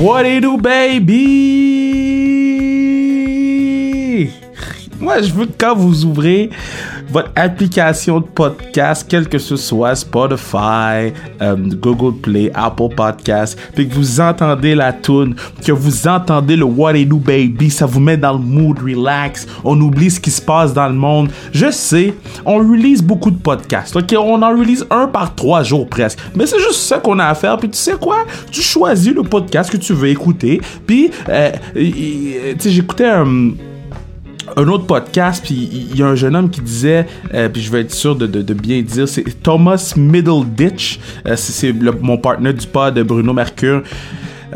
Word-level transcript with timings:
What 0.00 0.24
it 0.24 0.40
do, 0.40 0.56
baby? 0.56 1.90
Moi, 4.98 5.20
je 5.20 5.30
veux 5.30 5.46
quand 5.58 5.76
vous 5.76 6.06
ouvrez 6.06 6.48
votre 7.10 7.30
application 7.36 8.20
de 8.20 8.26
podcast, 8.26 9.06
quel 9.08 9.28
que 9.28 9.38
ce 9.38 9.56
soit, 9.56 9.94
Spotify, 9.94 11.12
euh, 11.42 11.56
Google 11.56 12.16
Play, 12.20 12.50
Apple 12.54 12.94
Podcast, 12.94 13.58
puis 13.74 13.88
que 13.88 13.94
vous 13.94 14.20
entendez 14.20 14.74
la 14.74 14.92
tune, 14.92 15.34
que 15.64 15.72
vous 15.72 16.06
entendez 16.06 16.56
le 16.56 16.64
What 16.64 16.96
It 16.96 17.08
Do 17.08 17.16
Baby, 17.16 17.70
ça 17.70 17.86
vous 17.86 18.00
met 18.00 18.16
dans 18.16 18.32
le 18.32 18.38
mood 18.38 18.78
relax, 18.78 19.46
on 19.64 19.80
oublie 19.80 20.10
ce 20.10 20.20
qui 20.20 20.30
se 20.30 20.40
passe 20.40 20.72
dans 20.72 20.88
le 20.88 20.94
monde. 20.94 21.30
Je 21.52 21.70
sais, 21.70 22.14
on 22.44 22.58
release 22.58 23.02
beaucoup 23.02 23.30
de 23.30 23.38
podcasts, 23.38 23.96
ok? 23.96 24.14
On 24.18 24.42
en 24.42 24.50
release 24.50 24.86
un 24.90 25.06
par 25.06 25.34
trois 25.34 25.62
jours 25.62 25.88
presque, 25.88 26.18
mais 26.34 26.46
c'est 26.46 26.60
juste 26.60 26.80
ça 26.80 26.98
qu'on 26.98 27.18
a 27.18 27.26
à 27.26 27.34
faire, 27.34 27.56
puis 27.56 27.68
tu 27.68 27.78
sais 27.78 27.96
quoi? 28.00 28.24
Tu 28.50 28.62
choisis 28.62 29.12
le 29.12 29.22
podcast 29.22 29.70
que 29.70 29.76
tu 29.76 29.92
veux 29.92 30.08
écouter, 30.08 30.60
puis, 30.86 31.10
euh, 31.28 31.50
tu 31.74 32.54
sais, 32.58 32.70
j'écoutais 32.70 33.08
un 33.08 33.52
un 34.56 34.68
autre 34.68 34.86
podcast, 34.86 35.42
puis 35.44 35.68
il 35.72 35.96
y 35.96 36.02
a 36.02 36.06
un 36.06 36.14
jeune 36.14 36.36
homme 36.36 36.50
qui 36.50 36.60
disait, 36.60 37.06
euh, 37.34 37.48
puis 37.48 37.62
je 37.62 37.70
vais 37.70 37.80
être 37.80 37.92
sûr 37.92 38.16
de, 38.16 38.54
bien 38.54 38.82
dire, 38.82 39.08
c'est 39.08 39.42
Thomas 39.42 39.94
Middleditch, 39.96 41.00
euh, 41.26 41.36
c'est 41.36 41.72
mon 42.00 42.18
partenaire 42.18 42.54
du 42.54 42.66
pod 42.66 42.94
de 42.94 43.02
Bruno 43.02 43.32
Mercure. 43.32 43.82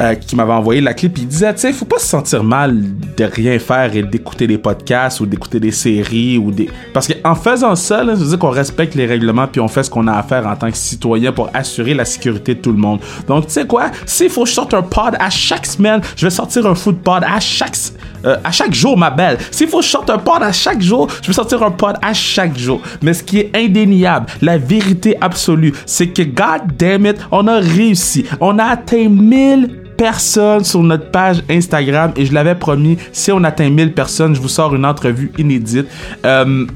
Euh, 0.01 0.17
qui 0.17 0.35
m'avait 0.35 0.53
envoyé 0.53 0.81
la 0.81 0.93
clip, 0.93 1.17
il 1.19 1.29
disait, 1.29 1.55
tu 1.55 1.61
sais, 1.61 1.73
faut 1.73 1.85
pas 1.85 2.01
se 2.01 2.09
sentir 2.09 2.43
mal 2.43 2.83
de 3.17 3.25
rien 3.25 3.61
faire 3.61 3.95
et 3.95 4.03
d'écouter 4.03 4.49
des 4.49 4.59
podcasts 4.59 5.21
ou 5.21 5.27
d'écouter 5.27 5.61
des 5.61 5.71
séries 5.71 6.37
ou 6.37 6.51
des... 6.51 6.69
Parce 6.93 7.07
qu'en 7.07 7.37
faisant 7.37 7.77
ça, 7.77 8.03
là, 8.03 8.17
ça 8.17 8.21
veut 8.21 8.29
dire 8.29 8.39
qu'on 8.41 8.51
respecte 8.51 8.97
les 8.97 9.07
règlements 9.07 9.47
puis 9.47 9.61
on 9.61 9.69
fait 9.69 9.85
ce 9.85 9.91
qu'on 9.91 10.09
a 10.09 10.15
à 10.15 10.25
faire 10.25 10.49
en 10.49 10.57
tant 10.57 10.69
que 10.69 10.77
citoyen 10.77 11.31
pour 11.31 11.49
assurer 11.55 11.95
la 11.95 12.05
sécurité 12.05 12.57
de 12.57 12.61
tout 12.61 12.73
le 12.73 12.79
monde. 12.79 12.99
Donc, 13.29 13.47
tu 13.47 13.53
sais 13.53 13.69
quoi, 13.69 13.93
s'il 14.05 14.31
faut 14.31 14.43
que 14.43 14.49
je 14.49 14.55
sorte 14.55 14.75
un 14.75 14.83
pod 14.83 15.15
à 15.17 15.31
chaque 15.31 15.65
semaine, 15.65 16.01
je 16.17 16.27
vais 16.27 16.31
sortir 16.31 16.67
un 16.67 16.75
food 16.75 16.97
pod 16.97 17.23
à 17.23 17.39
chaque, 17.39 17.77
euh, 18.25 18.37
à 18.45 18.51
chaque 18.51 18.75
jour, 18.75 18.97
ma 18.97 19.11
belle. 19.11 19.39
S'il 19.51 19.69
faut 19.69 19.81
que 19.81 19.85
je 19.85 19.97
un 19.97 20.19
pod 20.19 20.43
à 20.43 20.53
chaque 20.53 20.81
jour, 20.81 21.09
je 21.23 21.29
vais 21.29 21.33
sortir 21.33 21.63
un 21.63 21.71
pod 21.71 21.97
à 22.03 22.13
chaque 22.13 22.57
jour. 22.59 22.81
Mais 23.03 23.15
ce 23.15 23.23
qui 23.23 23.39
est 23.39 23.51
indéniable, 23.55 24.27
la 24.43 24.59
vérité 24.59 25.17
absolue, 25.21 25.73
c'est 25.87 26.09
que, 26.09 26.23
god 26.23 26.77
damn 26.79 27.07
it, 27.07 27.17
on 27.31 27.47
a 27.47 27.59
réussi. 27.59 28.25
On 28.41 28.59
a 28.59 28.65
atteint 28.65 29.09
1000 29.09 29.83
personnes 29.97 30.65
sur 30.65 30.83
notre 30.83 31.11
page 31.11 31.43
Instagram 31.49 32.13
et 32.17 32.27
je 32.27 32.35
l'avais 32.35 32.55
promis, 32.55 32.99
si 33.13 33.31
on 33.33 33.43
atteint 33.45 33.71
1000 33.71 33.93
personnes, 33.93 34.35
je 34.35 34.41
vous 34.41 34.49
sors 34.49 34.75
une 34.75 34.85
entrevue 34.85 35.33
inédite. 35.39 35.87
Euh, 36.25 36.67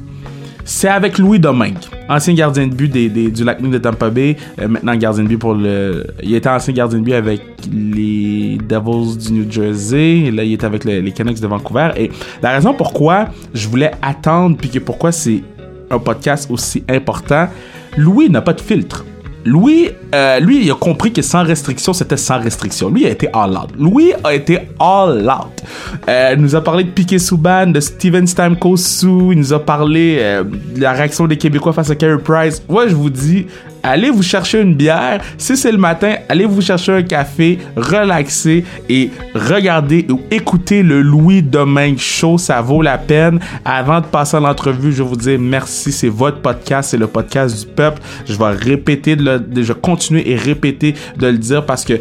c'est 0.69 0.89
avec 0.89 1.17
Louis 1.17 1.41
Domingue, 1.41 1.79
ancien 2.11 2.35
gardien 2.35 2.67
de 2.67 2.75
but 2.75 2.93
du 2.93 3.43
Lightning 3.43 3.73
de 3.73 3.79
Tampa 3.79 4.11
Bay, 4.11 4.37
euh, 4.61 4.69
maintenant 4.69 4.95
gardien 4.97 5.23
de 5.23 5.29
but 5.29 5.39
pour 5.39 5.55
le... 5.55 6.07
Il 6.23 6.35
était 6.35 6.51
ancien 6.51 6.75
gardien 6.75 6.99
de 6.99 7.05
but 7.05 7.15
avec 7.15 7.41
les 7.73 8.59
Devils 8.69 9.17
du 9.17 9.33
New 9.33 9.51
Jersey, 9.51 10.31
là 10.31 10.45
il 10.45 10.53
est 10.53 10.65
avec 10.65 10.85
les 10.85 11.11
Canucks 11.13 11.41
de 11.41 11.47
Vancouver. 11.47 11.93
Et 11.97 12.11
la 12.43 12.51
raison 12.53 12.75
pourquoi 12.75 13.31
je 13.55 13.67
voulais 13.67 13.93
attendre, 14.03 14.59
puis 14.59 14.69
que 14.69 14.79
pourquoi 14.79 15.11
c'est 15.11 15.43
un 15.91 15.99
podcast 15.99 16.51
aussi 16.51 16.85
important, 16.87 17.49
Louis 17.97 18.29
n'a 18.29 18.43
pas 18.43 18.53
de 18.53 18.61
filtre. 18.61 19.07
Louis, 19.45 19.91
euh, 20.15 20.41
lui, 20.41 20.65
il 20.65 20.71
a 20.71 20.75
compris 20.75 21.13
que 21.13 21.23
sans 21.23 21.43
restriction, 21.43 21.93
c'était 21.93 22.17
sans 22.17 22.41
restriction. 22.41 22.91
Lui, 22.91 23.03
il 23.03 23.07
a 23.07 23.11
été 23.11 23.29
all 23.33 23.51
out. 23.51 23.71
Louis 23.79 24.13
a 24.25 24.35
été 24.35 24.59
all 24.81 25.29
out. 25.29 25.63
Euh, 26.09 26.35
il 26.37 26.43
nous 26.43 26.55
a 26.55 26.61
parlé 26.63 26.85
de 26.85 26.91
Piquet 26.91 27.19
Souban, 27.19 27.69
de 27.69 27.81
Steven 27.81 28.27
Stamkos 28.27 28.77
il 29.03 29.39
nous 29.39 29.53
a 29.53 29.65
parlé 29.65 30.19
euh, 30.21 30.45
de 30.45 30.81
la 30.81 30.93
réaction 30.93 31.27
des 31.27 31.37
Québécois 31.37 31.73
face 31.73 31.91
à 31.91 31.95
Carey 31.95 32.19
Price. 32.23 32.63
Moi, 32.69 32.89
je 32.89 32.95
vous 32.95 33.11
dis, 33.11 33.47
allez 33.83 34.11
vous 34.11 34.23
chercher 34.23 34.61
une 34.61 34.75
bière. 34.75 35.21
Si 35.37 35.57
c'est 35.57 35.73
le 35.73 35.79
matin, 35.79 36.15
allez 36.29 36.47
vous 36.47 36.61
chercher 36.61 36.93
un 36.93 37.03
café, 37.03 37.59
relaxer 37.77 38.65
et 38.89 39.11
regarder 39.35 40.07
ou 40.11 40.21
écouter 40.31 40.83
le 40.83 41.03
Louis 41.03 41.43
Domingue 41.43 41.99
Show. 41.99 42.39
Ça 42.39 42.61
vaut 42.61 42.83
la 42.83 42.99
peine. 42.99 43.41
Avant 43.65 44.01
de 44.01 44.07
passer 44.07 44.37
à 44.37 44.41
l'entrevue, 44.41 44.93
je 44.93 45.03
vous 45.03 45.17
dis 45.17 45.39
merci. 45.39 45.93
C'est 45.93 46.09
votre 46.09 46.41
podcast. 46.41 46.91
C'est 46.91 46.99
le 46.99 47.07
podcast 47.07 47.59
du 47.59 47.73
peuple. 47.73 48.01
Je 48.27 48.35
vais 48.35 48.51
répéter, 48.51 49.17
de 49.17 49.25
le, 49.25 49.63
je 49.63 49.73
vais 49.73 49.81
continuer 49.81 50.31
et 50.31 50.37
répéter 50.37 50.95
de 51.17 51.27
le 51.27 51.39
dire 51.39 51.65
parce 51.65 51.85
que 51.85 52.01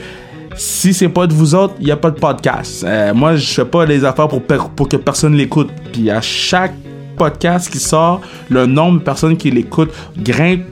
si 0.56 0.94
c'est 0.94 1.10
pas 1.10 1.28
de 1.28 1.34
vous 1.34 1.54
autres, 1.54 1.76
il 1.80 1.86
n'y 1.86 1.92
a 1.92 1.98
pas 1.98 2.10
de 2.10 2.20
podcast. 2.20 2.84
Euh, 2.84 3.14
moi, 3.14 3.36
je 3.36 3.46
fais 3.46 3.66
pas 3.66 3.86
les 3.86 4.04
affaires 4.04 4.28
pour, 4.28 4.42
pour 4.42 4.90
que 4.90 4.98
personne 4.98 5.36
l'écoute. 5.36 5.70
Puis 5.94 6.10
à 6.10 6.20
chaque 6.22 6.74
podcast 7.18 7.70
qui 7.70 7.80
sort, 7.80 8.22
le 8.50 8.66
nombre 8.66 9.00
de 9.00 9.04
personnes 9.04 9.38
qui 9.38 9.52
l'écoutent 9.52 9.94
grimpe, 10.18 10.64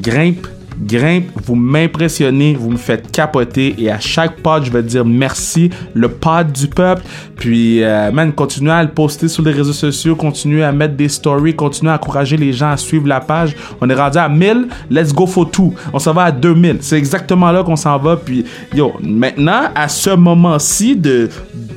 grimpe, 0.00 0.46
grimpe, 0.80 1.26
vous 1.44 1.54
m'impressionnez, 1.54 2.54
vous 2.54 2.70
me 2.70 2.76
faites 2.76 3.10
capoter 3.10 3.74
et 3.78 3.90
à 3.90 3.98
chaque 4.00 4.36
pod, 4.36 4.64
je 4.64 4.70
vais 4.70 4.82
dire 4.82 5.04
merci, 5.04 5.70
le 5.94 6.08
pod 6.08 6.52
du 6.52 6.68
peuple. 6.68 7.02
Puis, 7.36 7.82
euh, 7.82 8.10
man, 8.10 8.32
continuez 8.32 8.72
à 8.72 8.82
le 8.82 8.90
poster 8.90 9.28
sur 9.28 9.42
les 9.42 9.52
réseaux 9.52 9.72
sociaux, 9.72 10.16
continuez 10.16 10.64
à 10.64 10.72
mettre 10.72 10.94
des 10.94 11.08
stories, 11.08 11.54
continuez 11.54 11.92
à 11.92 11.96
encourager 11.96 12.36
les 12.36 12.52
gens 12.52 12.70
à 12.70 12.76
suivre 12.76 13.06
la 13.06 13.20
page. 13.20 13.54
On 13.80 13.88
est 13.88 13.94
rendu 13.94 14.18
à 14.18 14.28
1000, 14.28 14.68
let's 14.90 15.12
go 15.12 15.26
for 15.26 15.50
two. 15.50 15.74
On 15.92 15.98
s'en 15.98 16.12
va 16.12 16.24
à 16.24 16.32
2000. 16.32 16.78
C'est 16.80 16.98
exactement 16.98 17.50
là 17.52 17.62
qu'on 17.62 17.76
s'en 17.76 17.98
va. 17.98 18.16
Puis, 18.16 18.44
yo, 18.74 18.92
maintenant, 19.02 19.62
à 19.74 19.88
ce 19.88 20.10
moment-ci 20.10 20.96
de, 20.96 21.28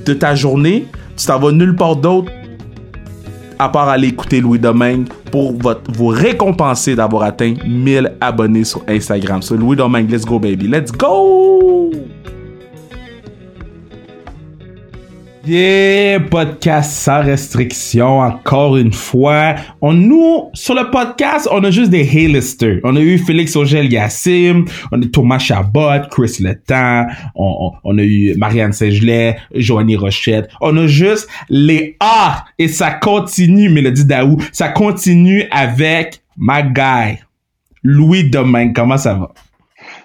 de 0.05 0.13
ta 0.13 0.35
journée, 0.35 0.85
tu 1.17 1.25
t'en 1.25 1.39
vas 1.39 1.51
nulle 1.51 1.75
part 1.75 1.95
d'autre 1.95 2.31
à 3.59 3.69
part 3.69 3.89
aller 3.89 4.09
écouter 4.09 4.41
Louis 4.41 4.59
Domingue 4.59 5.07
pour 5.31 5.53
vous 5.53 6.07
récompenser 6.07 6.95
d'avoir 6.95 7.23
atteint 7.23 7.53
1000 7.65 8.13
abonnés 8.21 8.63
sur 8.63 8.81
Instagram. 8.87 9.41
So 9.41 9.55
Louis 9.55 9.75
Domingue, 9.75 10.09
let's 10.09 10.25
go 10.25 10.39
baby, 10.39 10.67
let's 10.67 10.91
go! 10.91 11.91
Yeah, 15.47 16.19
podcast 16.29 16.91
sans 16.91 17.21
restriction, 17.21 18.19
encore 18.19 18.75
une 18.75 18.91
fois. 18.91 19.55
On 19.79 19.93
nous, 19.93 20.49
sur 20.53 20.75
le 20.75 20.91
podcast, 20.91 21.47
on 21.49 21.63
a 21.63 21.71
juste 21.71 21.89
des 21.89 22.01
A-listers. 22.01 22.81
On 22.83 22.97
a 22.97 22.99
eu 22.99 23.17
Félix 23.17 23.55
Ogel 23.55 23.89
Yassim, 23.89 24.65
on 24.91 25.01
a 25.01 25.05
eu 25.05 25.09
Thomas 25.09 25.39
Chabot, 25.39 26.05
Chris 26.11 26.39
Letang, 26.41 27.07
on, 27.33 27.71
on, 27.85 27.97
a 27.97 28.01
eu 28.01 28.35
Marianne 28.35 28.73
Segelet, 28.73 29.37
Joanie 29.55 29.95
Rochette. 29.95 30.49
On 30.59 30.75
a 30.75 30.85
juste 30.85 31.29
les 31.47 31.95
A 32.01 32.43
et 32.59 32.67
ça 32.67 32.91
continue, 32.91 33.69
Mélodie 33.69 34.03
Daou, 34.03 34.35
ça 34.51 34.67
continue 34.67 35.45
avec 35.51 36.23
ma 36.35 36.61
guy, 36.61 37.19
Louis 37.83 38.29
Domingue. 38.29 38.75
Comment 38.75 38.97
ça 38.97 39.13
va? 39.13 39.31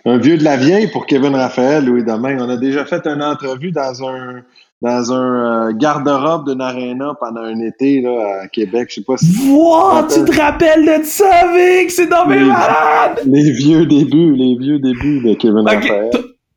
Un 0.05 0.19
vieux 0.19 0.39
de 0.39 0.45
la 0.45 0.57
vieille 0.57 0.87
pour 0.87 1.05
Kevin 1.05 1.35
Raphaël, 1.35 1.85
Louis 1.85 2.05
Domingue. 2.05 2.39
On 2.41 2.49
a 2.49 2.57
déjà 2.57 2.85
fait 2.85 3.05
une 3.09 3.25
entrevue 3.25 3.73
dans 3.73 4.09
un 4.09 4.43
dans 4.82 5.12
un 5.12 5.69
euh, 5.69 5.72
garde-robe 5.72 6.50
d'une 6.50 6.60
arena 6.60 7.15
pendant 7.20 7.43
un 7.43 7.60
été 7.60 8.00
là, 8.00 8.43
à 8.43 8.48
Québec. 8.48 8.88
Je 8.91 8.97
sais 8.97 9.03
pas 9.03 9.16
si. 9.16 9.48
Wow, 9.48 10.09
tu 10.12 10.25
te 10.25 10.41
rappelles 10.41 10.84
de 10.84 11.04
ça, 11.04 11.44
Vic? 11.54 11.91
C'est 11.91 12.09
dans 12.09 12.26
mes 12.26 12.41
malades! 12.41 13.20
Les 13.25 13.53
vieux 13.53 13.87
débuts, 13.87 14.34
les 14.34 14.56
vieux 14.59 14.81
débuts 14.81 15.22
de 15.25 15.34
Kevin 15.34 15.66
Raphaël. 15.66 16.10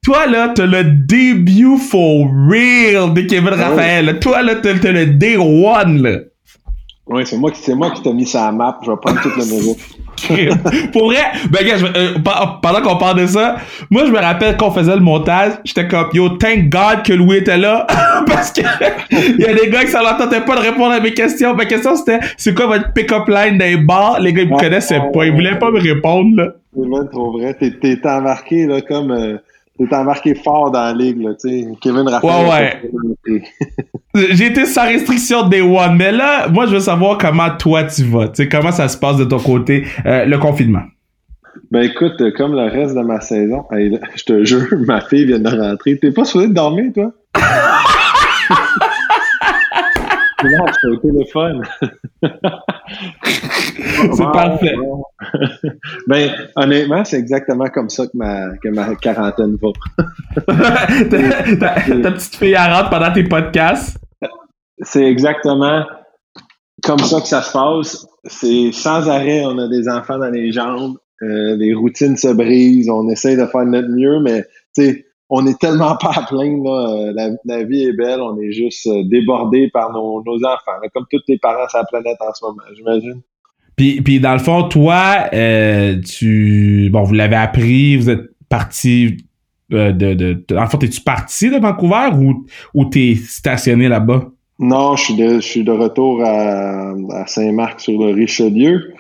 Toi, 0.04 0.26
là, 0.28 0.52
t'as 0.56 0.66
le 0.66 0.84
début 0.84 1.78
for 1.78 2.28
real 2.50 3.14
de 3.14 3.22
Kevin 3.22 3.50
Raphaël. 3.50 4.20
Toi, 4.20 4.42
là, 4.42 4.56
t'as 4.56 4.74
le 4.74 5.06
day 5.06 5.38
one, 5.38 6.02
là. 6.02 6.20
Oui, 7.08 7.24
c'est 7.26 7.38
moi 7.38 7.52
qui 7.52 7.62
c'est 7.62 7.76
moi 7.76 7.92
qui 7.92 8.02
t'ai 8.02 8.14
mis 8.14 8.26
ça 8.26 8.48
à 8.48 8.52
map. 8.52 8.80
Je 8.84 8.90
vais 8.90 8.98
prendre 8.98 9.22
toute 9.22 9.36
le 9.38 9.46
mérite. 9.52 10.92
Pour 10.92 11.06
vrai, 11.06 11.20
ben 11.52 11.66
gars, 11.66 11.76
euh, 11.96 12.16
pendant 12.62 12.82
qu'on 12.82 12.98
parle 12.98 13.20
de 13.22 13.28
ça, 13.28 13.58
moi 13.92 14.06
je 14.06 14.12
me 14.12 14.18
rappelle 14.18 14.58
qu'on 14.58 14.72
faisait 14.72 14.96
le 14.96 15.02
montage, 15.02 15.54
j'étais 15.66 15.88
comme 15.88 16.08
yo, 16.14 16.30
thank 16.30 16.70
God 16.70 17.04
que 17.06 17.14
Louis 17.14 17.38
était 17.38 17.58
là 17.58 17.86
parce 18.28 18.52
que 18.52 18.62
il 19.12 19.40
y 19.40 19.46
a 19.46 19.54
des 19.54 19.70
gars 19.70 19.84
qui 19.84 19.92
ça 19.92 20.02
leur 20.02 20.18
pas 20.18 20.26
de 20.26 20.62
répondre 20.62 20.94
à 20.94 21.00
mes 21.00 21.14
questions. 21.14 21.54
Ma 21.54 21.66
question 21.66 21.96
c'était 21.96 22.20
c'est 22.38 22.56
quoi 22.56 22.66
votre 22.66 22.92
pick-up 22.94 23.28
line 23.28 23.60
des 23.60 23.78
bars? 23.78 24.20
Les 24.20 24.34
gars 24.34 24.42
ils 24.42 24.50
me 24.50 24.58
connaissaient 24.58 25.02
pas, 25.14 25.26
ils 25.26 25.32
voulaient 25.34 25.60
pas 25.60 25.70
me 25.70 25.80
répondre 25.80 26.36
là. 26.36 26.54
C'est 26.76 26.88
même 26.88 27.08
trop 27.12 27.32
vrai, 27.32 27.54
t'es 27.54 28.00
embarqué 28.06 28.66
là 28.66 28.82
comme 28.82 29.12
euh, 29.12 29.38
T'es 29.78 29.94
embarqué 29.94 30.36
fort 30.36 30.72
dans 30.72 30.84
la 30.84 30.94
ligue, 30.94 31.22
là, 31.22 31.32
tu 31.34 31.50
sais. 31.50 31.68
Kevin 31.82 32.08
Raphaël. 32.08 32.48
Ouais, 32.48 32.82
ouais. 33.28 33.44
J'ai 34.32 34.46
été 34.46 34.66
sans 34.66 34.86
restriction 34.86 35.50
des 35.50 35.62
one, 35.62 35.98
mais 35.98 36.14
là, 36.14 36.48
moi, 36.48 36.66
je 36.66 36.76
veux 36.76 36.80
savoir 36.80 37.18
comment 37.18 37.50
toi 37.58 37.84
tu 37.84 38.04
vas. 38.04 38.30
Tu 38.30 38.44
sais, 38.44 38.50
comment 38.50 38.72
ça 38.72 38.88
se 38.88 38.98
passe 38.98 39.18
de 39.18 39.26
ton 39.26 39.40
côté, 39.40 39.86
euh, 40.06 40.24
le 40.26 40.38
confinement? 40.38 40.84
Ben 41.72 41.82
écoute, 41.84 42.22
comme 42.38 42.54
le 42.54 42.70
reste 42.70 42.96
de 42.96 43.02
ma 43.02 43.20
saison, 43.20 43.66
je 43.72 44.24
te 44.24 44.46
jure, 44.46 44.68
ma 44.88 45.02
fille 45.02 45.26
vient 45.26 45.40
de 45.40 45.50
rentrer. 45.50 45.98
T'es 46.00 46.12
pas 46.12 46.24
supposé 46.24 46.48
dormir, 46.48 46.92
toi? 46.94 47.12
au 50.84 50.96
téléphone. 50.98 51.62
c'est 54.14 54.32
parfait. 54.32 54.76
ben, 56.08 56.32
honnêtement, 56.56 57.04
c'est 57.04 57.18
exactement 57.18 57.68
comme 57.68 57.90
ça 57.90 58.06
que 58.08 58.16
ma, 58.16 58.58
que 58.58 58.70
ma 58.70 58.96
quarantaine 58.96 59.58
va. 59.62 59.70
ta, 60.48 60.86
ta, 61.58 62.12
petite 62.12 62.36
fille 62.36 62.58
rentre 62.58 62.90
pendant 62.90 63.12
tes 63.12 63.24
podcasts? 63.24 63.98
C'est 64.80 65.06
exactement 65.06 65.86
comme 66.84 67.00
ça 67.00 67.22
que 67.22 67.28
ça 67.28 67.42
se 67.42 67.52
passe. 67.52 68.08
C'est 68.26 68.72
sans 68.72 69.10
arrêt, 69.10 69.44
on 69.46 69.58
a 69.58 69.68
des 69.68 69.88
enfants 69.88 70.18
dans 70.18 70.30
les 70.30 70.52
jambes, 70.52 70.98
euh, 71.22 71.56
les 71.56 71.74
routines 71.74 72.18
se 72.18 72.28
brisent, 72.28 72.90
on 72.90 73.10
essaie 73.10 73.38
de 73.38 73.46
faire 73.46 73.66
notre 73.66 73.90
mieux, 73.90 74.20
mais 74.20 74.44
tu 74.76 74.84
sais, 74.84 75.06
on 75.30 75.46
est 75.48 75.60
tellement 75.60 75.96
pas 76.02 76.12
à 76.16 76.24
plaindre. 76.24 77.12
La, 77.14 77.30
la, 77.46 77.64
vie 77.64 77.84
est 77.84 77.94
belle. 77.94 78.22
On 78.22 78.40
est 78.40 78.52
juste 78.52 78.88
débordé 79.10 79.70
par 79.74 79.92
nos, 79.92 80.24
nos 80.24 80.38
enfants, 80.46 80.80
comme 80.94 81.06
tous 81.12 81.22
les 81.28 81.38
parents 81.38 81.68
sur 81.70 81.80
la 81.80 81.86
planète 81.86 82.18
en 82.20 82.34
ce 82.34 82.46
moment, 82.46 82.64
j'imagine. 82.76 83.22
Puis, 83.76 84.02
puis 84.02 84.20
dans 84.20 84.34
le 84.34 84.40
fond, 84.40 84.64
toi, 84.64 85.28
euh, 85.34 86.00
tu 86.02 86.90
bon, 86.92 87.04
vous 87.04 87.14
l'avez 87.14 87.36
appris, 87.36 87.98
vous 87.98 88.10
êtes 88.10 88.30
parti 88.48 89.18
euh, 89.74 89.92
de, 89.92 90.14
de, 90.14 90.58
En 90.58 90.68
fait, 90.68 90.84
es-tu 90.84 91.02
parti 91.02 91.50
de 91.50 91.58
Vancouver 91.58 92.10
ou, 92.18 92.46
ou 92.74 92.86
t'es 92.86 93.16
stationné 93.16 93.88
là-bas? 93.90 94.28
Non, 94.60 94.96
je 94.96 95.04
suis 95.04 95.16
de, 95.16 95.36
je 95.36 95.48
suis 95.48 95.64
de 95.66 95.72
retour 95.72 96.24
à, 96.24 96.94
à 97.12 97.28
Saint-Marc 97.28 97.82
sur 97.82 98.02
le 98.02 98.14
Richelieu. 98.14 98.94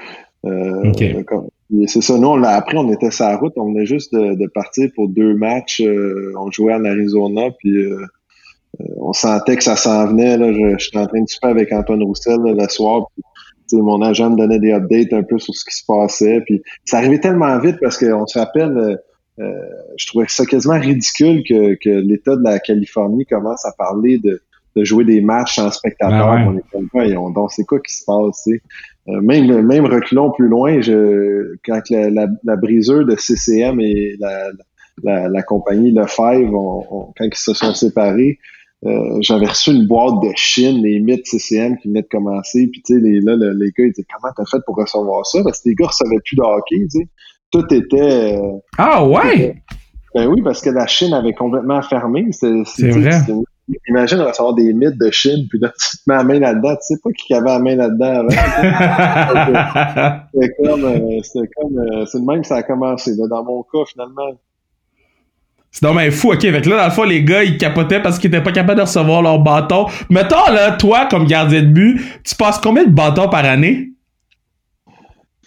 Euh, 0.45 0.91
C'est 1.87 2.01
ça, 2.01 2.17
nous 2.17 2.27
on 2.27 2.35
l'a 2.35 2.51
appris, 2.51 2.77
on 2.77 2.91
était 2.91 3.09
sur 3.09 3.25
la 3.25 3.37
route, 3.37 3.53
on 3.55 3.71
venait 3.71 3.87
juste 3.87 4.13
de, 4.13 4.35
de 4.35 4.47
partir 4.47 4.89
pour 4.95 5.09
deux 5.09 5.33
matchs. 5.33 5.81
Euh, 5.81 6.31
on 6.37 6.51
jouait 6.51 6.75
en 6.75 6.85
Arizona, 6.85 7.49
puis 7.57 7.75
euh, 7.75 8.05
on 8.97 9.13
sentait 9.13 9.55
que 9.55 9.63
ça 9.63 9.75
s'en 9.75 10.07
venait. 10.07 10.37
Là. 10.37 10.53
Je, 10.53 10.77
suis 10.77 10.97
en 10.97 11.07
train 11.07 11.21
de 11.21 11.27
super 11.27 11.49
avec 11.49 11.71
Antoine 11.71 12.03
Roussel 12.03 12.37
le 12.43 12.67
soir. 12.69 13.07
Mon 13.71 14.01
agent 14.03 14.29
me 14.29 14.37
donnait 14.37 14.59
des 14.59 14.73
updates 14.73 15.11
un 15.13 15.23
peu 15.23 15.39
sur 15.39 15.55
ce 15.55 15.65
qui 15.65 15.75
se 15.75 15.83
passait. 15.87 16.41
Puis 16.45 16.61
ça 16.85 16.97
arrivait 16.97 17.19
tellement 17.19 17.57
vite 17.59 17.77
parce 17.81 17.97
qu'on 17.97 18.27
se 18.27 18.37
rappelle, 18.37 18.99
euh, 19.39 19.51
je 19.97 20.05
trouvais 20.05 20.25
ça 20.27 20.45
quasiment 20.45 20.79
ridicule 20.79 21.43
que, 21.43 21.73
que 21.75 21.89
l'État 21.89 22.35
de 22.35 22.43
la 22.43 22.59
Californie 22.59 23.25
commence 23.25 23.65
à 23.65 23.71
parler 23.75 24.19
de, 24.19 24.39
de 24.75 24.83
jouer 24.83 25.05
des 25.05 25.21
matchs 25.21 25.55
sans 25.55 25.71
spectateurs. 25.71 26.27
Ben 26.27 26.53
ouais. 26.93 27.15
On 27.15 27.29
est 27.29 27.33
donc 27.33 27.51
c'est 27.51 27.65
quoi 27.65 27.79
qui 27.79 27.93
se 27.93 28.03
passe, 28.05 28.47
euh, 29.07 29.21
même, 29.21 29.61
même 29.61 29.85
reculons 29.85 30.31
plus 30.31 30.47
loin, 30.47 30.81
je, 30.81 31.55
quand 31.65 31.79
la, 31.89 32.09
la, 32.09 32.27
la 32.43 32.55
briseur 32.55 33.05
de 33.05 33.15
CCM 33.15 33.79
et 33.79 34.15
la, 34.19 34.49
la, 35.03 35.27
la 35.27 35.43
compagnie 35.43 35.91
Lefebvre, 35.91 36.53
on, 36.53 37.13
quand 37.15 37.25
ils 37.25 37.35
se 37.35 37.53
sont 37.53 37.73
séparés, 37.73 38.39
euh, 38.85 39.17
j'avais 39.21 39.45
reçu 39.45 39.71
une 39.71 39.87
boîte 39.87 40.21
de 40.23 40.31
Chine, 40.35 40.81
les 40.83 40.99
mythes 40.99 41.25
CCM 41.27 41.77
qui 41.77 41.87
venaient 41.87 42.01
de 42.01 42.07
commencer, 42.07 42.67
puis 42.71 42.81
tu 42.83 42.95
sais, 42.95 42.99
les, 42.99 43.19
là, 43.21 43.35
les 43.35 43.71
gars, 43.77 43.85
ils 43.85 43.91
disaient 43.91 44.07
comment 44.11 44.33
t'as 44.35 44.45
fait 44.45 44.63
pour 44.65 44.75
recevoir 44.75 45.25
ça? 45.25 45.39
Parce 45.43 45.61
que 45.61 45.69
les 45.69 45.75
gars 45.75 45.87
recevaient 45.87 46.19
plus 46.23 46.35
de 46.35 46.41
hockey, 46.41 46.87
tu 46.91 46.99
sais. 46.99 47.07
Tout 47.51 47.73
était. 47.73 48.37
Euh, 48.37 48.57
ah 48.77 49.05
ouais? 49.07 49.55
ben 50.13 50.27
oui, 50.27 50.41
parce 50.43 50.61
que 50.61 50.69
la 50.69 50.87
Chine 50.87 51.13
avait 51.13 51.33
complètement 51.33 51.81
fermé. 51.81 52.27
C'est 52.31 52.49
vrai. 52.89 53.11
Imagine 53.87 54.21
recevoir 54.21 54.53
des 54.53 54.73
mythes 54.73 54.99
de 54.99 55.09
Chine, 55.09 55.47
puis 55.49 55.57
là, 55.59 55.73
tu 55.79 55.97
te 55.97 56.03
mets 56.07 56.15
la 56.15 56.23
main 56.23 56.39
là-dedans. 56.39 56.75
Tu 56.75 56.81
sais 56.81 56.97
pas 57.03 57.09
qui 57.11 57.33
avait 57.33 57.49
la 57.49 57.57
main 57.59 57.75
là-dedans 57.75 58.19
avant. 58.19 58.29
c'était 60.33 60.53
comme, 60.63 60.85
euh, 60.85 61.19
c'était 61.23 61.49
comme, 61.55 61.79
euh, 61.79 62.05
c'est 62.05 62.19
le 62.19 62.25
même 62.25 62.41
que 62.41 62.47
ça 62.47 62.57
a 62.57 62.63
commencé. 62.63 63.15
Là, 63.15 63.27
dans 63.27 63.43
mon 63.43 63.63
cas, 63.63 63.79
finalement. 63.87 64.37
C'est 65.71 65.83
dommage 65.83 66.13
fou, 66.13 66.31
ok. 66.31 66.41
Fait 66.41 66.65
là, 66.65 66.77
dans 66.77 66.85
le 66.85 66.91
fond, 66.91 67.03
les 67.03 67.23
gars, 67.23 67.43
ils 67.43 67.57
capotaient 67.57 68.01
parce 68.01 68.19
qu'ils 68.19 68.27
étaient 68.27 68.43
pas 68.43 68.51
capables 68.51 68.77
de 68.77 68.85
recevoir 68.85 69.23
leur 69.23 69.39
bâton. 69.39 69.87
Mettons, 70.11 70.51
là, 70.51 70.73
toi, 70.73 71.07
comme 71.09 71.25
gardien 71.25 71.63
de 71.63 71.67
but, 71.67 71.99
tu 72.23 72.35
passes 72.35 72.59
combien 72.59 72.85
de 72.85 72.91
bâtons 72.91 73.29
par 73.29 73.45
année? 73.45 73.93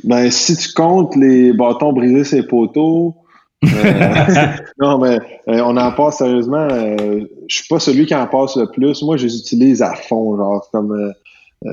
Ben, 0.05 0.31
si 0.31 0.56
tu 0.56 0.73
comptes 0.73 1.17
les 1.17 1.53
bâtons 1.53 1.93
brisés 1.93 2.25
sur 2.25 2.37
les 2.37 2.43
poteaux, 2.43 3.17
euh, 3.65 3.69
non, 4.81 4.99
mais 4.99 5.19
euh, 5.49 5.61
on 5.65 5.76
en 5.76 5.93
passe 5.93 6.19
sérieusement. 6.19 6.69
Euh, 6.70 7.25
je 7.48 7.56
suis 7.56 7.68
pas 7.68 7.78
celui 7.78 8.06
qui 8.06 8.14
en 8.14 8.26
passe 8.26 8.56
le 8.56 8.66
plus. 8.70 9.02
Moi, 9.02 9.16
je 9.16 9.26
les 9.26 9.36
utilise 9.36 9.82
à 9.82 9.94
fond, 9.94 10.36
genre 10.36 10.68
comme 10.70 11.12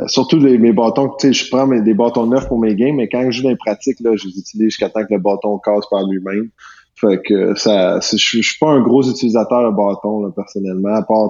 surtout 0.08 0.40
les, 0.40 0.58
mes 0.58 0.74
bâtons. 0.74 1.10
Tu 1.20 1.28
sais, 1.28 1.34
je 1.34 1.50
prends 1.50 1.68
mes, 1.68 1.82
des 1.82 1.94
bâtons 1.94 2.26
neufs 2.26 2.48
pour 2.48 2.60
mes 2.60 2.76
games, 2.76 2.96
mais 2.96 3.08
quand 3.08 3.24
je 3.30 3.38
joue 3.38 3.44
dans 3.44 3.50
les 3.50 3.56
pratiques, 3.56 4.00
là, 4.00 4.16
je 4.16 4.28
les 4.28 4.40
utilise 4.40 4.70
jusqu'à 4.70 4.90
temps 4.90 5.04
que 5.06 5.14
le 5.14 5.20
bâton 5.20 5.60
casse 5.60 5.86
par 5.90 6.08
lui-même. 6.08 6.50
Fait 6.96 7.22
que 7.22 7.56
ça, 7.56 8.00
je, 8.00 8.18
suis 8.18 8.58
pas 8.60 8.70
un 8.70 8.82
gros 8.82 9.04
utilisateur 9.04 9.70
de 9.70 9.76
bâton 9.76 10.24
là, 10.24 10.32
personnellement. 10.34 10.96
À 10.96 11.02
part, 11.02 11.30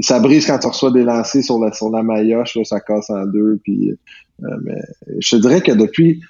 ça 0.00 0.20
brise 0.20 0.46
quand 0.46 0.58
tu 0.58 0.66
reçois 0.66 0.90
des 0.90 1.02
lancers 1.02 1.42
sur 1.42 1.58
la 1.58 1.72
sur 1.72 1.90
la 1.90 2.02
maillotche, 2.02 2.56
là, 2.56 2.64
ça 2.64 2.80
casse 2.80 3.08
en 3.10 3.24
deux. 3.24 3.58
Puis, 3.64 3.94
mais 4.38 4.80
je 5.18 5.36
te 5.36 5.40
dirais 5.40 5.62
que 5.62 5.72
depuis 5.72 6.20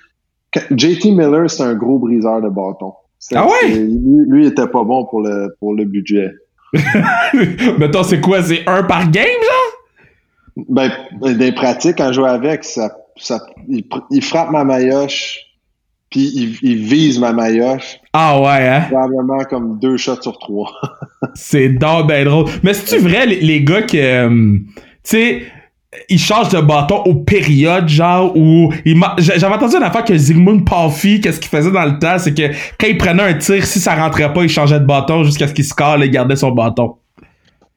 JT 0.70 1.10
Miller, 1.10 1.50
c'est 1.50 1.64
un 1.64 1.74
gros 1.74 1.98
briseur 1.98 2.40
de 2.40 2.48
bâton. 2.48 2.92
Ah 3.34 3.46
ouais? 3.46 3.68
Lui, 3.68 4.24
lui, 4.28 4.46
était 4.46 4.68
pas 4.68 4.84
bon 4.84 5.04
pour 5.06 5.22
le, 5.22 5.54
pour 5.58 5.74
le 5.74 5.84
budget. 5.84 6.30
Mettons, 7.78 8.02
c'est 8.02 8.20
quoi? 8.20 8.42
C'est 8.42 8.62
un 8.66 8.82
par 8.82 9.10
game, 9.10 9.24
genre? 9.24 10.64
Ben, 10.68 10.90
des 11.36 11.52
pratiques, 11.52 11.96
quand 11.98 12.08
je 12.08 12.14
joue 12.14 12.24
avec, 12.24 12.64
ça, 12.64 12.90
ça, 13.16 13.40
il, 13.68 14.22
frappe 14.22 14.50
ma 14.50 14.64
maillotche, 14.64 15.38
puis 16.10 16.30
il, 16.34 16.58
il, 16.62 16.76
vise 16.78 17.18
ma 17.18 17.32
maillotche. 17.32 18.00
Ah 18.12 18.40
ouais, 18.40 18.68
hein? 18.68 18.82
Probablement 18.90 19.44
comme 19.44 19.78
deux 19.78 19.96
shots 19.96 20.22
sur 20.22 20.38
trois. 20.38 20.72
c'est 21.34 21.68
donc 21.68 22.08
ben 22.08 22.24
drôle. 22.24 22.46
Mais 22.62 22.74
c'est-tu 22.74 23.00
vrai, 23.02 23.26
les, 23.26 23.40
les, 23.40 23.62
gars 23.62 23.82
que... 23.82 23.96
Euh, 23.96 24.58
tu 25.04 25.10
sais 25.10 25.42
il 26.08 26.18
change 26.18 26.50
de 26.50 26.60
bâton 26.60 27.02
aux 27.04 27.14
périodes, 27.14 27.88
genre, 27.88 28.36
où 28.36 28.72
j'avais 29.18 29.54
entendu 29.54 29.76
une 29.76 29.82
affaire 29.82 30.04
que 30.04 30.16
Zygmunt 30.16 30.60
Palfi, 30.60 31.20
qu'est-ce 31.20 31.40
qu'il 31.40 31.50
faisait 31.50 31.70
dans 31.70 31.84
le 31.84 31.98
temps, 31.98 32.18
c'est 32.18 32.34
que 32.34 32.48
quand 32.78 32.86
il 32.86 32.98
prenait 32.98 33.22
un 33.22 33.34
tir, 33.34 33.64
si 33.64 33.80
ça 33.80 33.94
rentrait 33.94 34.32
pas, 34.32 34.42
il 34.42 34.48
changeait 34.48 34.80
de 34.80 34.86
bâton 34.86 35.24
jusqu'à 35.24 35.48
ce 35.48 35.54
qu'il 35.54 35.64
score 35.64 36.02
et 36.02 36.10
gardait 36.10 36.36
son 36.36 36.50
bâton. 36.52 36.94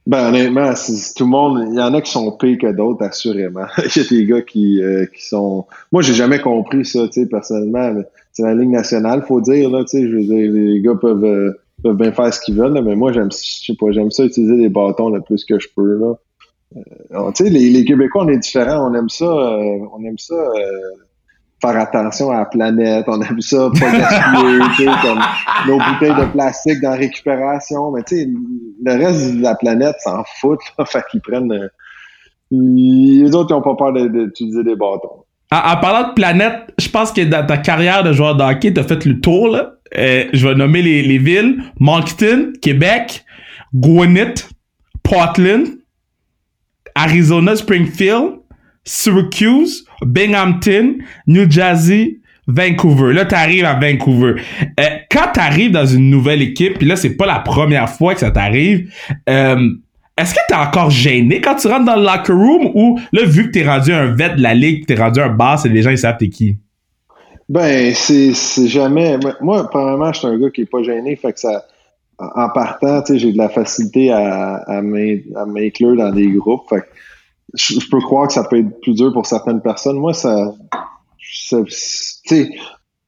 Ben, 0.07 0.29
honnêtement, 0.29 0.73
tout 1.15 1.23
le 1.23 1.29
monde, 1.29 1.67
il 1.69 1.77
y 1.77 1.81
en 1.81 1.93
a 1.93 2.01
qui 2.01 2.11
sont 2.11 2.31
pires 2.31 2.57
que 2.57 2.71
d'autres, 2.71 3.03
assurément. 3.03 3.65
il 3.95 4.01
y 4.01 4.05
a 4.05 4.09
des 4.09 4.25
gars 4.25 4.41
qui, 4.41 4.81
euh, 4.81 5.05
qui 5.05 5.25
sont, 5.25 5.65
moi, 5.91 6.01
j'ai 6.01 6.13
jamais 6.13 6.39
compris 6.39 6.85
ça, 6.85 7.07
tu 7.07 7.21
sais, 7.21 7.27
personnellement, 7.27 8.01
c'est 8.31 8.43
la 8.43 8.55
ligne 8.55 8.71
nationale, 8.71 9.23
faut 9.27 9.41
dire, 9.41 9.69
là, 9.69 9.83
tu 9.83 9.99
sais, 9.99 10.07
je 10.09 10.15
veux 10.15 10.23
dire, 10.23 10.51
les 10.51 10.81
gars 10.81 10.95
peuvent, 10.99 11.23
euh, 11.23 11.51
peuvent 11.83 11.97
bien 11.97 12.11
faire 12.11 12.33
ce 12.33 12.41
qu'ils 12.41 12.55
veulent, 12.55 12.81
mais 12.83 12.95
moi, 12.95 13.13
j'aime, 13.13 13.31
je 13.31 13.65
sais 13.65 13.75
pas, 13.79 13.91
j'aime 13.91 14.09
ça 14.09 14.23
utiliser 14.25 14.55
les 14.55 14.69
bâtons 14.69 15.09
le 15.09 15.21
plus 15.21 15.45
que 15.45 15.59
je 15.59 15.67
peux, 15.75 15.99
là. 15.99 16.15
Euh, 16.75 17.31
tu 17.35 17.43
sais, 17.43 17.49
les, 17.49 17.69
les, 17.69 17.85
Québécois, 17.85 18.23
on 18.25 18.29
est 18.29 18.37
différents. 18.37 18.89
On 18.89 18.93
aime 18.93 19.09
ça, 19.09 19.25
euh, 19.25 19.79
on 19.93 20.03
aime 20.05 20.17
ça 20.17 20.35
euh, 20.35 20.91
faire 21.61 21.77
attention 21.77 22.31
à 22.31 22.39
la 22.39 22.45
planète. 22.45 23.05
On 23.07 23.21
aime 23.21 23.41
ça 23.41 23.69
pas 23.79 23.91
gaspiller, 23.97 24.91
comme 25.01 25.19
nos 25.67 25.77
bouteilles 25.77 26.15
de 26.15 26.31
plastique 26.31 26.81
dans 26.81 26.91
la 26.91 26.97
récupération. 26.97 27.91
Mais 27.91 28.03
tu 28.03 28.17
sais, 28.17 28.29
le 28.85 28.91
reste 28.91 29.35
de 29.35 29.41
la 29.41 29.55
planète 29.55 29.95
s'en 29.99 30.23
fout. 30.39 30.59
Là, 30.77 30.85
fait 30.87 31.03
qu'ils 31.11 31.21
prennent. 31.21 31.69
les 32.51 33.35
autres, 33.35 33.51
ils 33.51 33.53
n'ont 33.53 33.61
pas 33.61 33.75
peur 33.75 33.93
d'utiliser 33.93 34.63
des 34.63 34.75
bâtons. 34.75 35.25
En, 35.53 35.77
parlant 35.81 36.07
de 36.07 36.13
planète, 36.13 36.73
je 36.77 36.87
pense 36.87 37.11
que 37.11 37.19
dans 37.25 37.45
ta 37.45 37.57
carrière 37.57 38.05
de 38.05 38.13
joueur 38.13 38.37
de 38.37 38.43
hockey, 38.43 38.71
t'as 38.71 38.83
fait 38.83 39.03
le 39.03 39.19
tour, 39.19 39.49
là. 39.49 39.73
je 39.93 40.47
vais 40.47 40.55
nommer 40.55 40.81
les, 40.81 41.01
les 41.01 41.17
villes. 41.17 41.61
Moncton, 41.77 42.53
Québec, 42.61 43.25
Gwinnett, 43.75 44.47
Portland, 45.03 45.67
Arizona 46.95 47.55
Springfield, 47.55 48.39
Syracuse, 48.83 49.85
Binghamton, 50.01 50.97
New 51.27 51.49
Jersey, 51.49 52.19
Vancouver. 52.47 53.13
Là, 53.13 53.25
tu 53.25 53.35
arrives 53.35 53.65
à 53.65 53.79
Vancouver. 53.79 54.41
Euh, 54.79 54.83
quand 55.09 55.27
tu 55.33 55.39
arrives 55.39 55.71
dans 55.71 55.85
une 55.85 56.09
nouvelle 56.09 56.41
équipe, 56.41 56.79
puis 56.79 56.87
là, 56.87 56.95
c'est 56.95 57.15
pas 57.15 57.25
la 57.25 57.39
première 57.39 57.89
fois 57.89 58.13
que 58.13 58.19
ça 58.19 58.31
t'arrive, 58.31 58.91
euh, 59.29 59.69
est-ce 60.17 60.33
que 60.33 60.39
tu 60.47 60.53
es 60.53 60.57
encore 60.57 60.89
gêné 60.89 61.41
quand 61.41 61.55
tu 61.55 61.67
rentres 61.67 61.85
dans 61.85 61.95
le 61.95 62.03
locker 62.03 62.33
room 62.33 62.71
ou 62.75 62.99
là, 63.11 63.23
vu 63.23 63.47
que 63.47 63.51
tu 63.51 63.59
es 63.59 63.67
rendu 63.67 63.93
un 63.93 64.13
vet 64.13 64.35
de 64.35 64.41
la 64.41 64.53
ligue, 64.53 64.85
tu 64.85 64.93
es 64.93 64.95
rendu 64.95 65.19
un 65.19 65.29
boss 65.29 65.65
et 65.65 65.69
les 65.69 65.81
gens 65.81 65.91
ils 65.91 65.97
savent 65.97 66.17
t'es 66.17 66.29
qui? 66.29 66.57
Ben, 67.47 67.93
c'est 67.93 68.67
jamais. 68.67 69.17
Moi, 69.41 69.69
premièrement, 69.69 70.13
je 70.13 70.19
suis 70.19 70.27
un 70.27 70.37
gars 70.37 70.49
qui 70.49 70.61
est 70.61 70.69
pas 70.69 70.83
gêné, 70.83 71.15
fait 71.15 71.33
que 71.33 71.39
ça 71.39 71.65
en 72.35 72.49
partant, 72.49 73.03
j'ai 73.07 73.31
de 73.31 73.37
la 73.37 73.49
facilité 73.49 74.11
à, 74.11 74.81
m'inclure 74.81 75.95
dans 75.95 76.11
des 76.11 76.27
groupes. 76.31 76.69
Fait 76.69 76.83
je, 77.53 77.79
peux 77.89 77.99
croire 77.99 78.27
que 78.27 78.33
ça 78.33 78.43
peut 78.43 78.59
être 78.59 78.81
plus 78.81 78.93
dur 78.93 79.11
pour 79.11 79.25
certaines 79.25 79.61
personnes. 79.61 79.97
Moi, 79.97 80.13
ça, 80.13 80.53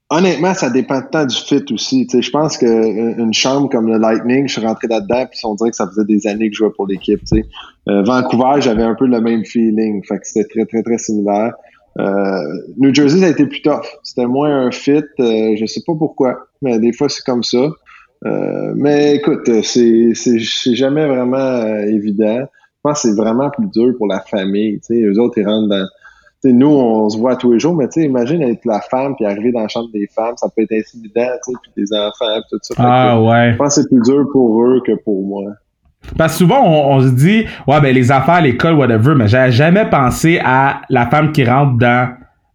honnêtement, 0.10 0.54
ça 0.54 0.70
dépend 0.70 1.02
tant 1.02 1.26
du 1.26 1.36
fit 1.36 1.64
aussi. 1.72 2.08
Je 2.12 2.30
pense 2.30 2.58
qu'une 2.58 3.34
chambre 3.34 3.70
comme 3.70 3.88
le 3.88 3.98
Lightning, 3.98 4.48
je 4.48 4.60
suis 4.60 4.66
rentré 4.66 4.88
là-dedans, 4.88 5.26
puis 5.30 5.40
on 5.44 5.56
dirait 5.56 5.70
que 5.70 5.76
ça 5.76 5.88
faisait 5.88 6.06
des 6.06 6.28
années 6.28 6.50
que 6.50 6.56
je 6.56 6.60
jouais 6.60 6.74
pour 6.76 6.88
l'équipe. 6.88 7.22
Euh, 7.90 8.04
Vancouver, 8.04 8.60
j'avais 8.62 8.84
un 8.84 8.96
peu 8.96 9.06
le 9.06 9.22
même 9.22 9.46
feeling. 9.46 10.04
Fait 10.06 10.18
que 10.18 10.28
c'était 10.28 10.48
très, 10.48 10.66
très, 10.66 10.84
très 10.84 10.98
similaire. 10.98 11.54
Euh, 12.00 12.40
New 12.78 12.94
Jersey, 12.94 13.20
ça 13.20 13.28
a 13.28 13.30
été 13.30 13.46
plus 13.46 13.62
tough. 13.62 13.86
C'était 14.04 14.26
moins 14.26 14.66
un 14.68 14.72
fit. 14.72 15.04
Euh, 15.20 15.56
je 15.56 15.66
sais 15.66 15.82
pas 15.86 15.94
pourquoi, 15.98 16.48
mais 16.62 16.80
des 16.80 16.92
fois, 16.92 17.08
c'est 17.08 17.24
comme 17.24 17.44
ça. 17.44 17.70
Euh, 18.26 18.74
mais 18.76 19.16
écoute, 19.16 19.50
c'est 19.64 20.14
jamais 20.40 21.06
vraiment 21.06 21.38
euh, 21.38 21.86
évident. 21.86 22.40
Je 22.40 22.90
pense 22.90 23.02
que 23.02 23.10
c'est 23.10 23.16
vraiment 23.16 23.50
plus 23.50 23.68
dur 23.68 23.94
pour 23.98 24.08
la 24.08 24.20
famille. 24.20 24.80
sais 24.82 25.02
Eux 25.02 25.20
autres, 25.20 25.38
ils 25.38 25.48
rentrent 25.48 25.70
dans. 25.70 25.86
nous, 26.46 26.68
on 26.68 27.10
se 27.10 27.18
voit 27.18 27.36
tous 27.36 27.54
les 27.54 27.60
jours, 27.60 27.76
mais 27.76 27.88
imagine 27.96 28.42
être 28.42 28.66
la 28.66 28.82
femme 28.82 29.16
puis 29.16 29.26
arriver 29.26 29.52
dans 29.52 29.62
la 29.62 29.68
chambre 29.68 29.90
des 29.94 30.08
femmes, 30.08 30.36
ça 30.38 30.48
peut 30.56 30.64
être 30.64 30.74
intimidant, 30.74 31.28
puis 31.46 31.72
des 31.84 31.94
enfants, 31.94 32.42
tout 32.50 32.60
ça. 32.62 32.74
Ah 32.78 33.22
ouais. 33.22 33.54
Je 33.54 33.58
pense 33.58 33.76
que 33.76 33.82
c'est 33.82 33.90
plus 33.90 34.02
dur 34.04 34.26
pour 34.32 34.64
eux 34.64 34.82
que 34.86 34.94
pour 35.04 35.26
moi. 35.26 35.54
Parce 36.18 36.34
que 36.34 36.40
souvent, 36.40 36.62
on, 36.66 37.00
se 37.02 37.10
dit, 37.10 37.46
ouais, 37.68 37.82
ben 37.82 37.96
les 37.96 38.12
affaires, 38.12 38.42
l'école, 38.42 38.74
whatever, 38.74 39.16
mais 39.16 39.28
j'avais 39.28 39.52
jamais 39.52 39.90
pensé 39.90 40.40
à 40.44 40.82
la 40.90 41.08
femme 41.08 41.32
qui 41.32 41.46
rentre 41.46 41.78
dans 41.78 42.14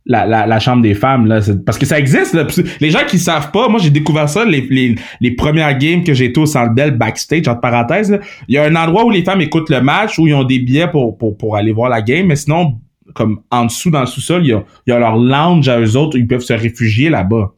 la, 0.09 0.47
la, 0.47 0.59
chambre 0.59 0.83
des 0.83 0.95
femmes 0.95 1.27
là 1.27 1.41
parce 1.67 1.77
que 1.77 1.85
ça 1.85 1.99
existe 1.99 2.37
les 2.81 2.91
gens 2.91 3.05
qui 3.07 3.19
savent 3.19 3.51
pas 3.51 3.69
moi 3.69 3.79
j'ai 3.79 3.91
découvert 3.91 4.29
ça 4.29 4.45
les, 4.45 4.67
les, 4.71 4.95
les 5.21 5.31
premières 5.33 5.77
games 5.77 6.03
que 6.03 6.15
j'ai 6.15 6.27
été 6.27 6.41
au 6.41 6.47
Centre 6.47 6.73
Bell 6.73 6.93
backstage 6.93 7.47
entre 7.47 7.61
parenthèses 7.61 8.19
il 8.49 8.55
y 8.55 8.59
a 8.59 8.65
un 8.65 8.75
endroit 8.75 9.05
où 9.05 9.11
les 9.11 9.23
femmes 9.23 9.43
écoutent 9.43 9.71
le 9.71 9.83
match 9.83 10.19
où 10.19 10.27
ils 10.27 10.35
ont 10.35 10.45
des 10.45 10.59
billets 10.59 10.89
pour 10.89 11.19
pour, 11.19 11.37
pour 11.37 11.57
aller 11.57 11.73
voir 11.73 11.91
la 11.91 12.01
game 12.01 12.27
mais 12.27 12.37
sinon 12.37 12.79
comme 13.15 13.41
en 13.51 13.67
dessous 13.67 13.91
dans 13.91 14.01
le 14.01 14.07
sous-sol 14.07 14.45
il 14.45 14.49
y 14.49 14.53
a, 14.53 14.65
il 14.87 14.91
y 14.91 14.93
a 14.93 14.99
leur 14.99 15.17
lounge 15.17 15.69
à 15.69 15.79
eux 15.79 15.97
autres 15.97 16.17
où 16.17 16.21
ils 16.21 16.27
peuvent 16.27 16.41
se 16.41 16.55
réfugier 16.55 17.11
là-bas 17.11 17.53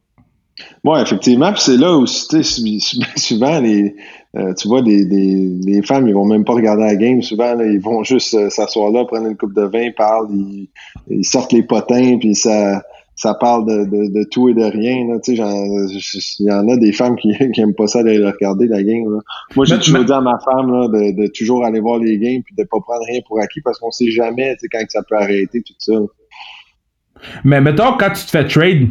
Ouais, 0.84 1.02
effectivement. 1.02 1.52
Puis 1.52 1.62
c'est 1.62 1.76
là 1.76 1.96
où, 1.96 2.06
souvent, 3.16 3.60
les, 3.60 3.94
euh, 4.36 4.54
tu 4.54 4.68
vois, 4.68 4.82
des, 4.82 5.04
des, 5.04 5.50
les 5.64 5.82
femmes, 5.82 6.06
ils 6.08 6.14
vont 6.14 6.24
même 6.24 6.44
pas 6.44 6.54
regarder 6.54 6.84
la 6.84 6.96
game. 6.96 7.20
Souvent, 7.20 7.58
ils 7.60 7.80
vont 7.80 8.02
juste 8.02 8.34
euh, 8.34 8.48
s'asseoir 8.48 8.90
là, 8.90 9.04
prendre 9.04 9.26
une 9.26 9.36
coupe 9.36 9.54
de 9.54 9.62
vin, 9.62 9.90
parlent, 9.96 10.28
ils, 10.30 10.68
ils, 11.08 11.24
sortent 11.24 11.52
les 11.52 11.62
potins, 11.62 12.16
puis 12.18 12.34
ça, 12.34 12.82
ça 13.16 13.34
parle 13.34 13.66
de, 13.66 13.84
de, 13.84 14.12
de 14.12 14.24
tout 14.30 14.48
et 14.48 14.54
de 14.54 14.62
rien. 14.62 15.18
Tu 15.22 15.36
sais, 15.36 15.42
il 16.38 16.46
y 16.46 16.52
en 16.52 16.68
a 16.68 16.76
des 16.76 16.92
femmes 16.92 17.16
qui, 17.16 17.32
qui 17.52 17.60
aiment 17.60 17.74
pas 17.74 17.86
ça 17.86 18.02
d'aller 18.02 18.24
regarder 18.24 18.66
la 18.66 18.82
game. 18.82 19.12
Là. 19.12 19.20
Moi, 19.56 19.64
j'ai 19.66 19.78
toujours 19.78 20.04
dit 20.04 20.12
à 20.12 20.20
ma 20.20 20.38
femme 20.38 20.72
là, 20.72 20.88
de, 20.88 21.22
de, 21.22 21.26
toujours 21.26 21.64
aller 21.64 21.80
voir 21.80 21.98
les 21.98 22.18
games 22.18 22.42
puis 22.42 22.54
de 22.56 22.62
pas 22.64 22.78
prendre 22.80 23.04
rien 23.06 23.20
pour 23.26 23.40
acquis 23.40 23.60
parce 23.60 23.78
qu'on 23.78 23.90
sait 23.90 24.10
jamais 24.10 24.54
tu 24.54 24.60
sais, 24.60 24.68
quand 24.72 24.84
ça 24.88 25.02
peut 25.02 25.16
arrêter 25.16 25.60
tout 25.62 25.74
ça. 25.78 25.92
Mais 27.44 27.60
mettons, 27.60 27.96
quand 27.98 28.12
tu 28.12 28.24
te 28.24 28.30
fais 28.30 28.46
trade, 28.46 28.88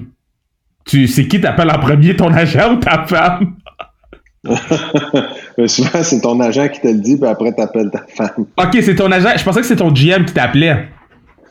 tu 0.89 1.07
c'est 1.07 1.27
qui 1.27 1.39
t'appelle 1.39 1.69
en 1.69 1.79
premier, 1.79 2.15
ton 2.15 2.33
agent 2.33 2.73
ou 2.73 2.77
ta 2.77 3.05
femme? 3.05 3.55
souvent, 5.67 6.03
c'est 6.03 6.21
ton 6.21 6.39
agent 6.39 6.69
qui 6.69 6.81
te 6.81 6.87
le 6.87 6.99
dit, 6.99 7.17
puis 7.17 7.27
après, 7.27 7.53
t'appelles 7.53 7.91
ta 7.91 8.05
femme. 8.07 8.45
Ok, 8.57 8.77
c'est 8.81 8.95
ton 8.95 9.11
agent. 9.11 9.37
Je 9.37 9.43
pensais 9.43 9.61
que 9.61 9.67
c'est 9.67 9.75
ton 9.75 9.91
GM 9.91 10.25
qui 10.25 10.33
t'appelait. 10.33 10.87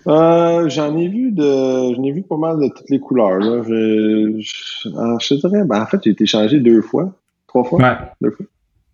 Euh, 0.08 0.68
j'en 0.68 0.96
ai 0.96 1.06
vu 1.06 1.30
de, 1.30 1.94
j'en 1.94 2.02
ai 2.02 2.12
vu 2.12 2.22
pas 2.22 2.36
mal 2.36 2.58
de 2.58 2.68
toutes 2.68 2.90
les 2.90 2.98
couleurs. 2.98 3.38
Là. 3.38 3.62
Je, 3.68 4.40
je, 4.40 5.34
dirais, 5.34 5.64
ben, 5.64 5.82
en 5.82 5.86
fait, 5.86 6.00
j'ai 6.02 6.10
été 6.10 6.26
changé 6.26 6.58
deux 6.58 6.80
fois, 6.80 7.12
trois 7.46 7.62
fois, 7.62 7.78
ouais. 7.78 7.94
deux 8.22 8.36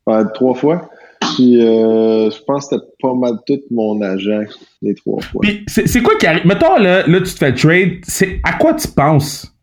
fois, 0.05 0.25
trois 0.35 0.55
fois. 0.55 0.91
Puis, 1.21 1.65
euh, 1.65 2.31
je 2.31 2.43
pense 2.43 2.69
que 2.69 2.77
c'était 2.77 2.87
pas 3.01 3.15
mal 3.15 3.35
tout 3.47 3.61
mon 3.71 4.03
agent 4.03 4.43
les 4.83 4.95
trois 4.95 5.23
fois. 5.23 5.41
Puis, 5.41 5.65
c'est 5.69 6.03
quoi 6.03 6.17
qui 6.17 6.27
arrive? 6.27 6.47
Mettons, 6.47 6.77
là, 6.77 7.07
là, 7.07 7.19
tu 7.19 7.33
te 7.33 7.39
fais 7.39 7.55
trade. 7.55 8.01
C'est 8.03 8.41
à 8.43 8.55
quoi 8.55 8.75
tu 8.75 8.89
penses? 8.89 9.54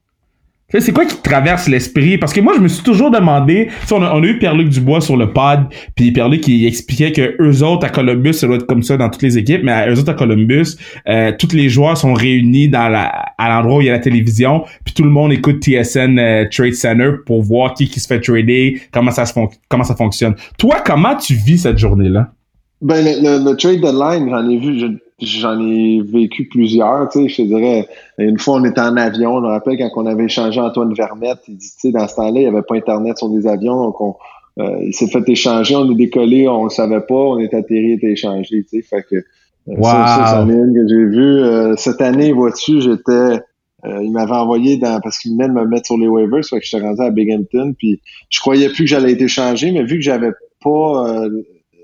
C'est 0.79 0.93
quoi 0.93 1.05
qui 1.05 1.17
traverse 1.17 1.67
l'esprit? 1.67 2.17
Parce 2.17 2.33
que 2.33 2.39
moi, 2.39 2.53
je 2.55 2.61
me 2.61 2.67
suis 2.67 2.83
toujours 2.83 3.11
demandé, 3.11 3.69
on 3.91 4.01
a, 4.01 4.13
on 4.13 4.23
a 4.23 4.25
eu 4.25 4.37
Pierre-Luc 4.37 4.69
Dubois 4.69 5.01
sur 5.01 5.17
le 5.17 5.31
pod, 5.33 5.65
puis 5.95 6.11
Pierre-Luc 6.11 6.41
qui 6.41 6.65
expliquait 6.65 7.11
que 7.11 7.35
eux 7.41 7.63
autres 7.63 7.85
à 7.85 7.89
Columbus, 7.89 8.33
ça 8.33 8.47
doit 8.47 8.55
être 8.55 8.67
comme 8.67 8.83
ça 8.83 8.97
dans 8.97 9.09
toutes 9.09 9.21
les 9.21 9.37
équipes, 9.37 9.61
mais 9.63 9.71
à 9.71 9.89
eux 9.89 9.99
autres 9.99 10.11
à 10.11 10.13
Columbus, 10.13 10.77
euh, 11.07 11.31
tous 11.37 11.53
les 11.53 11.69
joueurs 11.69 11.97
sont 11.97 12.13
réunis 12.13 12.69
dans 12.69 12.87
la, 12.87 13.07
à 13.37 13.49
l'endroit 13.49 13.77
où 13.77 13.81
il 13.81 13.87
y 13.87 13.89
a 13.89 13.93
la 13.93 13.99
télévision, 13.99 14.63
puis 14.85 14.93
tout 14.93 15.03
le 15.03 15.09
monde 15.09 15.33
écoute 15.33 15.61
TSN 15.63 16.17
euh, 16.19 16.45
Trade 16.49 16.73
Center 16.73 17.11
pour 17.25 17.41
voir 17.41 17.73
qui 17.73 17.89
qui 17.89 17.99
se 17.99 18.07
fait 18.07 18.21
trader, 18.21 18.81
comment 18.91 19.11
ça 19.11 19.25
se 19.25 19.33
comment 19.67 19.83
ça 19.83 19.95
fonctionne. 19.95 20.35
Toi, 20.57 20.77
comment 20.85 21.15
tu 21.15 21.33
vis 21.33 21.59
cette 21.59 21.77
journée-là? 21.77 22.31
Ben, 22.81 23.05
le, 23.05 23.43
le, 23.43 23.55
trade 23.57 23.79
deadline, 23.79 24.27
j'en 24.29 24.49
ai 24.49 24.57
vu, 24.57 24.99
j'en 25.21 25.59
ai 25.59 26.01
vécu 26.01 26.45
plusieurs, 26.45 27.09
tu 27.09 27.23
sais, 27.23 27.29
je 27.29 27.35
te 27.37 27.41
dirais, 27.43 27.87
une 28.17 28.39
fois 28.39 28.55
on 28.55 28.63
était 28.63 28.81
en 28.81 28.97
avion, 28.97 29.35
on 29.35 29.41
me 29.41 29.47
rappelle 29.47 29.77
quand 29.77 29.89
on 29.95 30.05
avait 30.05 30.25
échangé 30.25 30.59
Antoine 30.59 30.93
Vermette, 30.93 31.39
il 31.47 31.57
dit, 31.57 31.69
tu 31.69 31.79
sais, 31.79 31.91
dans 31.91 32.07
ce 32.07 32.15
temps-là, 32.15 32.39
il 32.39 32.43
n'y 32.43 32.47
avait 32.47 32.61
pas 32.61 32.75
Internet 32.75 33.17
sur 33.17 33.29
des 33.29 33.47
avions, 33.47 33.83
donc 33.83 34.01
on, 34.01 34.15
euh, 34.59 34.77
il 34.81 34.93
s'est 34.93 35.07
fait 35.07 35.27
échanger, 35.29 35.75
on 35.75 35.89
est 35.91 35.95
décollé, 35.95 36.47
on 36.47 36.65
le 36.65 36.69
savait 36.69 37.01
pas, 37.01 37.15
on 37.15 37.39
est 37.39 37.53
atterri, 37.53 37.93
était 37.93 38.11
échangé, 38.11 38.63
tu 38.63 38.81
sais, 38.81 38.81
fait 38.81 39.03
que 39.09 39.15
euh, 39.15 39.81
ça, 39.81 40.25
ça 40.25 40.41
une 40.41 40.73
que 40.73 40.87
j'ai 40.87 41.05
vu. 41.05 41.39
Euh, 41.39 41.75
cette 41.77 42.01
année, 42.01 42.31
vois-tu, 42.31 42.81
j'étais, 42.81 43.39
il 43.85 44.11
m'avait 44.11 44.33
envoyé 44.33 44.77
dans, 44.77 44.99
parce 44.99 45.19
qu'il 45.19 45.31
venait 45.33 45.47
de 45.47 45.53
me 45.53 45.65
mettre 45.65 45.87
sur 45.87 45.97
les 45.97 46.07
waivers, 46.07 46.43
fait 46.43 46.59
que 46.59 46.65
j'étais 46.65 46.83
rendu 46.83 47.01
à 47.01 47.09
Binghamton, 47.09 47.73
puis 47.77 48.01
je 48.29 48.39
croyais 48.39 48.69
plus 48.69 48.83
que 48.83 48.89
j'allais 48.89 49.13
être 49.13 49.21
échangé, 49.21 49.71
mais 49.71 49.83
vu 49.83 49.95
que 49.95 50.03
j'avais 50.03 50.31
pas 50.63 51.05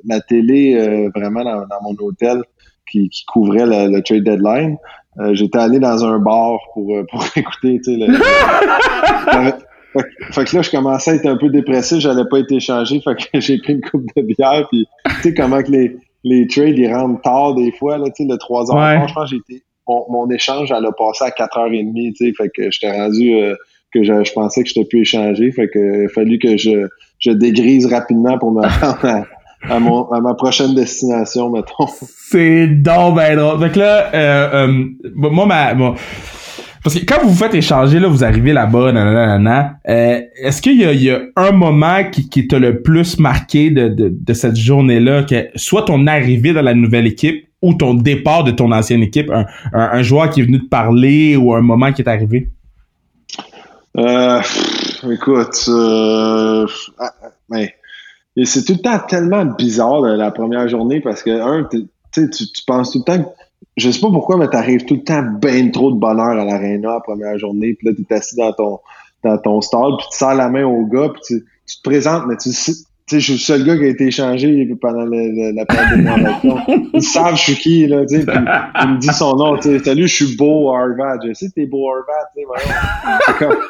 la 0.06 0.22
télé 0.22 1.10
vraiment 1.16 1.44
dans, 1.44 1.62
dans 1.62 1.82
mon 1.84 1.96
hôtel, 2.00 2.44
qui, 2.92 3.10
qui 3.10 3.26
couvrait 3.26 3.66
le, 3.66 4.02
trade 4.02 4.24
deadline. 4.24 4.78
Euh, 5.20 5.34
j'étais 5.34 5.58
allé 5.58 5.80
dans 5.80 6.06
un 6.06 6.20
bar 6.20 6.60
pour, 6.74 6.96
euh, 6.96 7.06
pour 7.10 7.26
écouter, 7.36 7.80
tu 7.84 7.98
sais, 7.98 7.98
le, 7.98 8.14
fait, 10.32 10.46
que 10.46 10.56
là, 10.56 10.62
je 10.62 10.70
commençais 10.70 11.12
à 11.12 11.16
être 11.16 11.26
un 11.26 11.38
peu 11.38 11.50
dépressif, 11.50 12.00
j'allais 12.00 12.26
pas 12.30 12.40
être 12.40 12.52
échangé, 12.52 13.02
fait 13.02 13.16
que 13.16 13.24
j'ai 13.40 13.58
pris 13.58 13.74
une 13.74 13.82
coupe 13.82 14.06
de 14.16 14.22
bière, 14.22 14.68
puis 14.70 14.88
tu 15.06 15.22
sais 15.22 15.34
comment 15.34 15.62
que 15.64 15.72
les, 15.72 15.98
les 16.24 16.48
trades, 16.48 16.78
ils 16.78 16.94
rentrent 16.94 17.22
tard 17.22 17.56
des 17.56 17.72
fois, 17.72 17.98
là, 17.98 18.06
tu 18.16 18.24
sais, 18.24 18.30
le 18.30 18.38
3 18.38 18.76
heures, 18.76 19.14
pense 19.14 19.30
j'ai 19.30 19.38
été, 19.38 19.64
mon, 19.88 20.06
mon, 20.10 20.30
échange, 20.30 20.72
elle 20.72 20.86
a 20.86 20.92
passé 20.92 21.26
à 21.26 21.30
4h30, 21.30 22.14
tu 22.14 22.26
sais, 22.26 22.34
fait 22.34 22.50
que 22.50 22.70
j'étais 22.70 22.92
rendu, 22.92 23.34
euh, 23.34 23.56
que 23.94 24.04
je, 24.04 24.24
je, 24.24 24.34
pensais 24.34 24.64
que 24.64 24.70
j'étais 24.70 24.86
plus 24.86 25.02
échangé, 25.02 25.52
fait 25.52 25.70
que 25.70 26.06
a 26.06 26.10
fallu 26.10 26.38
que 26.40 26.58
je, 26.58 26.88
je 27.20 27.32
dégrise 27.32 27.86
rapidement 27.88 28.38
pour 28.38 28.52
me 28.52 28.62
rendre 28.82 29.06
à, 29.06 29.26
à, 29.64 29.80
mon, 29.80 30.10
à 30.12 30.22
ma 30.22 30.34
prochaine 30.34 30.76
destination, 30.76 31.50
mettons. 31.50 31.88
C'est 32.30 32.68
donc 32.68 33.16
ben 33.16 33.38
drôle. 33.38 33.60
Fait 33.60 33.72
que 33.72 33.80
là, 33.80 34.12
euh, 34.14 34.68
euh, 34.68 34.86
moi, 35.16 35.46
ma, 35.46 35.74
parce 36.88 37.00
que 37.00 37.06
quand 37.06 37.22
vous 37.22 37.32
vous 37.32 37.36
faites 37.36 37.54
échanger, 37.54 38.00
là, 38.00 38.08
vous 38.08 38.24
arrivez 38.24 38.54
là-bas, 38.54 38.94
nanana, 38.94 39.74
euh, 39.90 40.22
est-ce 40.42 40.62
qu'il 40.62 40.80
y 40.80 40.86
a, 40.86 40.94
il 40.94 41.04
y 41.04 41.12
a 41.12 41.20
un 41.36 41.52
moment 41.52 42.04
qui, 42.10 42.30
qui 42.30 42.48
t'a 42.48 42.60
le 42.60 42.82
plus 42.82 43.20
marqué 43.20 43.70
de, 43.72 43.90
de, 43.90 44.10
de 44.10 44.34
cette 44.34 44.56
journée-là, 44.56 45.24
que 45.24 45.48
soit 45.56 45.82
ton 45.82 46.08
arrivée 46.08 46.54
dans 46.54 46.62
la 46.62 46.74
nouvelle 46.74 47.06
équipe 47.06 47.46
ou 47.62 47.74
ton 47.74 47.94
départ 47.94 48.46
de 48.46 48.52
ton 48.52 48.72
ancienne 48.72 49.02
équipe, 49.02 49.30
un, 49.32 49.46
un, 49.74 50.02
joueur 50.02 50.30
qui 50.30 50.40
est 50.40 50.44
venu 50.44 50.62
te 50.62 50.70
parler 50.70 51.36
ou 51.36 51.54
un 51.54 51.62
moment 51.62 51.92
qui 51.92 52.04
est 52.04 52.08
arrivé? 52.08 52.52
Euh, 53.98 54.40
écoute, 55.12 55.66
euh, 55.68 56.68
ah, 57.00 57.12
ben, 57.50 57.68
et 58.38 58.46
c'est 58.46 58.64
tout 58.64 58.74
le 58.74 58.80
temps 58.80 59.00
tellement 59.08 59.46
bizarre 59.46 60.02
la 60.02 60.32
première 60.32 60.68
journée 60.70 61.02
parce 61.02 61.24
que, 61.24 61.32
un, 61.32 61.64
tu, 61.66 62.30
tu 62.30 62.64
penses 62.66 62.92
tout 62.92 63.00
le 63.00 63.04
temps 63.04 63.34
je 63.78 63.92
sais 63.92 64.00
pas 64.00 64.10
pourquoi, 64.10 64.38
mais 64.38 64.48
t'arrives 64.48 64.86
tout 64.86 64.96
le 64.96 65.04
temps 65.04 65.22
bien 65.22 65.70
trop 65.70 65.92
de 65.92 66.00
bonheur 66.00 66.30
à 66.30 66.46
l'aréna 66.46 66.94
la 66.94 67.00
première 67.00 67.38
journée, 67.38 67.76
puis 67.76 67.88
là, 67.88 67.94
t'es 67.96 68.16
assis 68.16 68.36
dans 68.36 68.52
ton, 68.52 68.80
dans 69.24 69.38
ton 69.38 69.62
stade, 69.62 69.98
puis 70.00 70.08
tu 70.12 70.18
serres 70.18 70.36
la 70.36 70.50
main 70.50 70.66
au 70.66 70.86
gars, 70.86 71.10
puis 71.10 71.22
tu, 71.26 71.46
tu 71.68 71.78
te 71.78 71.84
présentes, 71.84 72.24
mais 72.28 72.38
tu 72.38 72.52
sais, 72.52 72.74
je 73.10 73.20
suis 73.20 73.34
le 73.34 73.40
seul 73.40 73.64
gars 73.64 73.78
qui 73.78 73.84
a 73.84 73.88
été 73.88 74.08
échangé 74.08 74.68
pendant 74.82 75.06
la 75.06 75.66
période 75.66 76.00
de. 76.00 76.98
Ils 76.98 77.02
savent 77.02 77.36
je 77.36 77.42
suis 77.42 77.56
qui, 77.56 77.88
là, 77.88 78.06
tu 78.06 78.22
sais, 78.22 78.26
il 78.26 78.90
me 78.90 78.98
dit 78.98 79.08
son 79.08 79.36
nom, 79.36 79.56
tu 79.58 79.70
sais, 79.70 79.80
salut, 79.80 80.08
je 80.08 80.26
suis 80.26 80.36
beau 80.36 80.74
Harvard. 80.74 81.20
Je 81.26 81.34
sais 81.34 81.48
que 81.48 81.54
t'es 81.54 81.66
beau 81.68 81.90
Harvard, 81.90 82.26
tu 82.36 82.42
sais, 82.42 82.48
voilà. 82.48 83.70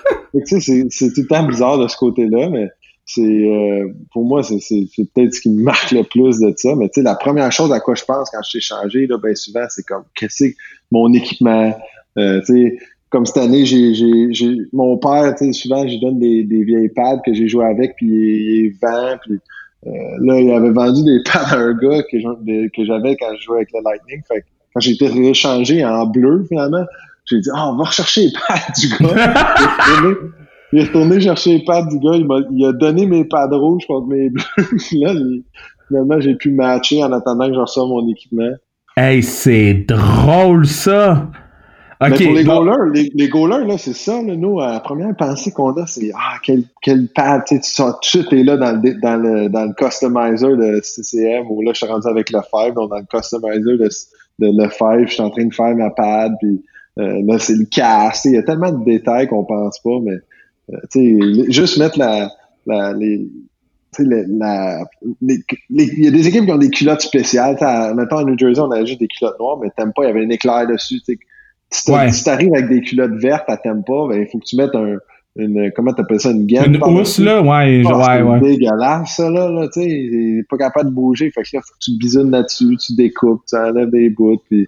C'est 0.89 1.13
tout 1.13 1.21
le 1.21 1.27
temps 1.27 1.43
bizarre 1.43 1.77
de 1.77 1.88
ce 1.88 1.97
côté-là, 1.97 2.50
mais 2.50 2.69
c'est 3.07 3.21
euh, 3.21 3.87
pour 4.11 4.25
moi 4.25 4.43
c'est 4.43 4.57
peut-être 4.97 5.33
ce 5.33 5.39
qui 5.39 5.49
me 5.49 5.63
marque 5.63 5.91
le 5.91 6.03
plus 6.03 6.39
de 6.39 6.53
ça 6.57 6.75
mais 6.75 6.89
tu 6.89 6.95
sais 6.95 7.03
la 7.03 7.15
première 7.15 7.51
chose 7.53 7.71
à 7.71 7.79
quoi 7.79 7.95
je 7.95 8.03
pense 8.03 8.29
quand 8.29 8.41
je 8.43 8.49
suis 8.49 8.61
changé 8.61 9.07
là 9.07 9.17
ben 9.17 9.33
souvent 9.33 9.65
c'est 9.69 9.85
comme 9.85 10.03
qu'est-ce 10.13 10.49
que 10.49 10.55
mon 10.91 11.11
équipement? 11.13 11.73
Euh, 12.17 12.41
tu 12.41 12.53
sais 12.53 12.77
comme 13.09 13.25
cette 13.25 13.37
année 13.37 13.65
j'ai 13.65 13.93
j'ai 13.93 14.57
mon 14.73 14.97
père 14.97 15.33
tu 15.37 15.45
sais 15.45 15.53
souvent 15.53 15.87
je 15.87 15.97
donne 16.01 16.19
des, 16.19 16.43
des 16.43 16.63
vieilles 16.63 16.89
pads 16.89 17.21
que 17.25 17.33
j'ai 17.33 17.47
joué 17.47 17.65
avec 17.65 17.95
puis 17.95 18.07
il, 18.07 18.73
vend 18.81 19.17
puis 19.21 19.39
euh, 19.85 19.91
là 20.23 20.41
il 20.41 20.51
avait 20.51 20.71
vendu 20.71 21.03
des 21.03 21.23
pads 21.31 21.39
à 21.39 21.57
un 21.59 21.73
gars 21.75 22.03
que 22.03 22.67
que 22.67 22.85
j'avais 22.85 23.15
quand 23.15 23.33
je 23.37 23.41
jouais 23.41 23.57
avec 23.57 23.69
le 23.73 23.79
Lightning. 23.85 24.21
Fait 24.27 24.43
quand 24.73 24.81
j'ai 24.81 24.91
été 24.91 25.07
réchangé 25.07 25.85
en 25.85 26.05
bleu 26.07 26.45
finalement 26.49 26.85
j'ai 27.25 27.39
dit 27.39 27.49
ah 27.53 27.71
on 27.71 27.77
va 27.77 27.85
rechercher 27.85 28.25
les 28.25 28.33
pads 28.33 28.73
du 28.77 28.89
gars 28.89 29.55
il 30.74 30.79
est 30.79 30.83
retourné 30.83 31.19
chercher 31.19 31.57
les 31.57 31.65
pads 31.65 31.86
du 31.86 32.00
gars, 32.00 32.15
il, 32.15 32.25
a, 32.29 32.41
il 32.51 32.65
a 32.65 32.74
donné 32.74 33.05
mes 33.05 33.25
pads 33.25 33.50
rouges 33.51 33.86
contre 33.88 34.07
mes 34.07 34.29
bleus. 34.29 34.43
là, 34.93 35.13
finalement, 35.88 36.19
j'ai 36.19 36.36
pu 36.36 36.51
matcher 36.51 37.03
en 37.03 37.12
attendant 37.12 37.47
que 37.47 37.53
je 37.53 37.59
reçoive 37.59 37.88
mon 37.88 38.07
équipement. 38.09 38.51
Hey, 38.95 39.24
c'est 39.24 39.86
drôle 39.88 40.65
ça! 40.65 41.29
Mais 42.00 42.12
pour 42.12 42.33
les 42.33 42.43
goalers, 42.43 42.91
les, 42.93 43.12
les 43.15 43.27
goalers, 43.27 43.65
là, 43.65 43.77
c'est 43.77 43.95
ça, 43.95 44.21
là, 44.21 44.36
nous, 44.36 44.59
la 44.59 44.79
première 44.79 45.15
pensée 45.15 45.51
qu'on 45.51 45.71
a, 45.74 45.88
c'est 45.88 46.12
Ah, 46.15 46.36
quel, 46.43 46.63
quel 46.81 47.07
pad, 47.07 47.43
tu 47.47 47.55
sais, 47.55 47.62
tu 47.62 47.71
sors 47.71 48.00
tout 48.00 48.19
de 48.19 48.24
suite, 48.24 48.45
là 48.45 48.55
dans 48.55 48.79
le, 48.79 48.93
dans 49.01 49.17
le, 49.17 49.50
dans 49.50 49.65
le 49.65 49.74
customizer 49.74 50.55
de 50.55 50.79
CCM, 50.83 51.45
où 51.50 51.62
là, 51.63 51.71
je 51.74 51.77
suis 51.79 51.88
rendu 51.88 52.07
avec 52.07 52.29
le 52.29 52.39
Five, 52.41 52.75
donc 52.75 52.91
dans 52.91 52.97
le 52.97 53.05
customizer 53.09 53.77
de, 53.77 53.89
de 54.39 54.63
le 54.63 54.69
Five, 54.69 55.07
je 55.07 55.13
suis 55.13 55.24
en 55.24 55.31
train 55.31 55.45
de 55.45 55.53
faire 55.53 55.75
ma 55.75 55.89
pad, 55.89 56.33
puis 56.39 56.62
euh, 57.00 57.21
là, 57.25 57.39
c'est 57.39 57.55
le 57.55 57.65
cast, 57.65 58.25
il 58.25 58.33
y 58.33 58.38
a 58.38 58.43
tellement 58.43 58.71
de 58.71 58.83
détails 58.86 59.27
qu'on 59.27 59.43
pense 59.43 59.79
pas, 59.79 60.00
mais 60.03 60.17
juste 61.50 61.77
mettre 61.77 61.97
la, 61.97 62.29
la 62.65 62.93
les, 62.93 63.27
la, 64.00 64.83
les, 65.21 65.39
il 65.69 66.03
y 66.03 66.07
a 66.07 66.12
des 66.12 66.27
équipes 66.27 66.45
qui 66.45 66.51
ont 66.51 66.57
des 66.57 66.69
culottes 66.69 67.01
spéciales. 67.01 67.57
maintenant, 67.95 68.17
à 68.17 68.24
New 68.24 68.38
Jersey, 68.38 68.62
on 68.62 68.71
a 68.71 68.83
juste 68.86 69.00
des 69.00 69.07
culottes 69.07 69.39
noires, 69.39 69.57
mais 69.62 69.69
t'aimes 69.75 69.93
pas, 69.93 70.03
il 70.03 70.07
y 70.07 70.09
avait 70.09 70.25
un 70.25 70.29
éclair 70.29 70.67
dessus. 70.67 71.00
Si 71.69 72.24
t'arrives 72.24 72.53
avec 72.53 72.69
des 72.69 72.81
culottes 72.81 73.15
vertes 73.19 73.50
à 73.50 73.57
t'aimes 73.57 73.83
pas, 73.83 74.07
ben, 74.07 74.21
il 74.21 74.27
faut 74.27 74.39
que 74.39 74.45
tu 74.45 74.55
mettes 74.55 74.75
un, 74.75 74.97
une, 75.36 75.71
comment 75.75 75.93
t'appelles 75.93 76.19
ça, 76.19 76.31
une 76.31 76.45
gaine. 76.45 76.75
Une 76.75 76.83
housse, 76.83 77.19
là, 77.19 77.41
ouais, 77.41 77.83
oh, 77.86 77.95
ouais, 77.95 78.21
ouais. 78.21 78.39
dégueulasse, 78.39 79.15
ça, 79.17 79.29
là, 79.29 79.50
là 79.50 79.67
tu 79.67 79.81
sais, 79.81 80.43
pas 80.50 80.57
capable 80.57 80.89
de 80.89 80.95
bouger, 80.95 81.31
fait 81.31 81.43
que 81.43 81.50
là, 81.53 81.62
faut 81.62 81.74
que 81.74 81.79
tu 81.79 81.97
bisounes 81.97 82.31
là-dessus, 82.31 82.77
tu 82.77 82.95
découpes, 82.95 83.41
tu 83.47 83.55
enlèves 83.55 83.89
des 83.89 84.09
bouts, 84.09 84.41
puis 84.50 84.67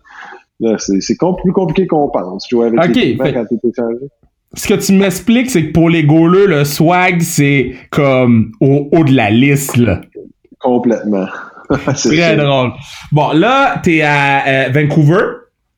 Là, 0.62 0.76
c'est 0.78 1.18
plus 1.42 1.54
compliqué 1.54 1.88
qu'on 1.88 2.10
pense. 2.10 2.50
Jouer 2.50 2.68
avec 2.68 2.82
okay, 2.82 3.16
quand 3.16 3.46
t'es 3.46 3.70
échangé. 3.70 4.08
Ce 4.56 4.68
que 4.68 4.74
tu 4.74 4.94
m'expliques, 4.94 5.52
c'est 5.52 5.68
que 5.68 5.72
pour 5.72 5.90
les 5.90 6.04
goalers, 6.04 6.48
le 6.48 6.66
swag, 6.66 7.22
c'est 7.22 7.74
comme 7.92 8.52
au 8.60 8.90
haut 8.92 9.04
de 9.04 9.14
la 9.14 9.30
liste, 9.30 9.78
là. 9.78 10.02
Complètement. 10.60 11.28
c'est 11.96 12.10
très 12.10 12.36
drôle. 12.36 12.72
Bon, 13.12 13.32
là, 13.32 13.80
t'es 13.84 14.02
à 14.02 14.48
euh, 14.48 14.70
Vancouver. 14.70 15.24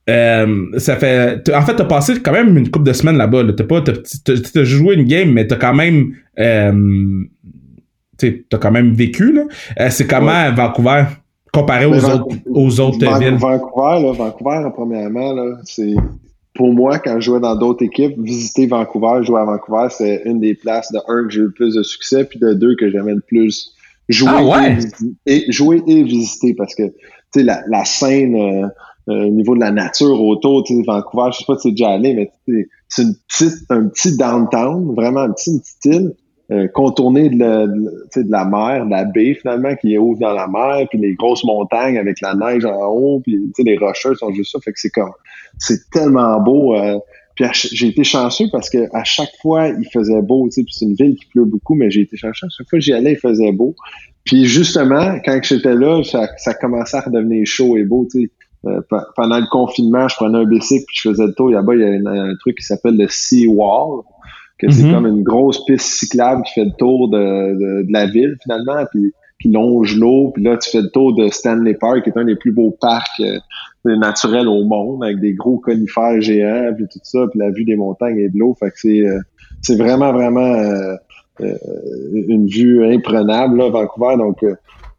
Euh, 0.10 0.66
ça 0.78 0.96
fait. 0.96 1.50
En 1.54 1.62
fait, 1.62 1.76
t'as 1.76 1.86
passé 1.86 2.22
quand 2.22 2.32
même 2.32 2.58
une 2.58 2.70
couple 2.70 2.86
de 2.86 2.94
semaines 2.94 3.18
là-bas. 3.18 3.44
T'as 3.56 3.64
pas. 3.64 3.82
T'as 3.82 4.64
joué 4.64 4.96
une 4.96 5.06
game, 5.06 5.32
mais 5.32 5.48
t'as 5.48 5.58
quand 5.58 5.74
même. 5.74 6.14
Euh, 6.40 7.24
t'as 8.18 8.58
quand 8.58 8.72
même 8.72 8.94
vécu, 8.94 9.32
là. 9.32 9.44
Euh, 9.80 9.90
c'est 9.90 10.08
comment 10.08 10.52
Vancouver 10.54 11.06
comparé 11.54 11.86
aux 11.86 12.04
autres, 12.06 12.36
aux 12.48 12.80
autres 12.80 13.20
villes? 13.20 13.36
Vancouver, 13.36 14.02
là, 14.02 14.12
Vancouver, 14.14 14.70
premièrement, 14.74 15.34
là, 15.34 15.58
c'est. 15.64 15.96
Pour 16.54 16.74
moi, 16.74 17.00
quand 17.00 17.16
je 17.20 17.26
jouais 17.26 17.40
dans 17.40 17.56
d'autres 17.56 17.84
équipes, 17.84 18.20
visiter 18.20 18.68
Vancouver, 18.68 19.24
jouer 19.24 19.40
à 19.40 19.46
Vancouver, 19.46 19.88
c'est 19.90 20.22
une 20.26 20.40
des 20.40 20.54
places 20.54 20.92
de 20.92 21.00
un 21.08 21.26
que 21.26 21.30
j'ai 21.30 21.40
eu 21.40 21.46
le 21.46 21.52
plus 21.52 21.76
de 21.76 21.84
succès, 21.84 22.26
puis 22.26 22.40
de 22.40 22.54
deux 22.54 22.76
que 22.76 22.90
j'aimais 22.90 23.16
le 23.16 23.22
plus 23.22 23.74
jouer, 24.10 24.30
ah 24.30 24.78
et, 25.26 25.50
jouer 25.52 25.82
et 25.88 26.04
visiter 26.04 26.54
parce 26.54 26.76
que 26.76 26.84
la, 27.36 27.64
la 27.68 27.86
scène 27.86 28.36
euh, 28.36 28.68
euh, 29.10 29.26
au 29.26 29.30
niveau 29.30 29.56
de 29.56 29.62
la 29.62 29.72
nature 29.72 30.22
autour, 30.22 30.64
tu 30.64 30.76
sais, 30.76 30.84
Vancouver, 30.84 31.30
je 31.32 31.40
sais 31.40 31.46
pas 31.46 31.56
si 31.56 31.64
c'est 31.64 31.72
déjà 31.72 31.90
allé, 31.90 32.14
mais 32.14 32.32
c'est 32.88 33.02
une 33.04 33.16
petite, 33.28 33.66
un 33.70 33.88
petit 33.88 34.16
downtown, 34.18 34.94
vraiment 34.94 35.22
un 35.22 35.32
petit, 35.32 35.52
une 35.52 35.60
petite 35.60 35.86
île, 35.86 36.14
euh, 36.52 36.68
contourné 36.68 37.30
de 37.30 37.40
la, 37.40 37.68
de, 37.68 38.30
la 38.32 38.46
mer, 38.46 38.86
de 38.86 38.92
la 38.92 39.06
baie 39.06 39.36
finalement, 39.36 39.76
qui 39.76 39.98
ouvre 39.98 40.20
dans 40.20 40.34
la 40.34 40.48
mer, 40.48 40.88
puis 40.90 41.00
les 41.00 41.14
grosses 41.14 41.44
montagnes 41.44 41.98
avec 41.98 42.20
la 42.22 42.34
neige 42.34 42.66
en 42.66 42.88
haut, 42.88 43.22
puis 43.22 43.40
les 43.60 43.78
rochers 43.78 44.16
sont 44.16 44.32
juste 44.34 44.52
ça, 44.52 44.60
fait 44.60 44.74
que 44.74 44.80
c'est 44.80 44.90
comme, 44.90 45.12
c'est 45.58 45.90
tellement 45.92 46.40
beau. 46.42 46.76
Euh, 46.76 47.00
puis 47.36 47.46
j'ai 47.54 47.88
été 47.88 48.04
chanceux 48.04 48.46
parce 48.52 48.70
que 48.70 48.94
à 48.94 49.04
chaque 49.04 49.32
fois 49.42 49.70
il 49.70 49.88
faisait 49.92 50.22
beau, 50.22 50.48
c'est 50.52 50.66
une 50.82 50.96
ville 50.96 51.16
qui 51.16 51.26
pleut 51.28 51.46
beaucoup, 51.46 51.76
mais 51.76 51.90
j'ai 51.90 52.02
été 52.02 52.18
chanceux. 52.18 52.48
À 52.48 52.50
chaque 52.50 52.70
fois 52.70 52.80
que 52.80 52.84
j'y 52.84 52.94
allais, 52.94 53.14
il 53.14 53.20
faisait 53.20 53.52
beau. 53.52 53.76
Puis 54.26 54.46
justement, 54.46 55.20
quand 55.26 55.40
j'étais 55.42 55.74
là, 55.74 56.04
ça, 56.04 56.28
ça 56.38 56.54
commençait 56.54 56.98
à 56.98 57.02
redevenir 57.02 57.46
chaud 57.46 57.78
et 57.78 57.84
beau. 57.84 58.08
Euh, 58.66 58.80
pendant 59.16 59.40
le 59.40 59.48
confinement, 59.50 60.08
je 60.08 60.16
prenais 60.16 60.38
un 60.38 60.46
bicycle 60.46 60.86
puis 60.88 60.98
je 61.02 61.10
faisais 61.10 61.26
le 61.26 61.34
tour. 61.34 61.50
Il 61.50 61.54
y 61.54 61.56
a 61.56 61.62
un, 61.62 62.36
truc 62.40 62.58
qui 62.58 62.64
s'appelle 62.64 62.98
le 62.98 63.08
Sea 63.10 63.48
Wall, 63.48 64.04
que 64.62 64.72
c'est 64.72 64.84
mhm. 64.84 64.94
comme 64.94 65.08
une 65.08 65.24
grosse 65.24 65.64
piste 65.66 66.00
cyclable 66.00 66.44
qui 66.44 66.54
fait 66.54 66.66
le 66.66 66.74
tour 66.78 67.10
de, 67.10 67.84
de, 67.84 67.92
la 67.92 68.06
ville 68.06 68.38
finalement, 68.42 68.86
puis 68.92 69.14
qui 69.42 69.50
longe 69.50 69.98
l'eau. 69.98 70.32
Puis 70.34 70.44
là, 70.44 70.58
tu 70.58 70.70
fais 70.70 70.82
le 70.82 70.90
tour 70.90 71.16
de 71.16 71.30
Stanley 71.30 71.74
Park, 71.74 72.04
qui 72.04 72.10
est 72.10 72.18
un 72.18 72.26
des 72.26 72.36
plus 72.36 72.52
beaux 72.52 72.76
parcs 72.80 73.22
euh, 73.22 73.40
naturels 73.98 74.48
au 74.48 74.64
monde, 74.64 75.04
avec 75.04 75.20
des 75.20 75.34
gros 75.34 75.58
conifères 75.58 76.22
géants, 76.22 76.74
puis 76.76 76.86
tout 76.92 77.00
ça, 77.04 77.26
puis 77.30 77.40
la 77.40 77.50
vue 77.50 77.66
des 77.66 77.76
montagnes 77.76 78.20
et 78.20 78.30
de 78.30 78.38
l'eau. 78.38 78.56
Fait 78.60 78.70
que 78.70 78.80
c'est 78.80 79.02
euh, 79.02 79.20
c'est 79.62 79.76
vraiment 79.76 80.12
vraiment 80.12 80.56
une 81.40 82.48
vue 82.48 82.86
imprenable 82.86 83.58
là, 83.58 83.70
Vancouver. 83.70 84.18
Donc 84.18 84.44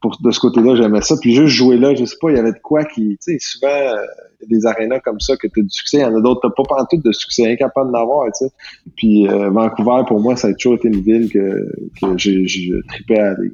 pour 0.02 0.18
de 0.20 0.30
ce 0.30 0.40
côté-là, 0.40 0.74
j'aimais 0.74 1.00
ça. 1.00 1.14
Puis 1.18 1.34
juste 1.34 1.54
jouer 1.54 1.78
là, 1.78 1.94
je 1.94 2.04
sais 2.04 2.16
pas, 2.20 2.30
il 2.30 2.36
y 2.36 2.38
avait 2.38 2.52
de 2.52 2.58
quoi 2.58 2.84
qui, 2.84 3.16
tu 3.22 3.32
sais, 3.32 3.38
souvent 3.40 3.68
euh, 3.68 4.04
des 4.48 4.66
arénas 4.66 5.00
comme 5.00 5.20
ça 5.20 5.36
que 5.36 5.46
tu 5.46 5.60
as 5.60 5.62
du 5.62 5.70
succès, 5.70 5.98
il 5.98 6.00
y 6.00 6.04
en 6.04 6.16
a 6.16 6.20
d'autres, 6.20 6.40
t'as 6.42 6.50
pas 6.50 6.76
pas 6.76 6.86
tout 6.90 6.96
de 6.96 7.12
succès, 7.12 7.50
incapable 7.50 7.92
d'en 7.92 8.02
avoir, 8.02 8.26
tu 8.26 8.46
sais. 8.46 8.52
Puis 8.96 9.28
euh, 9.28 9.50
Vancouver, 9.50 10.02
pour 10.06 10.20
moi, 10.20 10.36
ça 10.36 10.48
a 10.48 10.54
toujours 10.54 10.74
été 10.74 10.88
une 10.88 11.00
ville 11.00 11.30
que, 11.30 11.68
que 12.00 12.18
j'ai 12.18 12.72
tripé 12.88 13.18
à 13.18 13.30
aller. 13.30 13.50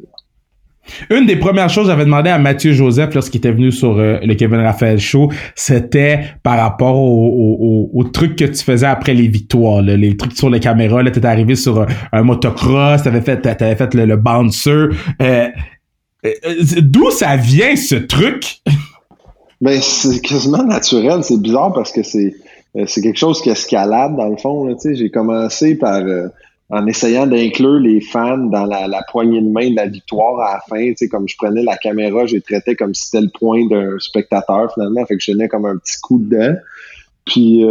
Une 1.10 1.26
des 1.26 1.36
premières 1.36 1.68
choses 1.68 1.84
que 1.84 1.90
j'avais 1.90 2.06
demandé 2.06 2.30
à 2.30 2.38
Mathieu 2.38 2.72
Joseph 2.72 3.12
lorsqu'il 3.14 3.38
était 3.38 3.52
venu 3.52 3.70
sur 3.70 3.98
euh, 3.98 4.18
le 4.22 4.34
Kevin 4.34 4.60
Raphaël 4.60 4.98
Show, 4.98 5.30
c'était 5.54 6.20
par 6.42 6.58
rapport 6.58 6.96
au, 6.96 7.90
au, 7.92 8.04
trucs 8.04 8.36
que 8.36 8.46
tu 8.46 8.64
faisais 8.64 8.86
après 8.86 9.12
les 9.12 9.28
victoires, 9.28 9.82
les 9.82 10.16
trucs 10.16 10.32
sur 10.32 10.48
les 10.48 10.60
caméras. 10.60 11.02
Là, 11.02 11.10
t'étais 11.10 11.26
arrivé 11.26 11.56
sur 11.56 11.86
un, 12.12 12.22
motocross, 12.22 13.02
t'avais 13.02 13.20
fait, 13.20 13.42
t'avais 13.42 13.76
fait 13.76 13.94
le, 13.94 14.06
le 14.06 14.16
bouncer. 14.16 14.70
Euh, 15.20 15.48
euh, 16.26 16.30
euh, 16.46 16.80
d'où 16.80 17.10
ça 17.10 17.36
vient 17.36 17.76
ce 17.76 17.94
truc? 17.94 18.60
Ben, 19.60 19.80
c'est 19.80 20.20
quasiment 20.20 20.62
naturel. 20.62 21.24
C'est 21.24 21.40
bizarre 21.40 21.72
parce 21.72 21.92
que 21.92 22.02
c'est 22.02 22.34
euh, 22.76 22.84
c'est 22.86 23.00
quelque 23.00 23.18
chose 23.18 23.40
qui 23.40 23.50
escalade 23.50 24.16
dans 24.16 24.28
le 24.28 24.36
fond. 24.36 24.76
J'ai 24.84 25.10
commencé 25.10 25.74
par 25.74 26.02
en 26.70 26.86
essayant 26.86 27.26
d'inclure 27.26 27.80
les 27.80 28.00
fans 28.00 28.36
dans 28.36 28.66
la, 28.66 29.02
poignée 29.10 29.40
de 29.40 29.48
main 29.48 29.70
de 29.70 29.76
la 29.76 29.86
victoire 29.86 30.38
à 30.40 30.54
la 30.54 30.60
fin. 30.68 30.92
Comme 31.10 31.26
je 31.26 31.36
prenais 31.36 31.62
la 31.62 31.76
caméra, 31.76 32.26
j'ai 32.26 32.42
traité 32.42 32.76
comme 32.76 32.94
si 32.94 33.06
c'était 33.06 33.22
le 33.22 33.30
point 33.30 33.66
d'un 33.66 33.98
spectateur 33.98 34.72
finalement. 34.74 35.04
Fait 35.06 35.16
que 35.16 35.22
je 35.22 35.32
donnais 35.32 35.48
comme 35.48 35.64
un 35.64 35.78
petit 35.78 35.98
coup 36.00 36.18
de 36.18 36.36
dent. 36.36 36.54
Puis 37.24 37.62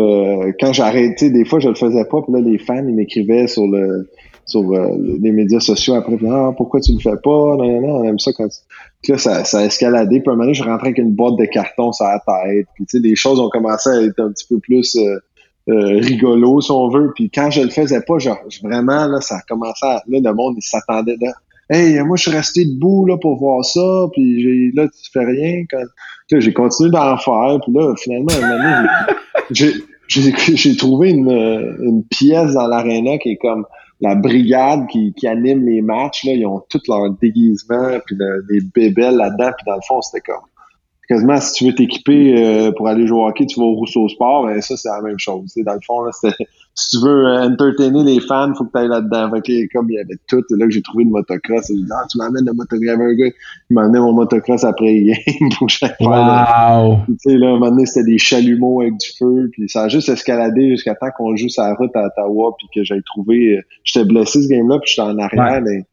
quand 0.60 0.74
j'arrêtais, 0.74 1.30
des 1.30 1.46
fois 1.46 1.60
je 1.60 1.70
le 1.70 1.76
faisais 1.76 2.06
pas. 2.06 2.22
Puis 2.24 2.34
là, 2.34 2.40
les 2.40 2.58
fans, 2.58 2.86
ils 2.88 2.96
m'écrivaient 2.96 3.48
sur 3.48 3.68
le 3.68 4.10
sur 4.48 4.62
euh, 4.62 4.98
les 5.22 5.32
médias 5.32 5.60
sociaux 5.60 5.96
après. 5.96 6.18
Ah, 6.30 6.52
pourquoi 6.56 6.80
tu 6.80 6.94
le 6.94 7.00
fais 7.00 7.18
pas? 7.22 7.30
Non, 7.30 7.58
non, 7.58 7.82
non, 7.82 7.96
on 7.98 8.04
aime 8.06 8.20
ça 8.20 8.32
quand 8.36 8.48
tu... 8.48 9.12
là, 9.12 9.18
ça, 9.18 9.44
ça 9.44 9.60
a 9.60 9.66
escaladé. 9.66 10.22
Puis 10.22 10.32
un 10.32 10.36
moment 10.36 10.54
je 10.54 10.64
rentrais 10.64 10.88
avec 10.88 10.98
une 10.98 11.14
boîte 11.14 11.36
de 11.36 11.46
carton 11.46 11.92
sur 11.92 12.06
la 12.06 12.20
tête. 12.20 12.68
Puis 12.74 12.86
tu 12.86 12.98
sais, 12.98 13.04
les 13.04 13.16
choses 13.16 13.40
ont 13.40 13.50
commencé 13.50 13.90
à 13.90 14.02
être 14.02 14.20
un 14.20 14.32
petit 14.32 14.48
peu 14.48 14.60
plus 14.60 14.96
euh, 14.96 15.20
euh 15.70 16.00
rigolo, 16.00 16.62
si 16.62 16.72
on 16.72 16.90
veut. 16.90 17.12
Puis 17.14 17.30
quand 17.30 17.52
je 17.52 17.62
le 17.62 17.70
faisais 17.70 18.02
pas, 18.02 18.18
genre, 18.20 18.40
vraiment, 18.64 19.08
là, 19.08 19.20
ça 19.20 19.36
a 19.36 19.42
commencé 19.48 19.86
à... 19.86 20.02
Là, 20.08 20.20
le 20.24 20.34
monde, 20.34 20.56
il 20.58 20.64
s'attendait 20.64 21.18
là. 21.22 21.34
Hey, 21.70 22.02
moi, 22.04 22.16
je 22.16 22.22
suis 22.22 22.32
resté 22.32 22.64
debout 22.64 23.06
là 23.06 23.18
pour 23.18 23.38
voir 23.38 23.66
ça, 23.66 24.08
puis 24.14 24.42
j'ai 24.42 24.72
là, 24.74 24.88
tu 24.88 25.12
fais 25.12 25.26
rien. 25.26 25.66
Quand... 25.70 25.84
Là, 26.32 26.40
j'ai 26.40 26.54
continué 26.54 26.90
d'en 26.92 27.18
faire, 27.18 27.60
puis 27.62 27.74
là, 27.74 27.94
finalement, 27.98 28.32
un 28.32 28.40
moment 28.40 28.64
donné, 28.64 28.88
j'ai 29.52 29.74
j'ai 30.08 30.78
trouvé 30.78 31.10
une, 31.10 31.30
une 31.82 32.04
pièce 32.06 32.54
dans 32.54 32.68
l'aréna 32.68 33.18
qui 33.18 33.32
est 33.32 33.36
comme 33.36 33.66
la 34.00 34.16
brigade 34.16 34.88
qui, 34.88 35.14
qui 35.14 35.28
anime 35.28 35.66
les 35.66 35.82
matchs, 35.82 36.24
là, 36.26 36.34
ils 36.34 36.46
ont 36.46 36.64
tout 36.70 36.82
leur 36.88 37.10
déguisement, 37.12 38.00
puis 38.06 38.16
des 38.16 38.62
bébelles 38.62 39.16
là-dedans, 39.16 39.52
puis 39.58 39.66
dans 39.66 39.76
le 39.76 39.82
fond, 39.88 40.02
c'était 40.02 40.22
comme 40.22 40.46
quasiment 41.08 41.40
si 41.40 41.54
tu 41.54 41.66
veux 41.66 41.76
t'équiper 41.76 42.36
euh, 42.38 42.72
pour 42.72 42.88
aller 42.88 43.08
jouer 43.08 43.20
au 43.20 43.28
hockey, 43.28 43.46
tu 43.46 43.60
vas 43.60 43.66
au 43.66 43.76
Rousseau 43.76 44.08
Sport, 44.10 44.46
ben 44.46 44.62
ça 44.62 44.76
c'est 44.76 44.90
la 44.90 45.02
même 45.02 45.20
chose. 45.20 45.54
Dans 45.56 45.74
le 45.74 45.80
fond, 45.86 46.02
là, 46.02 46.12
si 46.76 46.90
tu 46.90 47.04
veux 47.04 47.26
euh, 47.26 47.48
entertainer 47.48 48.04
les 48.04 48.20
fans, 48.20 48.54
faut 48.56 48.66
que 48.66 48.72
tu 48.72 48.78
ailles 48.78 48.90
là-dedans. 48.90 49.32
Fait 49.32 49.68
comme 49.74 49.90
il 49.90 49.96
y 49.96 50.00
avait 50.00 50.18
tout, 50.28 50.44
là 50.50 50.66
que 50.66 50.72
j'ai 50.72 50.82
trouvé 50.82 51.06
le 51.06 51.12
motocross. 51.12 51.68
J'ai 51.70 51.76
dit, 51.76 51.86
ah, 51.92 52.06
tu 52.12 52.18
m'amènes 52.18 52.46
le 52.46 52.54
motocross. 52.54 52.90
un 52.90 53.14
gars, 53.14 53.28
il 53.70 53.74
m'amenait 53.74 54.00
mon 54.00 54.14
motocross 54.14 54.64
après 54.64 55.02
game 55.02 55.50
pour 55.58 55.68
que 55.68 55.74
j'aille 55.74 55.96
wow. 56.02 56.98
Tu 57.08 57.16
sais, 57.20 57.38
là, 57.38 57.48
un 57.48 57.52
moment 57.52 57.70
donné, 57.70 57.86
c'était 57.86 58.12
des 58.12 58.18
chalumeaux 58.18 58.82
avec 58.82 58.98
du 58.98 59.08
feu, 59.18 59.50
puis 59.52 59.70
ça 59.70 59.84
a 59.84 59.88
juste 59.88 60.10
escaladé 60.10 60.72
jusqu'à 60.72 60.96
temps 60.96 61.10
qu'on 61.18 61.36
joue 61.36 61.48
la 61.58 61.74
route 61.74 61.96
à 61.96 62.06
Ottawa, 62.08 62.56
puis 62.58 62.68
que 62.76 62.84
j'aille 62.84 63.04
trouvé... 63.04 63.58
Euh, 63.58 63.62
j'étais 63.84 64.06
blessé 64.06 64.44
ce 64.44 64.50
game-là, 64.50 64.80
puis 64.80 64.92
j'étais 64.92 65.08
en 65.08 65.18
arrière, 65.18 65.62
mais 65.62 65.86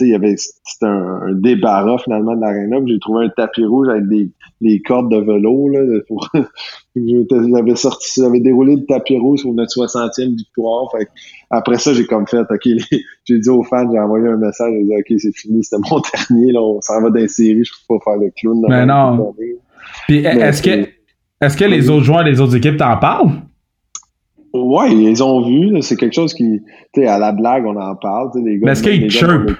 il 0.00 0.08
y 0.08 0.14
avait 0.14 0.34
c'était 0.36 0.86
un, 0.86 1.32
débarras 1.32 1.98
finalement 1.98 2.34
de 2.34 2.40
l'aréna. 2.40 2.78
J'ai 2.86 2.98
trouvé 2.98 3.26
un 3.26 3.28
tapis 3.28 3.64
rouge 3.64 3.88
avec 3.88 4.08
des, 4.08 4.30
des 4.60 4.80
cordes 4.80 5.10
de 5.10 5.18
vélo 5.18 5.68
là, 5.68 6.00
pour 6.08 6.28
j'avais 6.96 7.76
sorti, 7.76 8.20
j'avais 8.20 8.40
déroulé 8.40 8.76
le 8.76 8.86
tapis 8.86 9.18
rouge 9.18 9.40
sur 9.40 9.52
notre 9.52 9.72
60e 9.72 10.36
victoire. 10.36 10.90
Fait 10.92 11.08
après 11.50 11.78
ça, 11.78 11.92
j'ai 11.92 12.06
comme 12.06 12.26
fait, 12.26 12.40
ok, 12.40 12.68
j'ai 13.24 13.38
dit 13.38 13.48
aux 13.50 13.62
fans, 13.62 13.90
j'ai 13.92 13.98
envoyé 13.98 14.28
un 14.28 14.38
message, 14.38 14.72
j'ai 14.72 14.84
dit 14.84 14.96
ok, 14.96 15.18
c'est 15.18 15.36
fini, 15.36 15.62
c'était 15.62 15.82
mon 15.90 16.00
dernier, 16.30 16.52
là, 16.52 16.62
on 16.62 16.80
s'en 16.80 17.02
va 17.02 17.28
série, 17.28 17.64
je 17.64 17.72
peux 17.88 17.98
pas 17.98 18.04
faire 18.12 18.20
le 18.20 18.30
clown. 18.36 18.64
Mais 18.68 18.86
non. 18.86 19.34
Puis 20.08 20.18
est-ce 20.18 20.62
que 20.62 20.88
est-ce 21.40 21.56
que 21.56 21.64
les 21.64 21.90
autres 21.90 22.04
joueurs 22.04 22.24
des 22.24 22.40
autres 22.40 22.56
équipes 22.56 22.76
t'en 22.76 22.96
parlent? 22.96 23.42
Ouais, 24.52 24.92
ils 24.92 25.22
ont 25.22 25.46
vu. 25.46 25.80
C'est 25.82 25.96
quelque 25.96 26.14
chose 26.14 26.34
qui, 26.34 26.60
tu 26.92 27.00
sais, 27.00 27.06
à 27.06 27.18
la 27.18 27.32
blague, 27.32 27.64
on 27.64 27.76
en 27.76 27.96
parle. 27.96 28.30
Les 28.44 28.58
gars, 28.58 28.66
Mais 28.66 28.72
est-ce 28.72 28.82
qu'ils 28.82 29.10
chirp? 29.10 29.50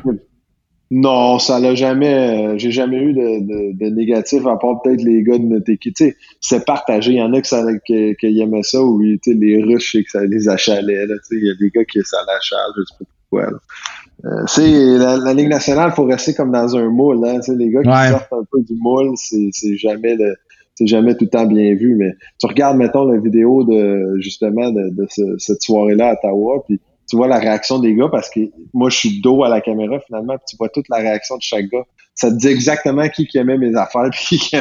Non, 0.95 1.39
ça 1.39 1.59
l'a 1.59 1.75
jamais. 1.75 2.49
Euh, 2.49 2.59
j'ai 2.59 2.71
jamais 2.71 2.99
eu 2.99 3.15
de, 3.15 3.41
de, 3.41 3.79
de, 3.79 3.95
négatif 3.95 4.47
à 4.47 4.59
part 4.59 4.83
peut-être 4.83 5.01
les 5.01 5.23
gars 5.23 5.39
de 5.39 5.45
notre 5.45 5.71
équipe. 5.71 5.95
Tu 5.95 6.05
sais, 6.05 6.17
c'est 6.43 6.67
partagé. 6.67 7.13
Il 7.13 7.17
y 7.17 7.23
en 7.23 7.33
a 7.33 7.41
qui, 7.41 7.49
ça, 7.49 7.65
qui, 7.87 8.15
qui 8.21 8.41
aimaient 8.41 8.63
ça 8.63 8.83
ou 8.83 9.01
les 9.01 9.63
Russes, 9.65 9.87
je 9.87 9.91
sais 9.91 10.05
que 10.05 10.11
ça 10.11 10.27
les 10.27 10.51
achalait. 10.51 11.07
Il 11.31 11.47
y 11.47 11.51
a 11.51 11.55
des 11.59 11.71
gars 11.71 11.85
qui 11.87 12.01
ça 12.05 12.19
l'achale, 12.27 12.73
je 12.77 12.83
sais 12.83 12.99
pas 12.99 13.05
pourquoi. 13.31 13.59
Euh, 14.27 14.45
c'est 14.47 14.99
la, 14.99 15.17
la, 15.17 15.33
Ligue 15.33 15.49
nationale, 15.49 15.93
faut 15.93 16.05
rester 16.05 16.35
comme 16.35 16.53
dans 16.53 16.77
un 16.77 16.91
moule. 16.91 17.27
Hein, 17.27 17.41
les 17.57 17.71
gars 17.71 17.83
qui 17.83 18.11
sortent 18.11 18.33
un 18.33 18.45
peu 18.53 18.61
du 18.61 18.75
moule, 18.79 19.15
c'est 19.17 19.77
jamais 19.79 20.15
le 20.15 20.37
c'est 20.75 20.87
jamais 20.87 21.15
tout 21.15 21.25
le 21.25 21.31
temps 21.31 21.47
bien 21.47 21.75
vu, 21.75 21.97
mais 21.97 22.13
tu 22.41 22.47
regardes, 22.47 22.77
mettons, 22.77 23.05
la 23.05 23.19
vidéo 23.19 23.65
de 23.65 24.17
justement 24.21 24.71
de, 24.71 25.07
cette 25.39 25.63
soirée-là 25.63 26.11
à 26.11 26.13
Ottawa, 26.15 26.63
puis 26.67 26.81
tu 27.09 27.17
vois 27.17 27.29
la 27.29 27.39
réaction 27.39 27.79
des 27.79 27.95
gars 27.95 28.09
parce 28.11 28.31
que 28.31 28.41
moi, 28.73 28.89
je 28.89 28.97
suis 28.97 29.21
dos 29.21 29.45
à 29.45 29.49
la 29.49 29.61
caméra 29.61 29.99
finalement, 30.07 30.37
puis 30.37 30.47
tu 30.49 30.57
vois 30.57 30.69
toute 30.69 30.89
la 30.89 30.99
réaction 30.99 31.37
de 31.37 31.43
chaque 31.43 31.67
gars. 31.67 31.85
Ça 32.15 32.31
te 32.31 32.37
dit 32.37 32.49
exactement 32.49 33.09
qui 33.09 33.27
qui 33.27 33.39
aimait 33.39 33.59
mes 33.59 33.75
affaires 33.75 34.09
puis 34.13 34.39
qui 34.39 34.51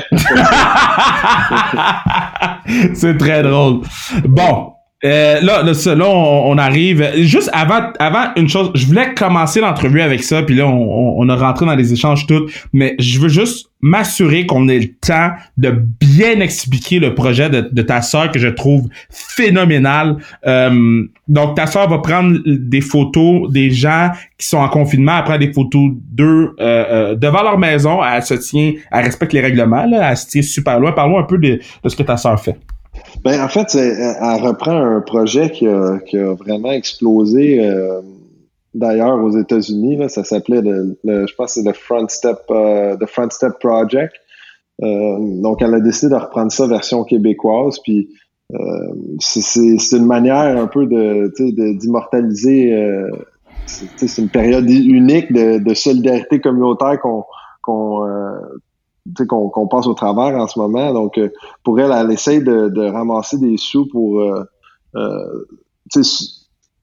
C'est 2.95 3.17
très 3.17 3.43
drôle. 3.43 3.81
Bon, 4.25 4.71
Euh, 5.03 5.41
là, 5.41 5.63
là, 5.63 6.09
on, 6.09 6.57
arrive. 6.57 7.11
Juste 7.17 7.49
avant, 7.53 7.91
avant 7.99 8.31
une 8.35 8.47
chose, 8.47 8.71
je 8.75 8.85
voulais 8.85 9.13
commencer 9.15 9.59
l'entrevue 9.59 10.01
avec 10.01 10.23
ça, 10.23 10.43
puis 10.43 10.55
là, 10.55 10.67
on, 10.67 11.15
on, 11.17 11.29
a 11.29 11.35
rentré 11.35 11.65
dans 11.65 11.75
les 11.75 11.91
échanges 11.91 12.27
tout, 12.27 12.47
mais 12.71 12.95
je 12.99 13.19
veux 13.19 13.29
juste 13.29 13.71
m'assurer 13.81 14.45
qu'on 14.45 14.67
ait 14.67 14.79
le 14.79 14.93
temps 14.93 15.31
de 15.57 15.71
bien 15.71 16.39
expliquer 16.39 16.99
le 16.99 17.15
projet 17.15 17.49
de, 17.49 17.81
ta 17.81 18.01
sœur 18.01 18.31
que 18.31 18.39
je 18.39 18.47
trouve 18.47 18.87
phénoménal. 19.09 20.17
Euh, 20.45 21.03
donc, 21.27 21.55
ta 21.55 21.65
sœur 21.65 21.89
va 21.89 21.97
prendre 21.97 22.37
des 22.45 22.81
photos 22.81 23.51
des 23.51 23.71
gens 23.71 24.11
qui 24.37 24.47
sont 24.47 24.57
en 24.57 24.69
confinement, 24.69 25.17
elle 25.17 25.23
prend 25.23 25.37
des 25.37 25.51
photos 25.51 25.91
d'eux 26.11 26.55
euh, 26.59 26.85
euh, 26.91 27.15
devant 27.15 27.41
leur 27.41 27.57
maison, 27.57 28.03
elle 28.03 28.23
se 28.23 28.35
tient, 28.35 28.73
elle 28.91 29.05
respecte 29.05 29.33
les 29.33 29.41
règlements, 29.41 29.85
là, 29.85 30.11
elle 30.11 30.17
se 30.17 30.27
tient 30.27 30.41
super 30.41 30.79
loin. 30.79 30.91
Parlons 30.91 31.17
un 31.17 31.23
peu 31.23 31.37
de, 31.37 31.59
de 31.83 31.89
ce 31.89 31.95
que 31.95 32.03
ta 32.03 32.17
sœur 32.17 32.39
fait. 32.39 32.57
Ben, 33.23 33.43
en 33.43 33.47
fait, 33.47 33.75
elle 33.75 34.41
reprend 34.41 34.75
un 34.75 35.01
projet 35.01 35.51
qui 35.51 35.67
a, 35.67 35.99
vraiment 36.33 36.71
explosé 36.71 37.63
euh, 37.63 38.01
d'ailleurs 38.73 39.23
aux 39.23 39.37
États-Unis. 39.37 39.97
Ça 40.09 40.23
s'appelait, 40.23 40.61
le, 40.61 40.97
je 41.03 41.35
pense, 41.35 41.53
c'est 41.53 41.63
le 41.63 41.73
Front 41.73 42.07
Step, 42.07 42.39
euh, 42.49 42.95
the 42.97 43.05
Front 43.05 43.29
Step 43.29 43.53
Project. 43.59 44.13
Euh, 44.81 45.17
donc, 45.41 45.61
elle 45.61 45.73
a 45.73 45.79
décidé 45.79 46.11
de 46.11 46.19
reprendre 46.19 46.51
ça 46.51 46.65
version 46.67 47.03
québécoise. 47.03 47.79
Puis, 47.79 48.09
c'est 49.19 49.97
une 49.97 50.05
manière 50.05 50.57
un 50.57 50.67
peu 50.67 50.85
de 50.85 51.31
d'immortaliser. 51.77 52.75
c'est 53.65 54.21
une 54.21 54.29
période 54.29 54.69
unique 54.69 55.31
de, 55.31 55.73
solidarité 55.73 56.41
communautaire 56.41 56.99
qu'on 56.99 57.23
qu'on 59.27 59.67
passe 59.67 59.87
au 59.87 59.93
travers 59.93 60.35
en 60.37 60.47
ce 60.47 60.59
moment. 60.59 60.93
Donc, 60.93 61.17
euh, 61.17 61.29
pour 61.63 61.79
elle, 61.79 61.91
elle 61.91 62.11
essaie 62.11 62.41
de, 62.41 62.69
de 62.69 62.85
ramasser 62.85 63.37
des 63.37 63.57
sous 63.57 63.87
pour 63.87 64.21
euh, 64.21 64.43
euh 64.95 65.43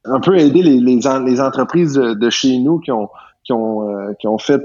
un 0.05 0.21
peu 0.21 0.39
aider 0.39 0.63
les, 0.63 0.81
les, 0.81 1.01
les 1.25 1.41
entreprises 1.41 1.95
de, 1.95 2.31
chez 2.31 2.59
nous 2.59 2.79
qui 2.79 2.93
ont 2.93 3.09
qui 3.45 3.53
ont 3.53 3.89
euh, 3.89 4.13
qui 4.21 4.27
ont 4.27 4.39
fait 4.39 4.63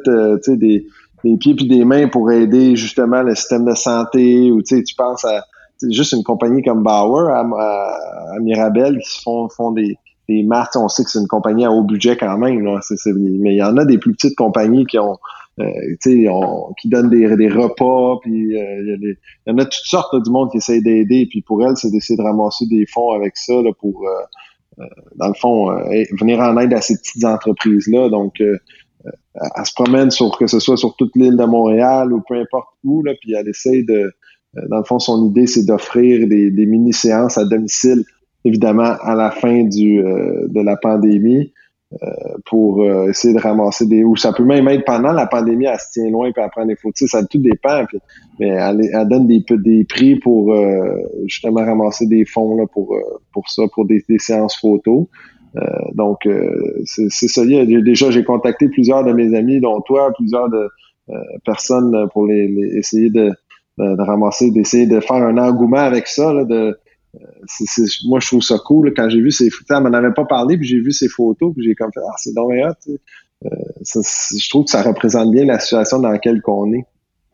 des, 0.47 0.85
des 1.23 1.37
pieds 1.37 1.55
puis 1.55 1.67
des 1.67 1.85
mains 1.85 2.07
pour 2.07 2.31
aider 2.31 2.75
justement 2.75 3.21
le 3.21 3.35
système 3.35 3.65
de 3.65 3.73
santé 3.73 4.51
ou 4.51 4.61
tu 4.61 4.83
penses 4.97 5.23
à 5.25 5.45
juste 5.89 6.13
une 6.13 6.23
compagnie 6.23 6.61
comme 6.61 6.83
Bauer 6.83 7.29
à, 7.29 7.39
à, 7.39 8.39
Mirabel 8.41 8.99
qui 8.99 9.21
font 9.21 9.47
font 9.49 9.71
des 9.71 9.97
des 10.29 10.43
marques, 10.43 10.75
on 10.75 10.87
sait 10.87 11.03
que 11.03 11.09
c'est 11.09 11.19
une 11.19 11.27
compagnie 11.27 11.65
à 11.65 11.71
haut 11.71 11.83
budget 11.83 12.15
quand 12.15 12.37
même, 12.37 12.63
là. 12.63 12.79
mais 13.15 13.53
il 13.53 13.57
y 13.57 13.63
en 13.63 13.77
a 13.77 13.85
des 13.85 13.97
plus 13.97 14.13
petites 14.13 14.35
compagnies 14.35 14.85
qui 14.85 14.97
ont 14.97 15.17
euh, 15.59 15.65
qui 16.01 16.89
donne 16.89 17.11
des, 17.11 17.35
des 17.35 17.47
repas, 17.47 18.17
puis 18.23 18.57
euh, 18.57 18.97
il 18.99 19.15
y, 19.45 19.51
en 19.51 19.57
a 19.59 19.65
toutes 19.65 19.85
sortes 19.85 20.15
du 20.23 20.31
monde 20.31 20.49
qui 20.49 20.57
essaie 20.57 20.81
d'aider, 20.81 21.27
puis 21.29 21.43
pour 21.43 21.63
elle, 21.63 21.77
c'est 21.77 21.91
d'essayer 21.91 22.17
de 22.17 22.23
ramasser 22.23 22.65
des 22.65 22.87
fonds 22.87 23.11
avec 23.11 23.37
ça 23.37 23.61
là, 23.61 23.69
pour, 23.79 24.03
euh, 24.07 24.83
dans 25.15 25.27
le 25.27 25.35
fond, 25.35 25.67
venir 26.19 26.39
en 26.39 26.57
aide 26.57 26.73
à 26.73 26.81
ces 26.81 26.97
petites 26.97 27.23
entreprises-là. 27.23 28.09
Donc, 28.09 28.33
elle 28.39 29.65
se 29.65 29.73
promène 29.75 30.09
sur 30.09 30.35
que 30.35 30.47
ce 30.47 30.59
soit 30.59 30.77
sur 30.77 30.95
toute 30.95 31.15
l'île 31.15 31.37
de 31.37 31.45
Montréal 31.45 32.11
ou 32.13 32.23
peu 32.27 32.33
importe 32.33 32.69
où, 32.83 33.03
là, 33.03 33.13
puis 33.21 33.33
elle 33.33 33.47
essaie 33.47 33.83
de, 33.83 34.11
dans 34.69 34.77
le 34.77 34.83
fond, 34.83 34.97
son 34.97 35.29
idée, 35.29 35.45
c'est 35.45 35.67
d'offrir 35.67 36.27
des, 36.27 36.49
des 36.49 36.65
mini-séances 36.65 37.37
à 37.37 37.45
domicile, 37.45 38.03
évidemment, 38.43 38.95
à 39.01 39.13
la 39.13 39.29
fin 39.29 39.65
du, 39.65 39.97
de 40.01 40.61
la 40.61 40.77
pandémie. 40.77 41.53
Euh, 42.01 42.07
pour 42.45 42.81
euh, 42.81 43.09
essayer 43.09 43.35
de 43.35 43.39
ramasser 43.39 43.85
des 43.85 44.03
ou 44.03 44.15
ça 44.15 44.33
peut 44.33 44.45
même 44.45 44.67
être 44.67 44.83
pendant 44.83 45.11
la 45.11 45.27
pandémie 45.27 45.65
elle 45.65 45.77
se 45.77 45.91
tient 45.91 46.09
loin 46.09 46.31
puis 46.31 46.41
elle 46.43 46.49
prend 46.49 46.65
des 46.65 46.75
photos. 46.75 47.07
Ça 47.07 47.23
tout 47.23 47.37
dépend 47.37 47.85
mais 48.39 48.47
elle, 48.47 48.81
elle, 48.91 49.07
donne 49.07 49.27
des 49.27 49.45
des 49.57 49.83
prix 49.83 50.15
pour 50.15 50.53
euh, 50.53 50.95
justement 51.25 51.63
ramasser 51.63 52.07
des 52.07 52.25
fonds 52.25 52.55
là 52.55 52.65
pour 52.73 52.97
pour 53.31 53.47
ça 53.47 53.63
pour 53.73 53.85
des, 53.85 54.03
séances 54.17 54.57
photos. 54.59 55.05
Donc 55.93 56.27
c'est 56.85 57.09
ça. 57.09 57.45
Déjà 57.45 58.09
j'ai 58.09 58.23
contacté 58.23 58.69
plusieurs 58.69 59.03
de 59.03 59.13
mes 59.13 59.35
amis 59.35 59.59
dont 59.59 59.79
toi 59.81 60.11
plusieurs 60.15 60.49
de 60.49 60.69
personnes 61.45 62.07
pour 62.11 62.25
les, 62.25 62.45
essayer 62.75 63.11
de, 63.11 63.31
de, 63.77 64.01
ramasser 64.01 64.49
d'essayer 64.49 64.87
de 64.87 64.99
faire 64.99 65.17
un 65.17 65.37
engouement 65.37 65.77
avec 65.77 66.07
ça 66.07 66.33
là, 66.33 66.43
de 66.43 66.75
moi, 68.05 68.19
je 68.19 68.27
trouve 68.27 68.41
ça 68.41 68.57
cool. 68.65 68.93
quand 68.95 69.09
j'ai 69.09 69.21
vu 69.21 69.31
ces 69.31 69.49
photos, 69.49 69.77
elle 69.77 69.83
m'en 69.83 69.97
avait 69.97 70.13
pas 70.13 70.25
parlé, 70.25 70.57
puis 70.57 70.67
j'ai 70.67 70.79
vu 70.79 70.91
ces 70.91 71.07
photos, 71.07 71.53
puis 71.53 71.63
j'ai 71.63 71.75
comme 71.75 71.91
fait, 71.93 72.01
ah, 72.01 72.15
c'est 72.17 72.33
dommage 72.33 72.73
euh, 73.45 73.49
je 73.83 74.49
trouve 74.49 74.65
que 74.65 74.71
ça 74.71 74.81
représente 74.81 75.31
bien 75.31 75.45
la 75.45 75.59
situation 75.59 75.99
dans 75.99 76.09
laquelle 76.09 76.41
on 76.47 76.73
est. 76.73 76.85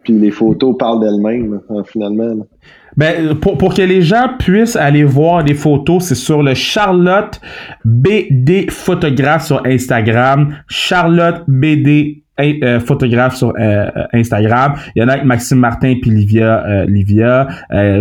Puis 0.03 0.13
les 0.13 0.31
photos 0.31 0.75
parlent 0.77 1.01
d'elles-mêmes, 1.01 1.61
hein, 1.69 1.83
finalement. 1.85 2.47
Ben, 2.95 3.37
pour, 3.37 3.57
pour 3.57 3.73
que 3.73 3.81
les 3.81 4.01
gens 4.01 4.29
puissent 4.39 4.75
aller 4.75 5.03
voir 5.03 5.43
les 5.43 5.53
photos, 5.53 6.05
c'est 6.05 6.15
sur 6.15 6.41
le 6.41 6.53
Charlotte 6.53 7.39
BD 7.85 8.67
photographe 8.69 9.45
sur 9.45 9.65
Instagram. 9.65 10.55
Charlotte 10.67 11.43
BD 11.47 12.23
euh, 12.39 12.80
photographe 12.80 13.36
sur 13.36 13.49
euh, 13.49 13.52
euh, 13.60 14.06
Instagram. 14.13 14.75
Il 14.95 15.02
y 15.02 15.06
en 15.06 15.10
a 15.10 15.13
avec 15.13 15.25
Maxime 15.25 15.60
Martin 15.60 15.95
puis 16.02 16.12
Livia. 16.12 16.86
Livia. 16.88 17.47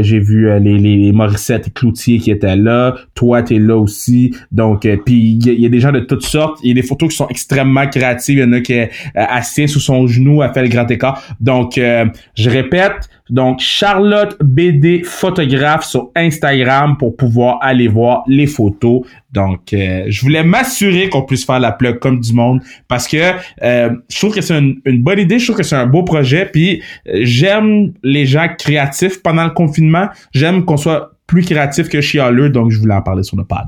J'ai 0.01 0.19
vu 0.19 0.49
les, 0.61 0.79
les 0.79 1.13
Morissette 1.13 1.73
Cloutier 1.75 2.19
qui 2.19 2.31
étaient 2.31 2.57
là. 2.57 2.95
Toi, 3.15 3.43
t'es 3.43 3.59
là 3.59 3.77
aussi. 3.77 4.35
Donc, 4.53 4.87
puis 5.05 5.39
il 5.43 5.61
y, 5.61 5.67
a 5.67 5.69
des 5.69 5.81
gens 5.81 5.93
de 5.93 6.01
toutes 6.01 6.25
sortes. 6.25 6.59
Il 6.63 6.69
y 6.69 6.71
a 6.73 6.75
des 6.75 6.87
photos 6.87 7.11
qui 7.11 7.17
sont 7.17 7.29
extrêmement 7.29 7.87
créatives. 7.87 8.39
Il 8.39 8.43
y 8.43 8.45
en 8.45 8.53
a 8.53 8.61
qui 8.61 8.75
est 8.75 8.91
assis 9.15 9.69
sous 9.69 9.81
son 9.81 10.07
genou, 10.07 10.43
a 10.43 10.53
fait 10.53 10.63
le 10.63 10.69
grand 10.69 10.91
écart. 10.91 11.23
Donc, 11.41 11.75
je 11.75 12.51
répète, 12.51 13.09
donc, 13.31 13.61
Charlotte 13.61 14.37
BD 14.43 15.03
photographe 15.05 15.85
sur 15.85 16.11
Instagram 16.17 16.97
pour 16.97 17.17
pouvoir 17.17 17.59
aller 17.61 17.89
voir 17.89 18.23
les 18.27 18.47
photos. 18.47 19.03
Donc, 19.33 19.73
euh, 19.73 20.05
je 20.09 20.21
voulais 20.23 20.43
m'assurer 20.43 21.09
qu'on 21.11 21.23
puisse 21.23 21.45
faire 21.45 21.61
la 21.61 21.73
plug 21.73 21.99
comme 21.99 22.21
du 22.21 22.33
monde 22.33 22.61
parce 22.89 23.07
que 23.07 23.35
euh, 23.63 23.91
je 24.09 24.19
trouve 24.19 24.35
que 24.35 24.41
c'est 24.41 24.59
une, 24.59 25.03
bonne 25.03 25.19
idée, 25.19 25.39
je 25.39 25.45
trouve 25.47 25.57
que 25.57 25.63
c'est 25.63 25.77
un 25.77 25.87
beau 25.87 26.03
projet. 26.03 26.47
Puis, 26.47 26.83
euh, 27.09 27.21
j'aime 27.23 27.93
les 28.03 28.25
gens 28.25 28.47
créatifs 28.59 29.23
pendant 29.23 29.45
le 29.45 29.51
confinement. 29.51 30.09
J'aime 30.33 30.65
qu'on 30.65 30.79
soit 30.79 31.13
plus 31.27 31.43
créatif 31.43 31.89
que 31.89 32.01
chialeux, 32.01 32.49
donc 32.49 32.71
je 32.71 32.79
voulais 32.79 32.95
en 32.95 33.03
parler 33.03 33.23
sur 33.23 33.37
le 33.37 33.45
pad. 33.45 33.67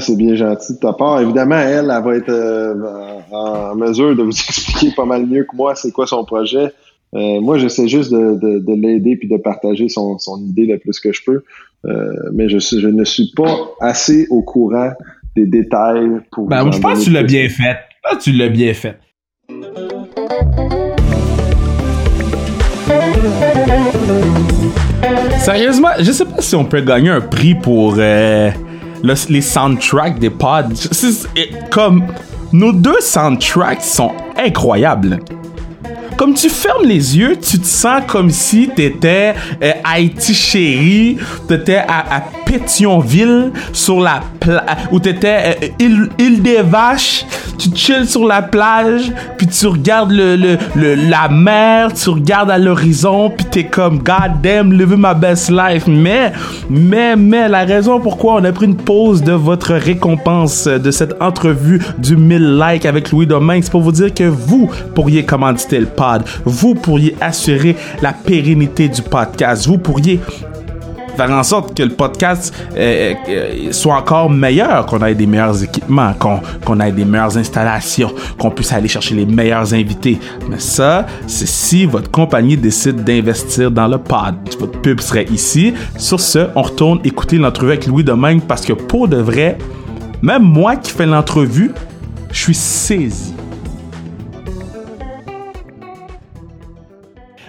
c'est 0.00 0.16
bien 0.16 0.34
gentil 0.34 0.74
de 0.74 0.78
ta 0.78 0.92
part. 0.92 1.22
Évidemment, 1.22 1.56
elle, 1.56 1.90
elle 1.90 2.04
va 2.04 2.14
être 2.14 3.26
en 3.32 3.74
mesure 3.74 4.14
de 4.14 4.22
vous 4.22 4.28
expliquer 4.48 4.94
pas 4.94 5.06
mal 5.06 5.24
mieux 5.24 5.44
que 5.44 5.56
moi 5.56 5.74
c'est 5.74 5.90
quoi 5.90 6.06
son 6.06 6.22
projet. 6.26 6.70
Euh, 7.16 7.40
moi, 7.40 7.56
j'essaie 7.56 7.88
juste 7.88 8.12
de, 8.12 8.58
de, 8.58 8.74
l'aider 8.74 9.16
puis 9.16 9.28
de 9.28 9.38
partager 9.38 9.88
son, 9.88 10.18
son, 10.18 10.38
idée 10.44 10.66
le 10.66 10.78
plus 10.78 11.00
que 11.00 11.12
je 11.12 11.22
peux. 11.24 11.42
Euh, 11.86 12.12
mais 12.34 12.48
je, 12.48 12.58
je 12.58 12.88
ne 12.88 13.04
suis 13.04 13.32
pas 13.34 13.58
assez 13.80 14.26
au 14.28 14.42
courant 14.42 14.90
des 15.34 15.46
détails 15.46 16.20
pour. 16.30 16.46
Ben, 16.46 16.70
je 16.70 16.78
pense 16.78 16.98
que 16.98 17.04
tu 17.04 17.10
l'as 17.10 17.22
bien 17.22 17.48
fait. 17.48 17.78
Je 18.12 18.18
tu 18.18 18.32
l'as 18.32 18.48
bien 18.48 18.74
fait. 18.74 18.98
Sérieusement, 25.38 25.88
je 25.98 26.12
sais 26.12 26.24
pas 26.24 26.42
si 26.42 26.54
on 26.54 26.64
peut 26.64 26.80
gagner 26.82 27.10
un 27.10 27.20
prix 27.20 27.54
pour 27.54 27.94
euh, 27.98 28.50
les 29.02 29.40
soundtracks 29.40 30.18
des 30.18 30.30
pods. 30.30 30.74
comme 31.70 32.04
nos 32.52 32.72
deux 32.72 33.00
soundtracks 33.00 33.82
sont 33.82 34.12
incroyables 34.36 35.18
comme 36.16 36.34
tu 36.34 36.48
fermes 36.48 36.84
les 36.84 37.16
yeux, 37.16 37.36
tu 37.40 37.58
te 37.58 37.66
sens 37.66 38.02
comme 38.06 38.30
si 38.30 38.68
t'étais 38.74 39.34
euh, 39.62 39.72
Haïti 39.84 40.34
chérie, 40.34 41.18
t'étais 41.46 41.76
à, 41.76 42.16
à 42.16 42.20
Pétionville 42.46 43.52
sur 43.72 44.00
la 44.00 44.20
plage, 44.40 44.64
où 44.92 45.00
t'étais 45.00 45.56
euh, 45.62 45.68
île, 45.78 46.08
île 46.18 46.42
des 46.42 46.62
Vaches, 46.62 47.26
tu 47.58 47.70
chilles 47.74 48.06
sur 48.06 48.24
la 48.26 48.42
plage, 48.42 49.12
puis 49.36 49.46
tu 49.46 49.66
regardes 49.66 50.12
le, 50.12 50.58
la 50.74 51.28
mer, 51.28 51.92
tu 51.92 52.10
regardes 52.10 52.50
à 52.50 52.58
l'horizon, 52.58 53.30
puis 53.30 53.46
t'es 53.46 53.64
comme 53.64 53.98
God 53.98 54.40
damn, 54.42 54.72
living 54.72 54.98
my 54.98 55.14
best 55.18 55.50
life. 55.50 55.86
Mais, 55.86 56.32
mais, 56.70 57.16
mais, 57.16 57.48
la 57.48 57.64
raison 57.64 58.00
pourquoi 58.00 58.34
on 58.34 58.44
a 58.44 58.52
pris 58.52 58.66
une 58.66 58.76
pause 58.76 59.22
de 59.22 59.32
votre 59.32 59.74
récompense 59.74 60.66
de 60.66 60.90
cette 60.90 61.20
entrevue 61.20 61.80
du 61.98 62.16
1000 62.16 62.58
likes 62.58 62.86
avec 62.86 63.10
Louis 63.10 63.26
Domingue, 63.26 63.62
c'est 63.62 63.70
pour 63.70 63.82
vous 63.82 63.92
dire 63.92 64.12
que 64.14 64.24
vous 64.24 64.70
pourriez 64.94 65.24
commanditer 65.24 65.78
le 65.80 65.86
vous 66.44 66.74
pourriez 66.74 67.16
assurer 67.20 67.76
la 68.02 68.12
pérennité 68.12 68.88
du 68.88 69.02
podcast, 69.02 69.66
vous 69.66 69.78
pourriez 69.78 70.20
faire 71.16 71.30
en 71.30 71.42
sorte 71.42 71.74
que 71.74 71.82
le 71.82 71.90
podcast 71.90 72.54
euh, 72.76 73.14
euh, 73.28 73.72
soit 73.72 73.96
encore 73.96 74.28
meilleur, 74.30 74.84
qu'on 74.86 75.04
ait 75.04 75.14
des 75.14 75.26
meilleurs 75.26 75.62
équipements, 75.62 76.12
qu'on 76.18 76.40
qu'on 76.64 76.78
ait 76.80 76.92
des 76.92 77.04
meilleures 77.04 77.36
installations, 77.36 78.12
qu'on 78.38 78.50
puisse 78.50 78.72
aller 78.72 78.88
chercher 78.88 79.14
les 79.14 79.26
meilleurs 79.26 79.72
invités. 79.72 80.18
Mais 80.48 80.58
ça, 80.58 81.06
c'est 81.26 81.48
si 81.48 81.86
votre 81.86 82.10
compagnie 82.10 82.56
décide 82.56 83.02
d'investir 83.02 83.70
dans 83.70 83.88
le 83.88 83.98
pod. 83.98 84.34
Votre 84.60 84.80
pub 84.80 85.00
serait 85.00 85.24
ici. 85.32 85.74
Sur 85.96 86.20
ce, 86.20 86.48
on 86.54 86.62
retourne 86.62 87.00
écouter 87.04 87.38
l'entrevue 87.38 87.72
avec 87.72 87.86
Louis 87.86 88.04
Domingue 88.04 88.42
parce 88.46 88.64
que 88.64 88.74
pour 88.74 89.08
de 89.08 89.16
vrai, 89.16 89.56
même 90.22 90.42
moi 90.42 90.76
qui 90.76 90.90
fais 90.90 91.06
l'entrevue, 91.06 91.72
je 92.30 92.38
suis 92.38 92.54
saisi 92.54 93.35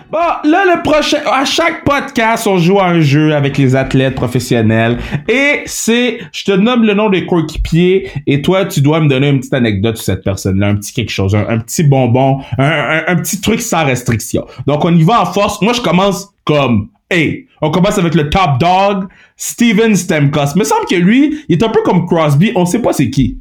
Bon, 0.09 0.19
là, 0.45 0.63
le 0.63 0.83
prochain, 0.83 1.17
à 1.25 1.43
chaque 1.43 1.83
podcast, 1.83 2.47
on 2.47 2.57
joue 2.57 2.79
à 2.79 2.85
un 2.85 3.01
jeu 3.01 3.35
avec 3.35 3.57
les 3.57 3.75
athlètes 3.75 4.15
professionnels. 4.15 4.99
Et 5.27 5.63
c'est, 5.65 6.19
je 6.31 6.45
te 6.45 6.51
nomme 6.53 6.85
le 6.85 6.93
nom 6.93 7.09
des 7.09 7.25
coéquipiers 7.25 8.09
et 8.25 8.41
toi, 8.41 8.63
tu 8.63 8.79
dois 8.79 9.01
me 9.01 9.09
donner 9.09 9.27
une 9.27 9.39
petite 9.39 9.53
anecdote 9.53 9.97
sur 9.97 10.05
cette 10.05 10.23
personne-là, 10.23 10.67
un 10.67 10.75
petit 10.75 10.93
quelque 10.93 11.11
chose, 11.11 11.35
un, 11.35 11.59
petit 11.59 11.83
bonbon, 11.83 12.39
un, 12.57 13.03
un, 13.05 13.15
petit 13.17 13.41
truc 13.41 13.59
sans 13.59 13.83
restriction. 13.83 14.45
Donc, 14.65 14.85
on 14.85 14.95
y 14.95 15.03
va 15.03 15.23
en 15.23 15.25
force. 15.25 15.61
Moi, 15.61 15.73
je 15.73 15.81
commence 15.81 16.29
comme, 16.45 16.87
hey, 17.11 17.47
on 17.61 17.69
commence 17.69 17.97
avec 17.97 18.15
le 18.15 18.29
top 18.29 18.59
dog, 18.61 19.09
Steven 19.35 19.93
Stamkos. 19.93 20.55
Me 20.55 20.63
semble 20.63 20.85
que 20.89 20.95
lui, 20.95 21.43
il 21.49 21.57
est 21.57 21.63
un 21.63 21.69
peu 21.69 21.81
comme 21.83 22.05
Crosby, 22.05 22.53
on 22.55 22.65
sait 22.65 22.81
pas 22.81 22.93
c'est 22.93 23.09
qui. 23.09 23.39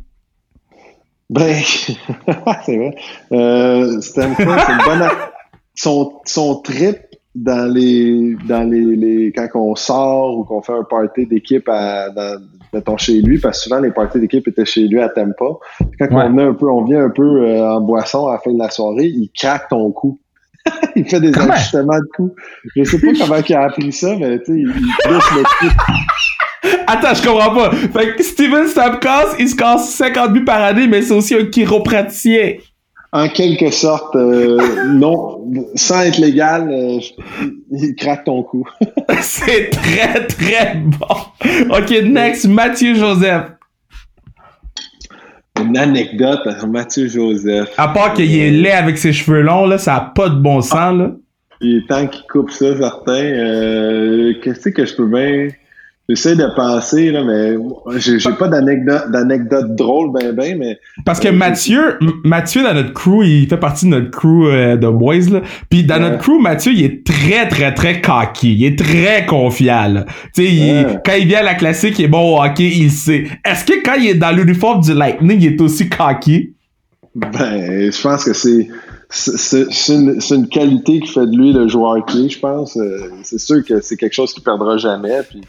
Ben, 1.31 1.55
c'est 1.63 2.77
vrai. 2.77 2.95
Euh, 3.31 4.01
Stamkos, 4.01 4.43
c'est 4.43 4.73
une 4.73 4.85
bonne 4.85 5.09
son, 5.77 6.21
son 6.25 6.57
trip 6.57 6.99
dans 7.37 7.71
les 7.73 8.35
dans 8.49 8.69
les, 8.69 8.97
les 8.97 9.33
quand 9.33 9.47
on 9.55 9.77
sort 9.77 10.39
ou 10.39 10.45
qu'on 10.45 10.63
fait 10.63 10.73
un 10.73 10.85
party 10.85 11.27
d'équipe 11.27 11.69
à 11.69 12.09
dans, 12.11 12.41
mettons 12.73 12.97
chez 12.97 13.21
lui 13.21 13.39
parce 13.39 13.59
que 13.59 13.65
souvent 13.65 13.81
les 13.81 13.91
parties 13.91 14.19
d'équipe 14.19 14.49
étaient 14.49 14.65
chez 14.65 14.89
lui 14.89 15.01
à 15.01 15.11
Tampa. 15.11 15.45
Quand 15.99 16.09
on 16.11 16.33
vient 16.33 16.49
un 16.49 16.55
peu 16.55 16.71
on 16.71 16.85
vient 16.85 17.05
un 17.05 17.11
peu 17.11 17.23
euh, 17.23 17.75
en 17.75 17.83
boisson 17.83 18.27
à 18.27 18.33
la 18.33 18.39
fin 18.39 18.53
de 18.53 18.59
la 18.59 18.71
soirée 18.71 19.07
il 19.07 19.31
craque 19.39 19.69
ton 19.69 19.93
cou 19.93 20.19
il 20.97 21.05
fait 21.05 21.21
des 21.21 21.39
ajustements 21.39 21.99
de 21.99 22.09
cou 22.17 22.35
je 22.75 22.85
sais 22.85 22.99
pas 22.99 23.13
comment 23.21 23.43
il 23.47 23.55
a 23.55 23.65
appris 23.65 23.93
ça 23.93 24.17
mais 24.19 24.39
tu 24.39 24.47
sais 24.47 24.59
il, 24.59 24.67
le 24.67 25.43
cou 25.43 25.77
Attends, 26.89 27.15
je 27.15 27.27
comprends 27.27 27.55
pas. 27.55 27.71
Fait 27.73 28.17
que 28.17 28.23
Steven 28.23 28.67
Stamkos, 28.67 29.37
il 29.39 29.49
se 29.49 29.55
casse 29.55 29.95
50 29.95 30.33
buts 30.33 30.45
par 30.45 30.63
année, 30.63 30.89
mais 30.89 31.03
c'est 31.03 31.15
aussi 31.15 31.35
un 31.35 31.45
chiropraticien 31.45 32.55
en 33.17 33.29
quelque 33.29 33.71
sorte, 33.71 34.15
euh, 34.15 34.59
non, 34.89 35.51
sans 35.75 36.03
être 36.03 36.19
légal, 36.19 36.69
euh, 36.71 36.99
il 37.71 37.95
craque 37.95 38.25
ton 38.25 38.43
cou. 38.43 38.69
c'est 39.21 39.71
très, 39.71 40.27
très 40.27 40.75
bon. 40.77 41.75
OK, 41.75 41.91
next, 42.05 42.47
Mathieu 42.47 42.95
Joseph. 42.95 43.45
Une 45.59 45.79
anecdote 45.79 46.47
à 46.47 46.67
Mathieu 46.67 47.09
Joseph. 47.09 47.71
À 47.79 47.89
part 47.89 48.13
qu'il 48.13 48.37
est 48.37 48.51
laid 48.51 48.73
avec 48.73 48.99
ses 48.99 49.15
cheveux 49.15 49.41
longs, 49.41 49.67
là, 49.67 49.79
ça 49.79 49.95
n'a 49.95 50.13
pas 50.15 50.29
de 50.29 50.39
bon 50.39 50.61
sens, 50.61 50.99
là. 50.99 51.13
Il 51.63 51.79
est 51.79 51.89
temps 51.89 52.07
qu'il 52.07 52.27
coupe 52.27 52.51
ça, 52.51 52.77
certain. 52.77 53.13
Euh, 53.13 54.35
Qu'est-ce 54.43 54.69
que 54.69 54.85
je 54.85 54.95
peux 54.95 55.07
bien... 55.07 55.49
J'essaie 56.09 56.37
de 56.37 56.47
penser, 56.55 57.11
là, 57.11 57.25
mais 57.25 57.57
j'ai 57.97 58.19
pas 58.39 58.47
d'anecdote, 58.47 59.75
drôle, 59.75 60.13
ben, 60.13 60.33
ben, 60.33 60.57
mais. 60.57 60.79
Parce 61.05 61.19
que 61.19 61.29
Mathieu, 61.29 61.99
Mathieu, 62.23 62.63
dans 62.63 62.75
notre 62.75 62.93
crew, 62.93 63.25
il 63.25 63.49
fait 63.49 63.57
partie 63.57 63.87
de 63.87 63.91
notre 63.91 64.11
crew 64.13 64.47
euh, 64.47 64.77
de 64.77 64.89
boys, 64.89 65.29
là. 65.33 65.43
Puis 65.69 65.83
dans 65.83 65.99
notre 65.99 66.19
crew, 66.19 66.41
Mathieu, 66.41 66.73
il 66.73 66.85
est 66.85 67.05
très, 67.05 67.49
très, 67.49 67.75
très 67.75 68.01
cocky. 68.01 68.55
Il 68.55 68.65
est 68.65 68.79
très 68.79 69.27
confiant, 69.27 70.05
Tu 70.33 70.47
sais, 70.47 71.01
quand 71.05 71.15
il 71.19 71.27
vient 71.27 71.41
à 71.41 71.43
la 71.43 71.55
classique, 71.55 71.99
il 71.99 72.05
est 72.05 72.09
bon 72.09 72.37
au 72.37 72.41
hockey, 72.41 72.71
il 72.77 72.93
sait. 72.93 73.25
Est-ce 73.45 73.65
que 73.65 73.83
quand 73.85 73.95
il 73.95 74.11
est 74.11 74.15
dans 74.15 74.31
l'uniforme 74.31 74.83
du 74.83 74.95
Lightning, 74.95 75.41
il 75.41 75.55
est 75.55 75.61
aussi 75.61 75.89
cocky? 75.89 76.55
Ben, 77.17 77.91
je 77.91 78.01
pense 78.03 78.25
que 78.25 78.33
c'est, 78.33 78.69
c'est 79.09 79.95
une, 79.95 80.21
une, 80.31 80.49
qualité 80.49 81.01
qui 81.01 81.09
fait 81.09 81.27
de 81.27 81.37
lui 81.37 81.53
le 81.53 81.67
joueur 81.67 82.05
clé, 82.05 82.29
je 82.29 82.39
pense. 82.39 82.77
Euh, 82.77 83.11
c'est 83.25 83.41
sûr 83.41 83.65
que 83.65 83.81
c'est 83.81 83.97
quelque 83.97 84.13
chose 84.13 84.33
qu'il 84.33 84.45
perdra 84.45 84.77
jamais. 84.77 85.23
Puis 85.29 85.41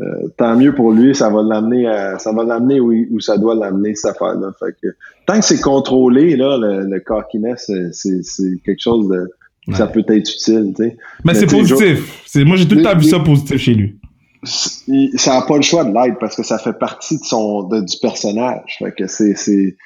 euh, 0.00 0.28
tant 0.36 0.56
mieux 0.56 0.74
pour 0.74 0.92
lui, 0.92 1.14
ça 1.14 1.28
va 1.30 1.42
l'amener 1.42 1.84
ça 2.18 2.32
va 2.32 2.44
l'amener 2.44 2.80
où, 2.80 3.20
ça 3.20 3.36
doit 3.36 3.54
l'amener 3.54 3.94
cette 3.94 4.12
affaire-là. 4.12 4.52
Fait 4.58 4.74
que 4.82 4.88
tant 5.26 5.38
que 5.38 5.44
c'est 5.44 5.60
contrôlé, 5.60 6.36
là, 6.36 6.56
le, 6.58 6.86
le 6.86 7.00
cockiness, 7.00 7.70
c'est 7.92 8.62
quelque 8.64 8.80
chose 8.80 9.08
de 9.08 9.30
ça 9.76 9.86
peut 9.86 10.04
être 10.08 10.32
utile. 10.32 10.74
Mais, 10.78 10.96
Mais 11.24 11.34
c'est 11.34 11.46
positif. 11.46 12.24
Moi 12.36 12.56
j'ai 12.56 12.66
tout 12.66 12.76
le 12.76 12.82
temps 12.82 12.96
vu 12.96 13.04
ça 13.04 13.20
positif 13.20 13.56
chez 13.58 13.74
lui. 13.74 13.98
Ça 14.42 15.34
n'a 15.34 15.42
pas 15.42 15.56
le 15.56 15.62
choix 15.62 15.84
de 15.84 15.92
l'être 15.92 16.18
parce 16.18 16.34
que 16.34 16.42
ça 16.42 16.58
fait 16.58 16.78
partie 16.78 17.18
de 17.18 17.24
son 17.24 17.64
du 17.64 17.96
personnage. 18.00 18.76
Fait 18.78 18.92
que 18.92 19.06
c'est 19.06 19.76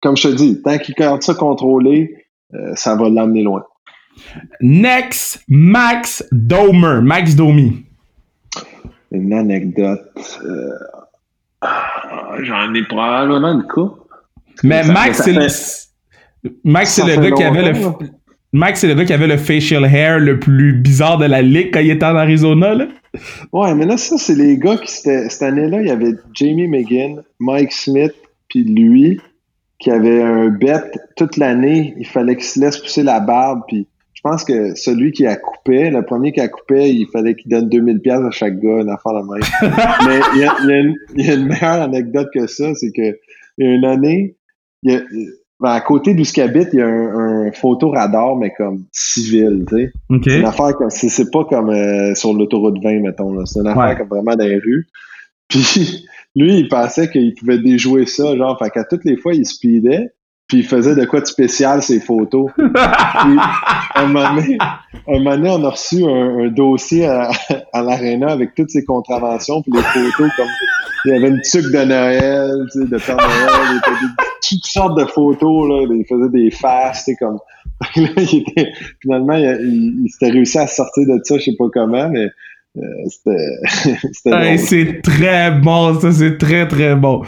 comme 0.00 0.16
je 0.16 0.28
te 0.28 0.34
dis, 0.34 0.60
tant 0.62 0.78
qu'il 0.78 0.94
garde 0.94 1.22
ça 1.22 1.34
contrôlé, 1.34 2.26
euh, 2.54 2.72
ça 2.74 2.96
va 2.96 3.08
l'amener 3.08 3.42
loin. 3.42 3.64
Next, 4.60 5.42
Max 5.48 6.24
Domer, 6.32 7.00
Max 7.02 7.34
Domi 7.34 7.84
une 9.12 9.32
anecdote. 9.32 10.40
Euh, 10.44 11.68
j'en 12.42 12.74
ai 12.74 12.82
probablement 12.84 13.52
une 13.52 13.66
coupe. 13.66 13.98
Mais 14.62 14.84
Max, 14.84 15.22
c'est 15.22 15.32
le, 15.32 16.50
Max, 16.64 16.92
c'est 16.92 17.04
le 17.04 17.22
gars 17.22 17.30
qui 17.32 17.42
avait 17.42 17.72
le, 17.72 17.78
Max, 18.52 18.80
c'est 18.80 18.88
le 18.88 18.94
gars 18.94 19.04
qui 19.04 19.12
avait 19.12 19.26
le 19.26 19.36
facial 19.36 19.84
hair 19.84 20.18
le 20.18 20.38
plus 20.38 20.74
bizarre 20.74 21.18
de 21.18 21.24
la 21.24 21.42
ligue 21.42 21.70
quand 21.72 21.80
il 21.80 21.90
était 21.90 22.04
en 22.04 22.16
Arizona, 22.16 22.74
là. 22.74 22.86
Ouais, 23.52 23.74
mais 23.74 23.86
là, 23.86 23.96
ça, 23.96 24.16
c'est 24.18 24.34
les 24.34 24.58
gars 24.58 24.76
qui, 24.76 24.90
cette 24.90 25.42
année-là, 25.42 25.80
il 25.80 25.88
y 25.88 25.90
avait 25.90 26.12
Jamie 26.32 26.68
McGinn, 26.68 27.22
Mike 27.40 27.72
Smith, 27.72 28.14
puis 28.48 28.64
lui, 28.64 29.20
qui 29.78 29.90
avait 29.90 30.22
un 30.22 30.48
bet 30.48 30.90
toute 31.16 31.36
l'année. 31.36 31.94
Il 31.98 32.06
fallait 32.06 32.36
qu'il 32.36 32.44
se 32.44 32.60
laisse 32.60 32.78
pousser 32.78 33.02
la 33.02 33.20
barbe, 33.20 33.62
puis 33.68 33.86
je 34.24 34.30
pense 34.30 34.44
que 34.44 34.76
celui 34.76 35.10
qui 35.10 35.26
a 35.26 35.34
coupé, 35.34 35.90
le 35.90 36.04
premier 36.04 36.30
qui 36.32 36.40
a 36.40 36.46
coupé, 36.46 36.90
il 36.90 37.08
fallait 37.08 37.34
qu'il 37.34 37.50
donne 37.50 37.68
2000 37.68 38.00
pièces 38.00 38.20
à 38.20 38.30
chaque 38.30 38.60
gars, 38.60 38.82
une 38.82 38.88
affaire 38.88 39.14
la 39.14 39.22
même. 39.24 39.42
Mais 40.06 40.20
il 40.34 40.40
y, 40.40 41.26
a, 41.28 41.34
une, 41.34 41.46
meilleure 41.46 41.82
anecdote 41.82 42.28
que 42.32 42.46
ça, 42.46 42.72
c'est 42.74 42.92
que 42.92 43.18
il 43.58 43.66
y 43.66 43.68
a 43.68 43.74
une 43.74 43.84
année, 43.84 44.36
il 44.84 44.92
y 44.92 44.94
a, 44.94 45.00
ben, 45.58 45.70
à 45.70 45.80
côté 45.80 46.14
d'où 46.14 46.24
ce 46.24 46.40
habite, 46.40 46.68
il 46.72 46.78
y 46.78 46.82
a 46.82 46.86
un, 46.86 47.46
un 47.46 47.52
photoradar, 47.52 48.36
mais 48.36 48.52
comme 48.56 48.84
civil, 48.92 49.64
tu 49.68 49.76
sais. 49.76 49.92
C'est 50.24 50.38
une 50.38 50.44
affaire 50.44 50.76
comme, 50.76 50.90
c'est 50.90 51.30
pas 51.32 51.44
comme 51.44 51.70
euh, 51.70 52.14
sur 52.14 52.32
l'autoroute 52.32 52.80
20, 52.80 53.00
mettons, 53.00 53.44
C'est 53.44 53.58
une 53.58 53.66
affaire 53.66 53.98
comme 53.98 54.08
vraiment 54.08 54.36
dans 54.36 54.44
les 54.44 54.58
rues. 54.58 54.86
Puis, 55.48 56.06
lui, 56.36 56.58
il 56.58 56.68
pensait 56.68 57.10
qu'il 57.10 57.34
pouvait 57.34 57.58
déjouer 57.58 58.06
ça, 58.06 58.36
genre, 58.36 58.56
fait 58.56 58.70
qu'à 58.70 58.84
toutes 58.84 59.04
les 59.04 59.16
fois, 59.16 59.34
il 59.34 59.46
speedait 59.46 60.12
puis 60.52 60.60
il 60.60 60.66
faisait 60.66 60.94
de 60.94 61.06
quoi 61.06 61.22
de 61.22 61.24
spécial 61.24 61.82
ces 61.82 61.98
photos. 61.98 62.50
puis, 62.56 62.66
un, 63.94 64.06
moment 64.06 64.34
donné, 64.34 64.58
un 65.08 65.18
moment 65.18 65.30
donné, 65.30 65.48
on 65.48 65.64
a 65.64 65.70
reçu 65.70 66.04
un, 66.04 66.48
dossier 66.48 67.06
à, 67.06 67.30
à 67.72 67.80
l'aréna 67.80 68.28
avec 68.28 68.54
toutes 68.54 68.68
ces 68.68 68.84
contraventions, 68.84 69.62
puis 69.62 69.72
les 69.72 69.80
photos 69.80 70.30
comme 70.36 70.48
il 71.06 71.12
y 71.12 71.14
avait 71.14 71.28
une 71.28 71.40
tuque 71.40 71.72
de 71.72 71.84
Noël, 71.86 72.50
tu 72.70 72.80
sais, 72.80 72.86
de 72.86 72.98
Père 72.98 73.16
Noël, 73.16 73.30
il 73.30 73.74
y 73.76 73.90
avait 73.92 74.14
toutes 74.46 74.66
sortes 74.66 75.00
de 75.00 75.06
photos, 75.06 75.68
là, 75.70 75.86
il 75.90 76.04
faisait 76.06 76.28
des 76.28 76.50
faces, 76.50 77.06
tu 77.06 77.12
sais, 77.12 77.16
comme 77.16 77.38
là, 77.96 78.08
il 78.18 78.44
était, 78.46 78.72
finalement, 79.00 79.32
il, 79.32 80.02
il, 80.04 80.10
s'était 80.10 80.32
réussi 80.32 80.58
à 80.58 80.66
sortir 80.66 81.04
de 81.08 81.18
ça, 81.24 81.38
je 81.38 81.44
sais 81.44 81.56
pas 81.58 81.68
comment, 81.72 82.10
mais 82.10 82.28
euh, 82.76 82.82
c'était 83.08 83.96
c'était 84.12 84.58
c'est 84.58 85.00
très 85.02 85.50
bon, 85.50 85.98
ça, 85.98 86.12
c'est 86.12 86.36
très, 86.36 86.68
très 86.68 86.94
bon. 86.94 87.22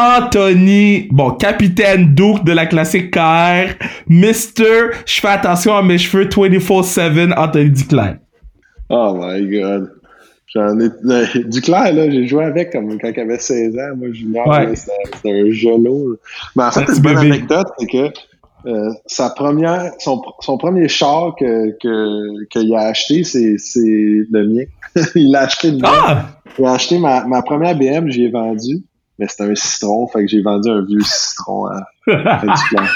Anthony, 0.00 1.08
bon, 1.10 1.32
capitaine 1.32 2.14
Duke 2.14 2.42
de 2.44 2.52
la 2.52 2.64
classique 2.64 3.10
KR, 3.10 3.74
Mister, 4.08 4.92
je 5.04 5.20
fais 5.20 5.28
attention 5.28 5.76
à 5.76 5.82
mes 5.82 5.98
cheveux 5.98 6.24
24-7, 6.24 7.34
Anthony 7.36 7.70
Duclair. 7.70 8.16
Oh 8.88 9.14
my 9.20 9.46
god. 9.46 9.90
J'en 10.54 10.80
ai. 10.80 10.88
Euh, 11.04 11.26
Duclair, 11.48 11.92
là, 11.92 12.08
j'ai 12.08 12.26
joué 12.26 12.44
avec 12.44 12.72
comme 12.72 12.98
quand 12.98 13.10
il 13.14 13.20
avait 13.20 13.38
16 13.38 13.74
ans. 13.74 13.96
Moi, 13.96 14.08
junior, 14.12 14.48
ouais. 14.48 14.74
c'était 14.74 15.32
un 15.32 15.50
gelot. 15.50 16.16
Mais 16.56 16.64
en 16.64 16.70
fait, 16.70 16.90
une 16.90 17.02
bonne 17.02 17.18
anecdote, 17.18 17.66
c'est 17.78 17.86
que 17.86 18.10
euh, 18.66 18.90
sa 19.04 19.28
première, 19.28 19.92
son, 19.98 20.22
son 20.40 20.56
premier 20.56 20.88
char 20.88 21.34
que, 21.38 21.76
que, 21.78 22.44
qu'il 22.46 22.74
a 22.74 22.86
acheté, 22.86 23.22
c'est, 23.22 23.56
c'est 23.58 23.80
le 24.30 24.48
mien. 24.48 24.64
il 25.14 25.30
l'a 25.30 25.42
acheté 25.42 25.72
de 25.72 25.78
moi. 25.78 25.90
Ah! 25.92 26.26
Il 26.58 26.64
a 26.64 26.72
acheté 26.72 26.98
ma, 26.98 27.26
ma 27.26 27.42
première 27.42 27.76
BM, 27.76 28.08
j'y 28.08 28.24
ai 28.24 28.30
vendu 28.30 28.82
mais 29.20 29.26
c'était 29.28 29.44
un 29.44 29.54
citron, 29.54 30.08
fait 30.08 30.22
que 30.22 30.28
j'ai 30.28 30.40
vendu 30.40 30.70
un 30.70 30.82
vieux 30.82 31.02
citron 31.02 31.66
à, 31.66 31.86
Duclair. 32.06 32.92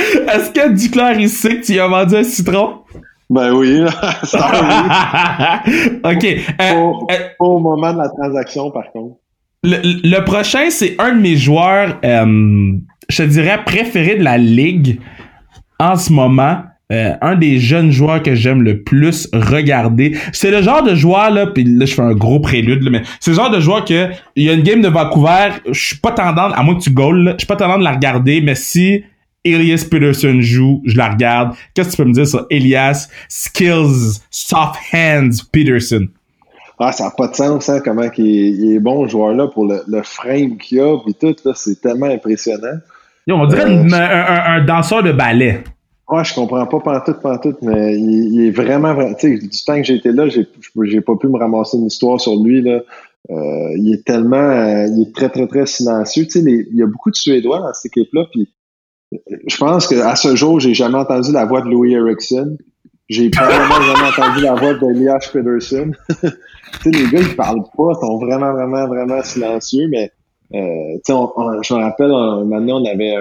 Est-ce 0.00 0.50
que 0.50 0.72
Duclair, 0.72 1.20
il 1.20 1.28
sait 1.28 1.60
que 1.60 1.66
tu 1.66 1.78
as 1.78 1.86
vendu 1.86 2.16
un 2.16 2.24
citron? 2.24 2.78
Ben 3.28 3.52
oui, 3.52 3.84
ça 4.24 4.38
OK. 6.04 6.24
Euh, 6.24 6.74
au, 6.74 7.06
euh, 7.10 7.28
au, 7.38 7.58
moment 7.58 7.92
de 7.92 7.98
la 7.98 8.08
transaction, 8.08 8.70
par 8.70 8.90
contre. 8.90 9.16
Le, 9.62 10.20
prochain, 10.20 10.70
c'est 10.70 10.96
un 10.98 11.14
de 11.14 11.20
mes 11.20 11.36
joueurs, 11.36 11.98
euh, 12.02 12.72
je 13.10 13.22
dirais, 13.24 13.62
préférés 13.66 14.16
de 14.16 14.24
la 14.24 14.38
ligue 14.38 15.00
en 15.78 15.96
ce 15.96 16.10
moment. 16.10 16.62
Euh, 16.90 17.12
un 17.20 17.36
des 17.36 17.58
jeunes 17.58 17.90
joueurs 17.90 18.22
que 18.22 18.34
j'aime 18.34 18.62
le 18.62 18.82
plus 18.82 19.28
regarder. 19.34 20.16
C'est 20.32 20.50
le 20.50 20.62
genre 20.62 20.82
de 20.82 20.94
joueur 20.94 21.30
là, 21.30 21.46
puis 21.46 21.62
là 21.64 21.84
je 21.84 21.92
fais 21.92 22.00
un 22.00 22.14
gros 22.14 22.40
prélude, 22.40 22.82
là, 22.82 22.90
mais 22.90 23.02
c'est 23.20 23.32
le 23.32 23.36
genre 23.36 23.50
de 23.50 23.60
joueur 23.60 23.84
que 23.84 24.08
il 24.36 24.44
y 24.44 24.48
a 24.48 24.54
une 24.54 24.62
game 24.62 24.80
de 24.80 24.88
Vancouver, 24.88 25.50
je 25.70 25.78
suis 25.78 25.98
pas 25.98 26.12
tendance, 26.12 26.54
à 26.56 26.62
moins 26.62 26.76
que 26.76 26.80
tu 26.80 26.90
goals, 26.90 27.32
je 27.32 27.40
suis 27.40 27.46
pas 27.46 27.56
tendance 27.56 27.80
de 27.80 27.84
la 27.84 27.92
regarder, 27.92 28.40
mais 28.40 28.54
si 28.54 29.04
Elias 29.44 29.86
Peterson 29.90 30.38
joue, 30.40 30.82
je 30.86 30.96
la 30.96 31.10
regarde. 31.10 31.54
Qu'est-ce 31.74 31.90
que 31.90 31.96
tu 31.96 32.02
peux 32.02 32.08
me 32.08 32.14
dire 32.14 32.26
sur 32.26 32.46
Elias 32.48 33.08
Skills 33.28 34.22
Soft 34.30 34.76
Hands 34.94 35.44
Peterson? 35.52 36.08
Ah, 36.78 36.92
ça 36.92 37.04
n'a 37.04 37.10
pas 37.10 37.28
de 37.28 37.34
sens, 37.34 37.68
hein, 37.68 37.80
comment 37.84 38.08
il 38.16 38.76
est, 38.76 38.78
bon, 38.78 39.06
joueur 39.08 39.34
là, 39.34 39.48
pour 39.48 39.66
le, 39.66 40.02
frame 40.04 40.56
qu'il 40.56 40.80
a, 40.80 40.96
puis 41.04 41.12
tout, 41.12 41.34
là, 41.44 41.52
c'est 41.54 41.80
tellement 41.82 42.06
impressionnant. 42.06 42.78
on 43.28 43.46
dirait 43.46 43.66
euh, 43.66 43.84
un, 43.92 44.56
un, 44.56 44.64
danseur 44.64 45.02
de 45.02 45.12
ballet. 45.12 45.64
Ouais, 46.08 46.24
je 46.24 46.34
comprends 46.34 46.66
pas 46.66 46.80
pantoute, 46.80 47.20
pantoute, 47.20 47.58
mais 47.60 47.98
il, 47.98 48.46
est 48.46 48.50
vraiment, 48.50 48.96
tu 49.14 49.38
sais, 49.38 49.46
du 49.46 49.64
temps 49.64 49.76
que 49.76 49.82
j'ai 49.82 49.96
été 49.96 50.10
là, 50.10 50.26
j'ai, 50.28 50.46
j'ai 50.84 51.02
pas 51.02 51.16
pu 51.16 51.28
me 51.28 51.36
ramasser 51.36 51.76
une 51.76 51.86
histoire 51.86 52.18
sur 52.18 52.42
lui, 52.42 52.62
là. 52.62 52.80
Euh, 53.30 53.76
il 53.76 53.92
est 53.92 54.06
tellement, 54.06 54.36
euh, 54.36 54.86
il 54.86 55.02
est 55.02 55.14
très, 55.14 55.28
très, 55.28 55.46
très 55.46 55.66
silencieux. 55.66 56.24
Tu 56.24 56.30
sais, 56.30 56.40
il 56.40 56.76
y 56.76 56.82
a 56.82 56.86
beaucoup 56.86 57.10
de 57.10 57.14
Suédois 57.14 57.58
dans 57.58 57.74
cette 57.74 57.94
équipe-là, 57.94 58.24
puis 58.32 58.48
je 59.46 59.56
pense 59.58 59.86
qu'à 59.86 60.16
ce 60.16 60.34
jour, 60.34 60.60
j'ai 60.60 60.72
jamais 60.72 60.96
entendu 60.96 61.30
la 61.30 61.44
voix 61.44 61.60
de 61.60 61.68
Louis 61.68 61.92
Erickson. 61.92 62.56
J'ai 63.10 63.28
probablement 63.28 63.82
jamais 63.82 64.08
entendu 64.18 64.40
la 64.40 64.54
voix 64.54 64.74
de 64.74 64.90
Elias 64.90 65.28
Pedersen. 65.30 65.94
tu 66.08 66.28
sais, 66.82 66.90
les 66.90 67.10
gars, 67.10 67.20
ils 67.20 67.36
parlent 67.36 67.64
pas, 67.76 67.92
ils 67.92 68.00
sont 68.00 68.16
vraiment, 68.16 68.52
vraiment, 68.52 68.86
vraiment 68.86 69.22
silencieux, 69.22 69.88
mais 69.90 70.10
euh, 70.54 70.96
tu 71.04 71.12
sais, 71.12 71.18
je 71.62 71.74
me 71.74 71.80
rappelle, 71.80 72.12
maintenant, 72.46 72.80
on 72.80 72.84
avait 72.86 73.14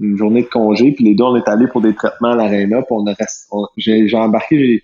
une 0.00 0.16
journée 0.16 0.42
de 0.42 0.48
congé, 0.48 0.92
puis 0.92 1.04
les 1.04 1.14
deux, 1.14 1.24
on 1.24 1.36
est 1.36 1.48
allés 1.48 1.66
pour 1.66 1.80
des 1.80 1.94
traitements 1.94 2.32
à 2.32 2.36
l'aréna, 2.36 2.82
puis 2.82 2.92
on 2.92 3.06
a 3.06 3.14
j'ai 3.76 4.16
embarqué, 4.16 4.82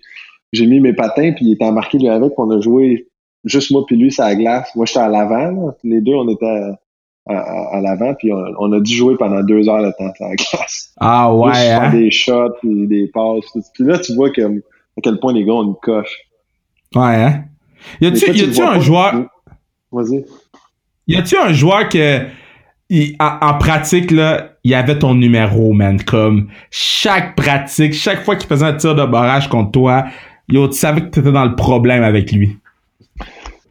j'ai 0.51 0.67
mis 0.67 0.79
mes 0.79 0.93
patins, 0.93 1.31
puis 1.31 1.45
il 1.45 1.53
était 1.53 1.65
embarqué 1.65 1.97
lui 1.97 2.07
avec, 2.07 2.29
puis 2.29 2.35
on 2.37 2.51
a 2.51 2.61
joué 2.61 3.09
juste 3.45 3.71
moi 3.71 3.85
puis 3.85 3.97
lui, 3.97 4.11
c'est 4.11 4.21
la 4.21 4.35
glace. 4.35 4.69
Moi, 4.75 4.85
j'étais 4.85 4.99
à 4.99 5.09
l'avant. 5.09 5.75
Les 5.83 6.01
deux, 6.01 6.13
on 6.13 6.27
était 6.29 6.71
à, 7.27 7.81
l'avant, 7.81 8.13
puis 8.15 8.31
on, 8.33 8.71
a 8.71 8.79
dû 8.79 8.93
jouer 8.93 9.15
pendant 9.17 9.43
deux 9.43 9.69
heures 9.69 9.83
de 9.83 9.91
temps 9.97 10.11
à 10.19 10.29
la 10.29 10.35
glace. 10.35 10.93
Ah 10.99 11.33
ouais. 11.33 11.53
Juste 11.53 11.71
hein? 11.71 11.89
des 11.91 12.11
shots, 12.11 12.53
puis 12.61 12.87
des 12.87 13.07
passes. 13.07 13.45
Puis 13.73 13.83
là, 13.83 13.99
tu 13.99 14.15
vois 14.15 14.31
que, 14.31 14.41
à 14.41 15.01
quel 15.03 15.19
point 15.19 15.33
les 15.33 15.45
gars 15.45 15.53
ont 15.53 15.63
une 15.63 15.75
coche. 15.75 16.17
Ouais, 16.95 17.01
hein? 17.01 17.43
Y 18.01 18.07
a-tu 18.07 18.61
un 18.61 18.79
joueur. 18.79 19.27
Vas-y. 19.91 20.25
Y 21.07 21.15
a-tu 21.15 21.37
un 21.37 21.53
joueur 21.53 21.87
que. 21.87 22.21
en, 23.19 23.57
pratique, 23.59 24.11
là, 24.11 24.53
il 24.69 24.73
y 24.73 24.75
avait 24.75 24.99
ton 24.99 25.15
numéro, 25.15 25.73
man. 25.73 25.99
Comme 26.03 26.47
chaque 26.69 27.35
pratique, 27.35 27.93
chaque 27.93 28.23
fois 28.23 28.35
qu'il 28.35 28.47
faisait 28.47 28.65
un 28.65 28.73
tir 28.73 28.93
de 28.93 29.03
barrage 29.03 29.49
contre 29.49 29.71
toi, 29.71 30.05
yo, 30.47 30.67
tu 30.67 30.77
savais 30.77 31.01
que 31.01 31.09
tu 31.09 31.21
étais 31.21 31.31
dans 31.31 31.45
le 31.45 31.55
problème 31.55 32.03
avec 32.03 32.31
lui. 32.31 32.55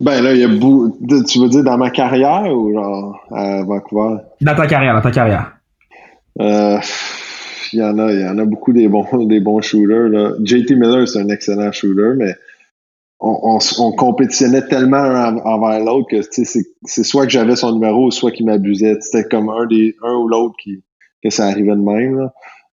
Ben 0.00 0.20
là, 0.20 0.34
il 0.34 0.40
y 0.40 0.44
a 0.44 0.48
beaucoup. 0.48 0.92
Tu 1.28 1.38
veux 1.38 1.48
dire 1.48 1.62
dans 1.62 1.78
ma 1.78 1.90
carrière 1.90 2.52
ou 2.52 2.72
genre 2.72 3.24
à 3.30 3.62
Vancouver? 3.62 4.16
Dans 4.40 4.56
ta 4.56 4.66
carrière, 4.66 4.94
dans 4.94 5.00
ta 5.00 5.12
carrière. 5.12 5.52
Euh, 6.40 6.78
il 7.72 7.78
y 7.78 7.82
en 7.82 7.96
a, 8.00 8.12
il 8.12 8.20
y 8.20 8.28
en 8.28 8.38
a 8.38 8.44
beaucoup 8.44 8.72
des 8.72 8.88
bons, 8.88 9.06
des 9.26 9.38
bons 9.38 9.60
shooters. 9.60 10.08
Là. 10.08 10.32
JT 10.42 10.74
Miller, 10.74 11.06
c'est 11.06 11.20
un 11.20 11.28
excellent 11.28 11.70
shooter, 11.70 12.14
mais 12.16 12.34
on, 13.20 13.58
on, 13.78 13.92
compétitionnait 13.92 14.66
tellement 14.66 14.96
un 14.96 15.36
envers 15.38 15.84
l'autre 15.84 16.08
que 16.10 16.22
c'est 16.22 17.04
soit 17.04 17.26
que 17.26 17.32
j'avais 17.32 17.54
son 17.54 17.72
numéro, 17.72 18.10
soit 18.10 18.32
qu'il 18.32 18.46
m'abusait. 18.46 18.96
C'était 19.00 19.28
comme 19.28 19.48
un 19.48 19.66
des 19.66 19.94
un 20.02 20.14
ou 20.14 20.28
l'autre 20.28 20.54
qui 20.60 20.82
que 21.22 21.30
ça 21.30 21.46
arrivait 21.46 21.76
de 21.76 21.82
même. 21.82 22.18
Là. 22.18 22.32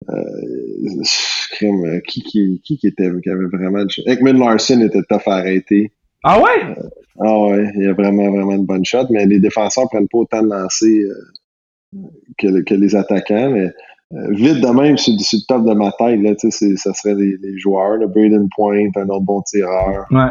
Euh, 0.08 2.00
qui, 2.06 2.22
qui, 2.22 2.60
qui, 2.64 2.78
était 2.86 3.10
qui 3.22 3.30
avait 3.30 3.46
vraiment 3.52 3.84
Ekman 4.06 4.38
Larson 4.38 4.80
était 4.80 5.02
tough 5.02 5.26
à 5.26 5.36
arrêter. 5.36 5.92
Ah 6.24 6.40
ouais? 6.40 6.64
Euh, 6.78 6.88
ah 7.20 7.38
ouais, 7.38 7.72
il 7.76 7.84
y 7.84 7.86
a 7.86 7.92
vraiment, 7.92 8.30
vraiment 8.30 8.52
une 8.52 8.66
bonne 8.66 8.84
shot, 8.84 9.06
mais 9.10 9.26
les 9.26 9.40
défenseurs 9.40 9.88
prennent 9.88 10.08
pas 10.08 10.18
autant 10.18 10.42
de 10.42 10.48
lancers 10.48 10.88
euh, 10.88 11.98
que, 12.38 12.62
que, 12.62 12.74
les 12.74 12.96
attaquants. 12.96 13.50
Mais 13.50 13.66
euh, 14.12 14.26
vite 14.30 14.60
de 14.60 14.68
même, 14.68 14.96
c'est 14.96 15.12
le 15.12 15.46
top 15.46 15.66
de 15.66 15.74
ma 15.74 15.92
tête, 15.92 16.20
là, 16.20 16.32
ça 16.76 16.94
serait 16.94 17.14
les, 17.14 17.36
les 17.42 17.58
joueurs. 17.58 17.96
Le 17.96 18.06
Braden 18.06 18.48
Point, 18.56 18.88
un 18.96 19.08
autre 19.08 19.24
bon 19.24 19.42
tireur. 19.42 20.06
Ouais. 20.10 20.30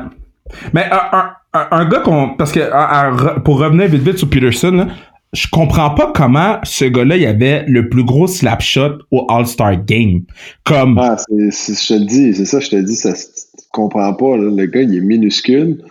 Mais 0.73 0.85
un, 0.91 1.31
un, 1.53 1.67
un 1.71 1.89
gars 1.89 1.99
qu'on. 1.99 2.35
Parce 2.35 2.51
que 2.51 3.39
pour 3.41 3.59
revenir 3.59 3.87
vite 3.87 4.01
vite 4.01 4.17
sur 4.17 4.29
Peterson, 4.29 4.71
là, 4.71 4.87
je 5.33 5.47
comprends 5.51 5.91
pas 5.91 6.11
comment 6.13 6.57
ce 6.63 6.85
gars-là, 6.85 7.17
il 7.17 7.25
avait 7.25 7.63
le 7.67 7.89
plus 7.89 8.03
gros 8.03 8.27
slap 8.27 8.61
shot 8.61 8.99
au 9.11 9.25
All-Star 9.29 9.85
Game. 9.85 10.23
Comme. 10.63 10.97
Ah, 10.97 11.17
je 11.29 11.87
te 11.87 11.93
le 11.93 12.05
dis, 12.05 12.33
c'est 12.33 12.45
ça, 12.45 12.59
je 12.59 12.69
te 12.69 12.75
dis, 12.75 12.95
ça, 12.95 13.13
tu 13.13 13.65
comprends 13.71 14.13
pas, 14.13 14.37
le 14.37 14.65
gars, 14.65 14.81
il 14.81 14.95
est 14.95 15.01
minuscule. 15.01 15.83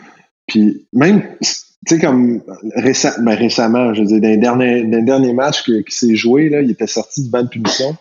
Puis 0.48 0.87
même, 0.92 1.22
tu 1.40 1.55
sais, 1.87 2.01
comme 2.01 2.40
ben, 2.40 3.35
récemment, 3.37 3.94
je 3.94 4.01
veux 4.01 4.07
dire, 4.07 4.20
dans 4.20 4.29
les 4.29 4.37
derniers, 4.37 4.85
dans 4.85 5.05
derniers 5.05 5.35
matchs 5.35 5.62
qui 5.62 5.83
s'est 5.88 6.16
joué, 6.16 6.48
là, 6.48 6.61
il 6.61 6.70
était 6.70 6.87
sorti 6.87 7.22
du 7.22 7.31
banc 7.31 7.44
de 7.44 7.48
punition. 7.48 7.96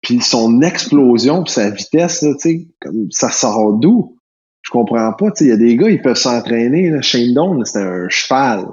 Puis 0.00 0.20
son 0.20 0.62
explosion, 0.62 1.42
puis 1.42 1.52
sa 1.52 1.68
vitesse, 1.68 2.24
comme 2.80 3.08
ça 3.10 3.30
sort 3.30 3.74
d'où? 3.74 4.16
Je 4.62 4.70
comprends 4.70 5.12
pas. 5.12 5.26
Il 5.40 5.48
y 5.48 5.52
a 5.52 5.56
des 5.56 5.76
gars, 5.76 5.90
ils 5.90 6.00
peuvent 6.00 6.16
s'entraîner. 6.16 6.90
Shane 7.02 7.34
Doan, 7.34 7.64
c'était 7.64 7.84
un 7.84 8.08
cheval. 8.08 8.64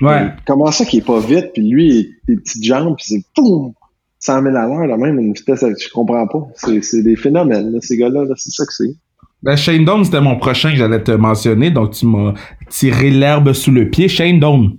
Ouais. 0.00 0.30
comment 0.46 0.70
ça 0.70 0.84
qu'il 0.84 1.00
est 1.00 1.06
pas 1.06 1.20
vite, 1.20 1.50
puis 1.52 1.68
lui, 1.68 2.10
des 2.26 2.36
petites 2.36 2.64
jambes, 2.64 2.96
puis 2.96 3.06
c'est 3.06 3.24
poum! 3.34 3.72
100 4.18 4.42
000 4.42 4.56
à 4.56 4.66
l'heure, 4.66 4.86
là, 4.86 4.96
même 4.96 5.18
une 5.18 5.32
vitesse, 5.32 5.64
je 5.64 5.88
comprends 5.92 6.26
pas. 6.28 6.46
C'est 6.54 7.02
des 7.02 7.16
phénomènes, 7.16 7.76
ces 7.80 7.96
gars-là, 7.96 8.24
c'est 8.36 8.52
ça 8.52 8.64
que 8.64 8.72
c'est. 8.72 8.94
Ben, 9.42 9.56
Shane 9.56 9.84
Doan, 9.84 10.04
c'était 10.04 10.20
mon 10.20 10.36
prochain 10.36 10.70
que 10.70 10.76
j'allais 10.76 11.02
te 11.02 11.10
mentionner, 11.10 11.70
donc 11.70 11.90
tu 11.90 12.06
m'as 12.06 12.34
tiré 12.68 13.10
l'herbe 13.10 13.52
sous 13.52 13.72
le 13.72 13.90
pied. 13.90 14.06
Shane 14.06 14.38
Doan. 14.38 14.76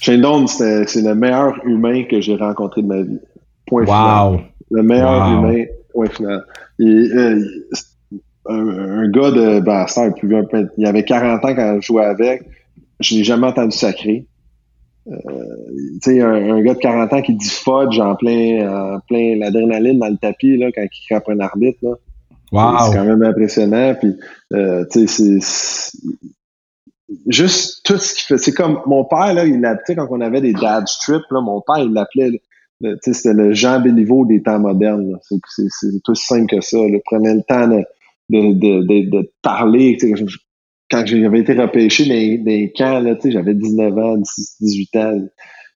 Shane 0.00 0.22
Doan, 0.22 0.46
c'est 0.46 0.86
le 0.96 1.14
meilleur 1.14 1.54
humain 1.66 2.04
que 2.04 2.20
j'ai 2.22 2.36
rencontré 2.36 2.80
de 2.80 2.86
ma 2.86 3.02
vie. 3.02 3.18
Point 3.66 3.84
wow. 3.84 3.86
final. 3.86 4.50
Le 4.70 4.82
meilleur 4.82 5.28
humain, 5.28 5.64
point 5.92 6.08
final. 6.08 6.44
Euh, 6.80 7.40
un, 8.48 9.08
gars 9.10 9.30
de 9.30 9.60
Bastard, 9.60 10.12
ben, 10.22 10.70
il 10.78 10.86
avait 10.86 11.04
40 11.04 11.44
ans 11.44 11.54
quand 11.54 11.78
je 11.80 11.86
jouais 11.86 12.04
avec. 12.04 12.42
Je 13.00 13.16
n'ai 13.16 13.24
jamais 13.24 13.46
entendu 13.46 13.76
sacré. 13.76 14.26
Euh, 15.08 15.12
tu 16.02 16.12
sais, 16.12 16.20
un, 16.20 16.60
gars 16.62 16.74
de 16.74 16.80
40 16.80 17.12
ans 17.12 17.22
qui 17.22 17.34
dit 17.34 17.48
fudge 17.48 18.00
en 18.00 18.16
plein, 18.16 18.96
en 18.96 18.98
plein 19.08 19.36
l'adrénaline 19.36 19.98
dans 19.98 20.08
le 20.08 20.16
tapis 20.16 20.56
là, 20.56 20.72
quand 20.72 20.82
il 20.82 21.06
crape 21.08 21.28
un 21.28 21.38
arbitre. 21.40 21.78
Là. 21.82 21.94
C'est 22.52 22.96
quand 22.96 23.04
même 23.04 23.22
impressionnant. 23.22 23.94
Puis, 23.94 24.14
euh, 24.52 24.84
tu 24.90 25.06
sais, 25.06 25.38
c'est 25.40 25.98
juste 27.28 27.84
tout 27.84 27.98
ce 27.98 28.14
qu'il 28.14 28.24
fait. 28.24 28.38
C'est 28.38 28.52
comme 28.52 28.80
mon 28.86 29.04
père, 29.04 29.34
là, 29.34 29.44
il 29.44 29.60
l'appelait 29.60 29.96
quand 29.96 30.08
on 30.10 30.20
avait 30.20 30.40
des 30.40 30.52
dad 30.52 30.86
strips, 30.86 31.30
là, 31.30 31.40
mon 31.40 31.60
père, 31.60 31.78
il 31.78 31.92
l'appelait, 31.92 32.40
tu 32.82 32.88
sais, 33.02 33.12
c'était 33.12 33.34
le 33.34 33.52
Jean 33.52 33.80
Béliveau 33.80 34.26
des 34.26 34.42
temps 34.42 34.58
modernes. 34.58 35.18
C'est 35.48 36.02
tout 36.04 36.14
simple 36.14 36.46
que 36.46 36.60
ça. 36.60 36.78
Il 36.78 37.00
prenait 37.04 37.34
le 37.34 37.42
temps 37.42 37.68
de, 37.68 37.84
de, 38.30 38.52
de, 38.52 39.10
de, 39.10 39.32
parler. 39.42 39.96
Quand 40.90 41.04
j'avais 41.04 41.40
été 41.40 41.54
repêché 41.54 42.06
dans, 42.06 42.44
les 42.44 42.72
camps, 42.76 43.02
j'avais 43.24 43.54
19 43.54 43.98
ans, 43.98 44.16
18 44.60 44.96
ans 44.96 45.20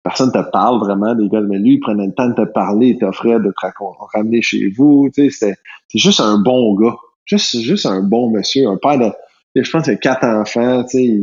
personne 0.02 0.32
te 0.32 0.50
parle 0.50 0.78
vraiment 0.80 1.14
des 1.14 1.28
gars, 1.28 1.40
mais 1.40 1.58
lui, 1.58 1.74
il 1.74 1.80
prenait 1.80 2.06
le 2.06 2.12
temps 2.12 2.28
de 2.28 2.34
te 2.34 2.52
parler, 2.52 2.88
il 2.88 2.98
t'offrait 2.98 3.38
de 3.40 3.50
te 3.50 4.16
ramener 4.16 4.42
chez 4.42 4.70
vous, 4.76 5.10
tu 5.14 5.30
sais, 5.30 5.54
c'est 5.88 5.98
juste 5.98 6.20
un 6.20 6.38
bon 6.38 6.74
gars. 6.74 6.96
Juste, 7.26 7.60
juste 7.60 7.86
un 7.86 8.02
bon 8.02 8.30
monsieur, 8.30 8.66
un 8.66 8.76
père 8.76 8.98
de, 8.98 9.62
je 9.62 9.70
pense 9.70 9.84
qu'il 9.84 9.92
a 9.92 9.96
quatre 9.96 10.24
enfants, 10.24 10.84
tu 10.84 10.98
sais, 10.98 11.20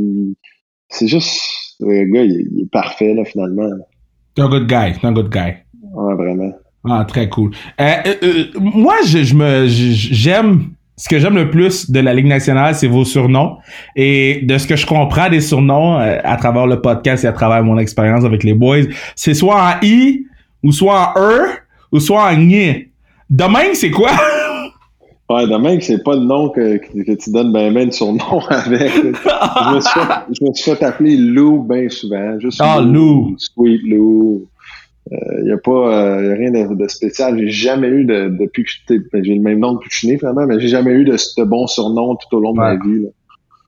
c'est 0.89 1.07
juste, 1.07 1.75
le 1.79 2.05
gars, 2.05 2.23
il, 2.23 2.61
est 2.61 2.71
parfait, 2.71 3.13
là, 3.13 3.25
finalement. 3.25 3.69
C'est 4.35 4.43
un 4.43 4.49
good 4.49 4.67
guy, 4.67 4.93
c'est 4.93 5.05
un 5.05 5.11
good 5.11 5.29
guy. 5.29 5.53
Ouais, 5.81 6.15
vraiment. 6.15 6.53
Ah, 6.89 7.03
très 7.05 7.27
cool. 7.27 7.51
Euh, 7.81 7.93
euh, 8.05 8.15
euh 8.23 8.45
moi, 8.55 8.95
je, 9.05 9.23
je 9.23 9.33
me, 9.35 9.65
j'aime 9.67 10.69
ce 10.97 11.07
que 11.07 11.19
j'aime 11.19 11.35
le 11.35 11.51
plus 11.51 11.91
de 11.91 11.99
la 11.99 12.11
Ligue 12.13 12.25
nationale, 12.25 12.73
c'est 12.73 12.87
vos 12.87 13.05
surnoms. 13.05 13.57
Et 13.95 14.41
de 14.43 14.57
ce 14.57 14.65
que 14.65 14.75
je 14.75 14.85
comprends 14.85 15.29
des 15.29 15.41
surnoms 15.41 15.99
euh, 15.99 16.17
à 16.23 16.37
travers 16.37 16.65
le 16.65 16.81
podcast 16.81 17.23
et 17.23 17.27
à 17.27 17.33
travers 17.33 17.63
mon 17.63 17.77
expérience 17.77 18.25
avec 18.25 18.43
les 18.43 18.55
boys, 18.55 18.81
c'est 19.15 19.35
soit 19.35 19.55
en 19.55 19.85
I, 19.85 20.25
ou 20.63 20.71
soit 20.71 21.13
en 21.15 21.19
E, 21.19 21.45
ou 21.91 21.99
soit 21.99 22.23
en 22.23 22.29
N. 22.29 22.81
Demain, 23.29 23.73
c'est 23.73 23.91
quoi? 23.91 24.09
Ouais, 25.29 25.45
demain, 25.45 25.77
c'est 25.81 26.01
pas 26.05 26.15
le 26.15 26.21
nom 26.21 26.47
que, 26.47 26.77
que, 26.77 27.15
tu 27.15 27.31
donnes 27.31 27.51
ben 27.51 27.73
ben 27.73 27.89
de 27.89 27.93
surnom 27.93 28.39
avec. 28.49 28.93
je, 28.93 29.75
me 29.75 29.81
suis 29.81 29.91
fait, 29.91 30.09
je 30.31 30.45
me 30.45 30.53
suis 30.53 30.71
fait 30.71 30.83
appeler 30.85 31.17
Lou 31.17 31.63
bien 31.63 31.89
souvent. 31.89 32.39
Juste 32.39 32.61
ah, 32.63 32.79
Lou. 32.79 33.35
Sweet 33.37 33.81
Lou. 33.83 34.47
Il 35.11 35.17
euh, 35.17 35.43
n'y 35.43 35.51
a 35.51 35.57
pas 35.57 35.71
euh, 35.71 36.25
y 36.25 36.31
a 36.31 36.33
rien 36.35 36.51
de, 36.51 36.75
de 36.75 36.87
spécial. 36.87 37.37
J'ai 37.37 37.49
jamais 37.49 37.87
eu 37.87 38.05
de 38.05 38.29
depuis 38.39 38.63
que 38.63 38.69
j'étais 38.69 39.03
ben, 39.11 39.23
j'ai 39.23 39.35
le 39.35 39.41
même 39.41 39.59
nom 39.59 39.73
depuis 39.73 39.89
que 39.89 39.93
je 39.93 39.99
suis 39.99 40.07
né 40.07 40.17
vraiment, 40.17 40.45
mais 40.45 40.59
j'ai 40.59 40.67
jamais 40.67 40.91
eu 40.91 41.05
de, 41.05 41.15
ce 41.17 41.41
bon 41.41 41.67
surnom 41.67 42.15
tout 42.15 42.37
au 42.37 42.39
long 42.39 42.51
de 42.51 42.57
ma 42.57 42.75
vie. 42.75 43.03
Là. 43.03 43.09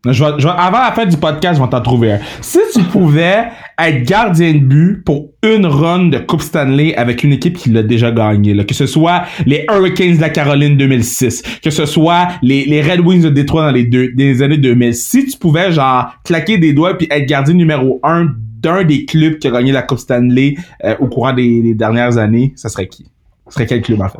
Je 0.08 0.24
vais, 0.24 0.32
je 0.38 0.48
vais, 0.48 0.54
avant 0.58 0.80
la 0.80 0.94
fin 0.94 1.06
du 1.06 1.18
podcast, 1.18 1.60
je 1.60 1.64
vais 1.64 1.70
t'en 1.70 1.82
trouver 1.82 2.14
un. 2.14 2.20
Si 2.40 2.60
tu 2.74 2.84
pouvais 2.84 3.50
être 3.78 4.04
gardien 4.04 4.54
de 4.54 4.60
but 4.60 5.04
pour 5.04 5.32
une 5.44 5.66
run 5.66 6.06
de 6.06 6.20
Coupe 6.20 6.42
Stanley 6.42 6.96
avec 6.96 7.22
une 7.26 7.34
équipe 7.34 7.58
qui 7.58 7.70
l'a 7.70 7.84
déjà 7.84 8.10
gagné, 8.10 8.54
là, 8.54 8.64
que 8.64 8.74
ce 8.74 8.86
soit 8.86 9.24
les 9.46 9.66
Hurricanes 9.70 10.16
de 10.16 10.22
la 10.22 10.30
Caroline 10.30 10.78
2006, 10.78 11.60
que 11.62 11.70
ce 11.70 11.86
soit 11.86 12.30
les, 12.42 12.64
les 12.64 12.82
Red 12.82 13.02
Wings 13.02 13.24
de 13.24 13.30
Détroit 13.30 13.64
dans 13.64 13.72
les, 13.72 13.84
deux, 13.84 14.14
des 14.14 14.42
années 14.42 14.58
2000, 14.58 14.96
si 14.96 15.26
tu 15.26 15.38
pouvais 15.38 15.74
genre 15.74 16.14
claquer 16.24 16.58
des 16.58 16.72
doigts 16.72 16.98
puis 16.98 17.08
être 17.12 17.26
gardien 17.26 17.54
numéro 17.54 18.00
un 18.02 18.30
d'un 18.60 18.84
des 18.84 19.06
clubs 19.06 19.40
qui 19.40 19.48
a 19.48 19.52
gagné 19.52 19.72
la 19.72 19.82
Coupe 19.82 20.00
Stanley 20.00 20.56
euh, 20.84 20.96
au 21.00 21.08
courant 21.08 21.34
des, 21.34 21.74
dernières 21.74 22.18
années, 22.18 22.54
ça 22.56 22.70
serait 22.70 22.88
qui? 22.88 23.06
Ce 23.48 23.54
serait 23.54 23.66
quel 23.66 23.82
club 23.82 24.02
en 24.02 24.10
fait? 24.10 24.20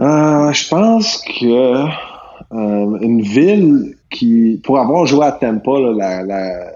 Euh, 0.00 0.52
je 0.52 0.68
pense 0.68 1.22
que 1.40 1.86
euh, 2.54 2.98
une 3.00 3.22
ville 3.22 3.96
qui, 4.10 4.60
pour 4.64 4.78
avoir 4.78 5.06
joué 5.06 5.26
à 5.26 5.32
Tampa, 5.32 5.72
la, 5.96 6.22
la, 6.22 6.72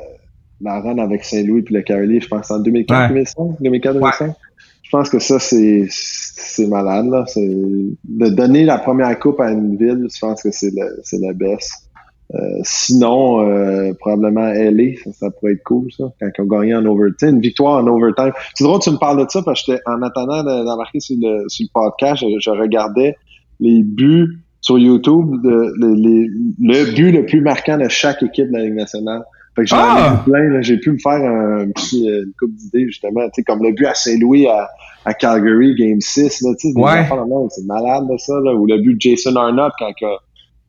la 0.61 0.81
run 0.81 0.99
avec 0.99 1.25
Saint-Louis 1.25 1.63
puis 1.63 1.75
le 1.75 1.83
Carly, 1.83 2.21
je 2.21 2.29
pense 2.29 2.51
en 2.51 2.61
2004-2005, 2.63 3.61
2004-2005, 3.63 4.35
je 4.83 4.91
pense 4.91 5.11
que 5.11 5.19
ça, 5.19 5.39
c'est, 5.39 5.87
c'est 5.91 6.67
malade, 6.67 7.07
là. 7.07 7.25
De 7.37 8.29
donner 8.29 8.65
la 8.65 8.79
première 8.79 9.19
coupe 9.19 9.41
à 9.41 9.51
une 9.51 9.77
ville, 9.77 10.07
je 10.13 10.19
pense 10.21 10.43
que 10.43 10.51
c'est 10.51 10.71
le, 10.71 11.01
c'est 11.03 11.19
la 11.19 11.33
baisse. 11.33 11.86
Euh, 12.35 12.39
sinon, 12.65 13.41
euh, 13.41 13.93
probablement 14.01 14.49
LA, 14.53 14.97
ça, 15.05 15.13
ça, 15.13 15.31
pourrait 15.31 15.53
être 15.53 15.63
cool, 15.63 15.93
ça, 15.93 16.05
quand 16.21 16.29
ils 16.37 16.43
ont 16.43 16.47
gagné 16.47 16.75
en 16.75 16.85
overtime. 16.85 17.37
Une 17.37 17.41
victoire 17.41 17.83
en 17.83 17.87
overtime. 17.87 18.33
C'est 18.55 18.65
drôle 18.65 18.81
que 18.81 18.85
tu 18.85 18.91
me 18.91 18.99
parles 18.99 19.25
de 19.25 19.31
ça 19.31 19.43
parce 19.43 19.63
que 19.65 19.73
en 19.87 20.03
attendant 20.03 20.43
d'embarquer 20.43 21.01
sur 21.01 21.17
le, 21.21 21.49
sur 21.49 21.67
le 21.67 21.81
podcast, 21.81 22.25
je, 22.41 22.51
regardais 22.51 23.17
les 23.61 23.83
buts 23.83 24.39
sur 24.61 24.79
YouTube, 24.79 25.41
de, 25.45 25.73
les, 25.79 26.29
le 26.59 26.95
but 26.95 27.13
le 27.13 27.27
plus 27.27 27.41
marquant 27.41 27.79
de 27.79 27.89
chaque 27.89 28.23
équipe 28.23 28.49
de 28.49 28.53
la 28.55 28.65
Ligue 28.65 28.75
nationale. 28.75 29.23
Fait 29.55 29.63
que 29.63 29.69
j'en 29.69 29.77
ah! 29.79 30.23
plein, 30.27 30.61
j'ai 30.61 30.77
pu 30.79 30.93
me 30.93 30.99
faire 30.99 31.13
un, 31.13 31.71
petit, 31.71 32.11
euh, 32.11 32.25
une 32.25 32.33
coupe 32.39 32.55
d'idées, 32.55 32.87
justement, 32.87 33.25
tu 33.27 33.37
sais, 33.37 33.43
comme 33.43 33.63
le 33.63 33.73
but 33.73 33.87
à 33.87 33.95
Saint-Louis 33.95 34.47
à, 34.49 34.69
à 35.07 35.15
Calgary, 35.15 35.75
Game 35.77 36.01
6, 36.01 36.43
là, 36.43 36.51
tu 36.61 36.73
sais, 36.73 36.79
ouais. 36.79 37.07
c'est 37.51 37.65
malade, 37.65 38.05
de 38.11 38.19
ça, 38.19 38.35
là, 38.45 38.55
ou 38.55 38.67
le 38.67 38.79
but 38.79 38.95
de 38.97 39.01
Jason 39.01 39.35
Arnott 39.37 39.73
quand 39.79 39.93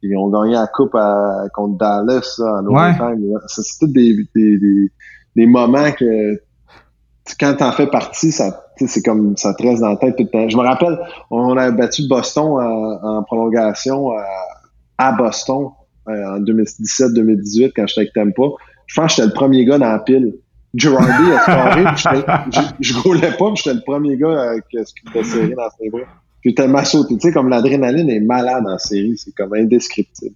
ils 0.02 0.16
ont 0.16 0.30
gagné 0.30 0.54
la 0.54 0.68
coupe 0.68 0.96
à, 0.96 1.46
contre 1.54 1.78
Dallas 1.78 2.40
en 2.40 2.66
overtime. 2.66 3.32
Ouais. 3.32 3.40
C'est 3.48 3.64
tous 3.80 3.88
des, 3.88 4.16
des, 4.36 4.58
des, 4.58 4.92
des, 5.36 5.46
moments 5.46 5.92
que 5.92 6.40
quand 7.40 7.56
t'en 7.58 7.72
fais 7.72 7.88
partie, 7.88 8.32
ça 8.32 8.64
c'est 8.86 9.02
comme 9.02 9.36
ça 9.38 9.54
te 9.56 9.64
reste 9.64 9.82
dans 9.82 9.90
la 9.90 9.96
tête 9.96 10.16
tout 10.16 10.24
le 10.24 10.30
temps. 10.30 10.48
Je 10.48 10.56
me 10.56 10.62
rappelle, 10.62 11.00
on 11.32 11.58
a 11.58 11.72
battu 11.72 12.08
Boston 12.08 12.46
en, 12.46 13.18
en 13.18 13.24
prolongation 13.24 14.12
à, 14.12 14.24
à 14.98 15.12
Boston 15.14 15.70
euh, 16.10 16.36
en 16.36 16.40
2017-2018 16.42 17.72
quand 17.76 17.88
j'étais 17.88 18.02
avec 18.02 18.14
Tampa. 18.14 18.56
Je 18.86 19.00
pense 19.00 19.16
que 19.16 19.22
j'étais 19.22 19.28
le 19.28 19.34
premier 19.34 19.66
gars 19.66 19.78
dans 19.78 19.92
la 19.92 20.00
pile. 20.00 20.36
Girardi 20.74 21.32
a 21.32 21.40
scoré, 21.42 21.86
je, 22.80 22.94
roulais 23.00 23.32
pas, 23.38 23.50
mais 23.50 23.56
j'étais 23.56 23.74
le 23.74 23.82
premier 23.82 24.18
gars 24.18 24.28
euh, 24.28 24.60
qui 24.70 24.78
a 24.78 25.24
serré 25.24 25.56
dans 25.56 25.70
ses 25.80 25.90
bras. 25.90 26.02
Tellement 26.56 26.86
sauté. 26.86 27.16
Tu 27.16 27.28
sais, 27.28 27.34
comme 27.34 27.50
l'adrénaline 27.50 28.10
est 28.10 28.22
malade 28.22 28.64
en 28.68 28.78
série, 28.78 29.18
c'est 29.18 29.36
comme 29.36 29.54
indescriptible. 29.54 30.36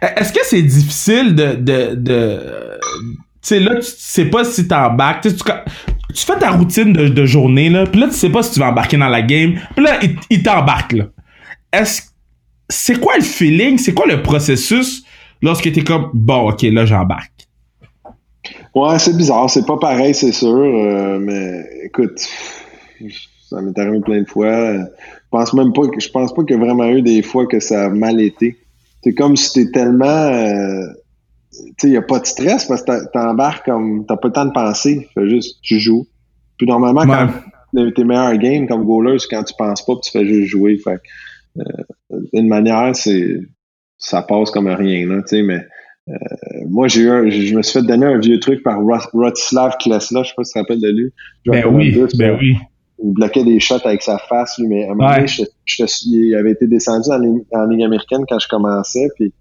Est-ce 0.00 0.32
que 0.32 0.40
c'est 0.42 0.62
difficile 0.62 1.34
de. 1.34 1.54
de, 1.54 1.94
de 1.94 2.40
tu 2.80 3.48
sais, 3.48 3.60
là, 3.60 3.76
tu 3.76 3.82
sais 3.84 4.24
pas 4.24 4.44
si 4.44 4.66
t'embarques. 4.66 5.22
Tu, 5.22 5.34
tu 5.34 6.24
fais 6.26 6.38
ta 6.38 6.50
routine 6.50 6.92
de, 6.92 7.08
de, 7.08 7.26
journée, 7.26 7.68
là, 7.68 7.86
puis 7.86 8.00
là, 8.00 8.08
tu 8.08 8.14
sais 8.14 8.30
pas 8.30 8.42
si 8.42 8.52
tu 8.52 8.60
vas 8.60 8.70
embarquer 8.70 8.96
dans 8.96 9.08
la 9.08 9.22
game. 9.22 9.54
Puis 9.76 9.84
là, 9.84 9.98
il, 10.02 10.16
il 10.30 10.42
t'embarque, 10.42 10.92
là. 10.92 11.04
Est-ce. 11.72 12.02
C'est 12.68 12.98
quoi 12.98 13.16
le 13.16 13.22
feeling? 13.22 13.78
C'est 13.78 13.92
quoi 13.92 14.06
le 14.06 14.22
processus 14.22 15.04
lorsque 15.42 15.70
t'es 15.70 15.84
comme, 15.84 16.10
bon, 16.14 16.50
ok, 16.50 16.62
là, 16.62 16.86
j'embarque? 16.86 17.46
Ouais, 18.74 18.98
c'est 18.98 19.16
bizarre. 19.16 19.48
C'est 19.50 19.66
pas 19.66 19.76
pareil, 19.76 20.14
c'est 20.14 20.32
sûr. 20.32 20.48
Euh, 20.48 21.18
mais 21.20 21.64
écoute, 21.84 22.26
ça 23.54 23.62
m'est 23.62 23.78
arrivé 23.78 24.00
plein 24.00 24.22
de 24.22 24.28
fois. 24.28 24.74
Je 24.74 24.84
pense 25.30 25.54
même 25.54 25.72
pas 25.72 25.86
que 25.88 26.00
je 26.00 26.10
pense 26.10 26.34
pas 26.34 26.44
qu'il 26.44 26.56
y 26.56 26.58
a 26.58 26.62
vraiment 26.62 26.88
eu 26.88 27.02
des 27.02 27.22
fois 27.22 27.46
que 27.46 27.60
ça 27.60 27.86
a 27.86 27.88
mal 27.88 28.20
été. 28.20 28.58
C'est 29.02 29.14
comme 29.14 29.36
si 29.36 29.52
t'es 29.52 29.70
tellement 29.70 30.04
euh, 30.04 30.86
tu 31.52 31.62
sais, 31.78 31.88
il 31.88 31.90
n'y 31.90 31.96
a 31.96 32.02
pas 32.02 32.18
de 32.18 32.26
stress 32.26 32.66
parce 32.66 32.82
que 32.82 33.12
t'embarques 33.12 33.66
comme 33.66 34.04
t'as 34.06 34.16
pas 34.16 34.28
le 34.28 34.34
temps 34.34 34.46
de 34.46 34.52
penser. 34.52 35.08
Fais 35.14 35.28
juste 35.28 35.58
tu 35.62 35.78
joues. 35.78 36.06
Puis 36.58 36.66
normalement, 36.66 37.06
quand 37.06 37.92
tes 37.94 38.04
meilleurs 38.04 38.36
games 38.36 38.66
comme 38.66 38.84
goaler, 38.84 39.18
c'est 39.18 39.28
quand 39.28 39.44
tu 39.44 39.54
penses 39.56 39.84
pas 39.84 39.94
tu 40.02 40.10
fais 40.10 40.24
juste 40.24 40.48
jouer. 40.48 40.78
Fait 40.78 41.00
euh, 41.58 42.20
d'une 42.32 42.48
manière, 42.48 42.94
c'est 42.94 43.40
ça 43.98 44.22
passe 44.22 44.50
comme 44.50 44.68
rien, 44.68 45.06
là, 45.06 45.22
tu 45.22 45.36
sais, 45.36 45.42
mais 45.42 45.60
euh, 46.08 46.14
moi, 46.68 46.88
j'ai 46.88 47.02
eu 47.02 47.30
je 47.30 47.54
me 47.54 47.62
suis 47.62 47.80
fait 47.80 47.86
donner 47.86 48.06
un 48.06 48.18
vieux 48.18 48.38
truc 48.38 48.62
par 48.62 48.80
Rotislav 49.12 49.76
Klesla, 49.80 50.22
je 50.22 50.28
sais 50.28 50.34
pas 50.36 50.44
si 50.44 50.52
tu 50.52 50.54
te 50.54 50.58
rappelles 50.58 50.80
de 50.80 50.90
lui. 50.90 51.12
Ben 51.46 51.64
oui, 51.66 51.96
ben 52.18 52.36
oui. 52.38 52.56
Il 53.02 53.12
bloquait 53.12 53.44
des 53.44 53.60
shots 53.60 53.84
avec 53.84 54.02
sa 54.02 54.18
face, 54.18 54.58
lui, 54.58 54.68
mais 54.68 54.84
à 54.84 54.92
un 54.92 54.94
moment 54.94 55.14
donné, 55.16 55.26
il 56.06 56.34
avait 56.36 56.52
été 56.52 56.66
descendu 56.66 57.10
en, 57.10 57.66
Ligue 57.66 57.82
américaine 57.82 58.24
quand 58.28 58.38
je 58.38 58.48
commençais, 58.48 59.08
puis 59.16 59.32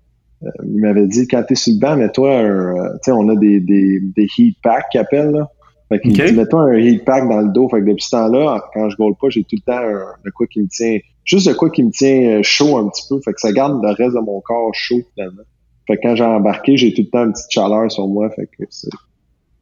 euh, 0.44 0.50
il 0.66 0.82
m'avait 0.82 1.08
dit, 1.08 1.28
quand 1.28 1.44
t'es 1.44 1.56
sur 1.56 1.74
le 1.74 1.80
banc, 1.80 1.96
mets-toi 1.96 2.30
un, 2.30 2.44
euh, 2.44 2.90
tu 2.94 3.00
sais, 3.04 3.12
on 3.12 3.30
a 3.30 3.36
des, 3.36 3.60
des, 3.60 4.00
des 4.00 4.28
heat 4.38 4.58
packs 4.62 4.90
qu'il 4.92 5.00
appelle, 5.00 5.32
là. 5.32 5.50
Fait 5.90 6.00
qu'il 6.00 6.14
dit, 6.14 6.34
mets-toi 6.34 6.62
un 6.62 6.78
heat 6.78 7.06
pack 7.06 7.30
dans 7.30 7.42
le 7.42 7.50
dos. 7.50 7.70
Fait 7.70 7.82
que 7.82 7.86
depuis 7.86 8.04
ce 8.04 8.12
temps-là, 8.12 8.64
quand 8.74 8.90
je 8.90 8.98
goal 8.98 9.14
pas, 9.20 9.30
j'ai 9.30 9.44
tout 9.44 9.56
le 9.56 9.62
temps 9.62 9.78
un, 9.78 10.16
de 10.26 10.32
quoi 10.32 10.48
qui 10.48 10.62
me 10.62 10.68
tient, 10.68 10.98
juste 11.24 11.48
de 11.48 11.54
quoi 11.54 11.70
qui 11.70 11.84
me 11.84 11.92
tient 11.92 12.42
chaud 12.42 12.78
un 12.78 12.88
petit 12.88 13.04
peu. 13.08 13.20
Fait 13.24 13.34
que 13.34 13.40
ça 13.40 13.52
garde 13.52 13.84
le 13.84 13.90
reste 13.90 14.16
de 14.16 14.22
mon 14.22 14.42
corps 14.42 14.74
chaud, 14.74 15.02
finalement. 15.14 15.44
Fait 15.88 15.98
que 15.98 16.02
quand 16.02 16.16
j'ai 16.16 16.24
embarqué, 16.24 16.78
j'ai 16.78 16.94
tout 16.94 17.02
le 17.02 17.10
temps 17.10 17.26
une 17.26 17.34
petite 17.34 17.52
chaleur 17.52 17.92
sur 17.92 18.08
moi. 18.08 18.30
Fait 18.32 18.48
que 18.48 18.64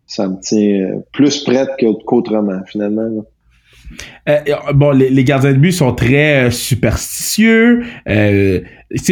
ça 0.08 0.28
me 0.28 0.40
tient 0.40 1.02
plus 1.12 1.44
prête 1.44 1.70
qu'autrement, 2.06 2.62
finalement. 2.66 3.26
Euh, 4.30 4.38
bon, 4.74 4.92
les, 4.92 5.24
gardiens 5.24 5.54
de 5.54 5.58
but 5.58 5.72
sont 5.72 5.94
très 5.94 6.48
euh, 6.48 6.52
superstitieux. 6.52 7.84
Euh, 8.08 8.62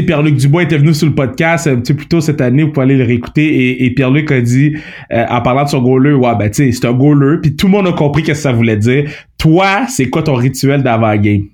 Pierre-Luc 0.06 0.36
Dubois 0.36 0.64
était 0.64 0.78
venu 0.78 0.94
sur 0.94 1.08
le 1.08 1.16
podcast 1.16 1.68
un 1.68 1.78
petit 1.78 1.94
peu 1.94 2.00
plus 2.00 2.08
tôt 2.08 2.22
cette 2.22 2.42
année, 2.42 2.64
vous 2.64 2.72
pouvez 2.72 2.86
aller 2.86 2.98
le 2.98 3.06
réécouter. 3.06 3.84
Et, 3.84 3.90
Pierre-Luc 3.92 4.32
a 4.32 4.42
dit, 4.42 4.76
euh, 5.12 5.26
en 5.30 5.42
parlant 5.42 5.64
de 5.64 5.70
son 5.70 5.82
goaler, 5.82 6.14
ouais, 6.14 6.36
ben 6.38 6.50
tu 6.50 6.66
sais, 6.66 6.72
c'est 6.72 6.86
un 6.86 6.94
goaler. 6.94 7.38
Puis 7.42 7.56
tout 7.56 7.68
le 7.68 7.72
monde 7.72 7.88
a 7.88 7.94
compris 7.94 8.24
ce 8.24 8.28
que 8.28 8.34
ça 8.34 8.52
voulait 8.52 8.78
dire. 8.78 9.10
Toi, 9.38 9.86
c'est 9.88 10.10
quoi 10.10 10.24
ton 10.24 10.36
rituel 10.36 10.84
d'avant-game? 10.84 11.48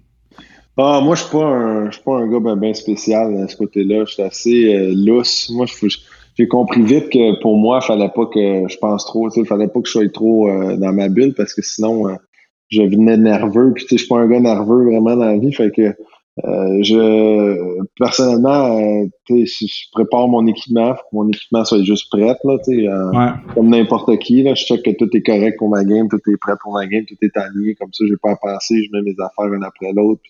Ah, 0.78 1.00
moi, 1.02 1.16
je 1.16 1.22
suis 1.22 1.32
pas 1.32 1.46
un, 1.46 1.86
je 1.86 1.96
suis 1.96 2.04
pas 2.04 2.18
un 2.18 2.28
gars 2.28 2.40
bien 2.40 2.58
ben 2.58 2.74
spécial 2.74 3.38
à 3.38 3.48
ce 3.48 3.56
côté-là. 3.56 4.04
Je 4.06 4.14
suis 4.14 4.24
assez 4.24 4.76
euh, 4.76 4.94
lousse. 4.94 5.50
Moi, 5.50 5.66
j'ai 6.38 6.48
compris 6.50 6.82
vite 6.82 7.10
que 7.10 7.40
pour 7.42 7.58
moi, 7.58 7.80
il 7.82 7.86
fallait 7.86 8.10
pas 8.14 8.26
que 8.26 8.68
je 8.68 8.78
pense 8.78 9.06
trop. 9.06 9.30
Il 9.38 9.46
fallait 9.46 9.70
pas 9.70 9.80
que 9.80 9.88
je 9.88 9.94
sois 9.94 10.10
trop 10.10 10.50
euh, 10.50 10.76
dans 10.76 10.92
ma 10.92 11.08
bulle 11.08 11.34
parce 11.34 11.54
que 11.54 11.62
sinon, 11.62 12.10
euh, 12.10 12.16
je 12.70 12.82
venais 12.82 13.18
nerveux. 13.18 13.74
Puis, 13.74 13.86
tu 13.86 13.90
sais, 13.90 13.98
je 13.98 14.04
suis 14.04 14.10
pas 14.10 14.20
un 14.20 14.28
gars 14.28 14.40
nerveux 14.40 14.86
vraiment 14.86 15.16
dans 15.16 15.26
la 15.26 15.38
vie. 15.38 15.54
Fait 15.54 15.72
que 15.72 15.96
je 16.82 17.82
personnellement, 17.98 19.06
tu 19.26 19.48
sais, 19.48 19.66
je 19.68 19.92
prépare 19.94 20.28
mon 20.28 20.46
équipement, 20.48 20.94
faut 20.96 21.02
que 21.02 21.16
mon 21.16 21.30
équipement 21.30 21.64
soit 21.64 21.84
juste 21.84 22.10
prêt, 22.12 22.36
là, 22.44 22.58
tu 22.68 22.86
sais, 22.86 22.88
comme 23.54 23.70
n'importe 23.70 24.18
qui. 24.20 24.44
Là, 24.44 24.54
je 24.54 24.66
check 24.66 24.84
que 24.84 24.92
tout 24.92 25.10
est 25.16 25.24
correct 25.24 25.58
pour 25.58 25.70
ma 25.70 25.84
game, 25.84 26.08
tout 26.10 26.20
est 26.30 26.38
prêt 26.38 26.56
pour 26.62 26.74
ma 26.74 26.86
game, 26.88 27.06
tout 27.06 27.16
est 27.22 27.38
aligné. 27.38 27.76
Comme 27.76 27.94
ça, 27.94 28.06
j'ai 28.08 28.18
pas 28.22 28.32
à 28.32 28.36
penser, 28.36 28.84
je 28.84 28.90
mets 28.92 29.04
mes 29.04 29.16
affaires 29.20 29.54
une 29.54 29.64
après 29.64 29.94
l'autre 29.94 30.22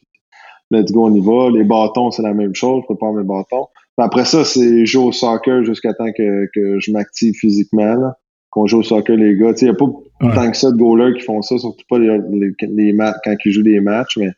let's 0.72 0.92
go, 0.92 1.06
on 1.06 1.14
y 1.14 1.22
va. 1.22 1.50
Les 1.52 1.64
bâtons, 1.64 2.12
c'est 2.12 2.24
la 2.24 2.34
même 2.34 2.56
chose, 2.56 2.82
je 2.82 2.86
prépare 2.94 3.14
mes 3.14 3.24
bâtons. 3.24 3.68
après 3.98 4.26
ça, 4.26 4.44
c'est 4.44 4.86
jouer 4.86 5.06
au 5.06 5.12
soccer 5.12 5.64
jusqu'à 5.64 5.94
temps 5.94 6.12
que, 6.12 6.48
que 6.54 6.80
je 6.80 6.92
m'active 6.92 7.34
physiquement. 7.34 7.96
Là. 7.96 8.18
Qu'on 8.56 8.68
joue 8.68 8.80
au 8.80 8.84
soccer, 8.84 9.18
les 9.18 9.36
gars. 9.36 9.52
Il 9.62 9.66
n'y 9.66 9.70
a 9.70 9.74
pas 9.74 9.86
tant 10.34 10.50
que 10.50 10.56
ça 10.56 10.72
de 10.72 10.78
goalers 10.78 11.14
qui 11.18 11.26
font 11.26 11.42
ça, 11.42 11.58
surtout 11.58 11.84
pas 11.90 12.00
les, 12.00 12.18
les, 12.62 12.94
matchs 12.94 13.18
quand 13.26 13.36
ils 13.44 13.52
jouent 13.52 13.64
des 13.64 13.82
matchs, 13.82 14.16
mais 14.18 14.30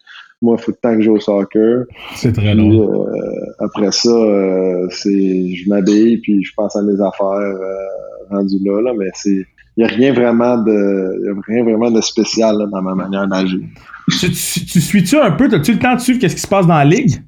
moi, 0.41 0.55
il 0.59 0.63
faut 0.63 0.72
tant 0.72 0.95
que 0.95 1.01
je 1.01 1.05
joue 1.05 1.13
au 1.13 1.20
soccer. 1.20 1.86
C'est 2.15 2.34
très 2.34 2.55
long. 2.55 3.05
Euh, 3.05 3.13
après 3.59 3.91
ça, 3.91 4.09
euh, 4.09 4.88
c'est 4.89 5.53
je 5.55 5.70
m'habille 5.70 6.18
puis 6.18 6.43
je 6.43 6.51
pense 6.57 6.76
à 6.76 6.82
mes 6.82 6.99
affaires 6.99 7.28
euh, 7.28 7.55
rendues 8.32 8.57
là, 8.65 8.82
là, 8.82 8.93
mais 8.97 9.09
c'est. 9.13 9.45
Il 9.80 9.84
n'y 9.86 9.91
a 9.91 9.93
rien 9.93 10.11
vraiment 10.11 10.57
de. 10.57 11.24
Y 11.24 11.30
a 11.30 11.34
rien 11.45 11.63
vraiment 11.63 11.91
de 11.91 12.01
spécial 12.01 12.57
là, 12.57 12.65
dans 12.65 12.82
ma 12.82 12.95
manière 12.95 13.28
d'agir. 13.28 13.59
Tu, 14.09 14.34
suis-tu 14.34 15.18
un 15.18 15.32
peu? 15.32 15.45
As-tu 15.53 15.74
le 15.74 15.80
temps 15.80 15.93
de 15.93 15.99
suivre 15.99 16.20
qu'est-ce 16.20 16.36
qui 16.36 16.41
se 16.41 16.47
passe 16.47 16.65
dans 16.65 16.78
la 16.78 16.86
ligue? 16.86 17.22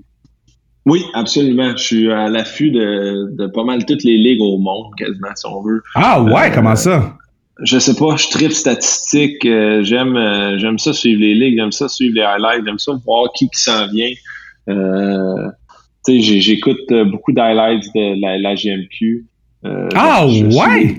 Oui, 0.86 1.04
absolument. 1.14 1.76
Je 1.76 1.84
suis 1.84 2.12
à 2.12 2.30
l'affût 2.30 2.72
de, 2.72 3.36
de, 3.36 3.48
pas 3.48 3.64
mal 3.64 3.86
toutes 3.86 4.04
les 4.04 4.18
ligues 4.18 4.42
au 4.42 4.58
monde, 4.58 4.88
quasiment, 4.98 5.36
si 5.36 5.46
on 5.46 5.62
veut. 5.62 5.82
Ah 5.96 6.22
ouais, 6.22 6.50
euh, 6.50 6.54
comment 6.54 6.76
ça? 6.76 7.18
Je 7.62 7.78
sais 7.78 7.96
pas, 7.96 8.16
je 8.16 8.30
tripe 8.30 8.54
statistique. 8.54 9.46
Euh, 9.46 9.84
j'aime 9.84 10.16
euh, 10.16 10.58
j'aime 10.58 10.80
ça 10.80 10.94
suivre 10.94 11.20
les 11.20 11.36
ligues, 11.36 11.58
j'aime 11.58 11.74
ça 11.74 11.90
suivre 11.90 12.16
les 12.16 12.22
highlights, 12.22 12.66
j'aime 12.66 12.80
ça 12.80 12.94
voir 13.06 13.32
qui 13.34 13.50
qui 13.50 13.60
s'en 13.60 13.88
vient. 13.88 14.14
tu 14.68 16.22
sais, 16.22 16.40
j'écoute 16.40 16.92
beaucoup 17.12 17.34
d'highlights 17.34 17.86
de 17.94 18.22
la, 18.22 18.38
la 18.38 18.56
GMQ. 18.56 19.26
ah 19.96 20.26
ouais? 20.26 20.96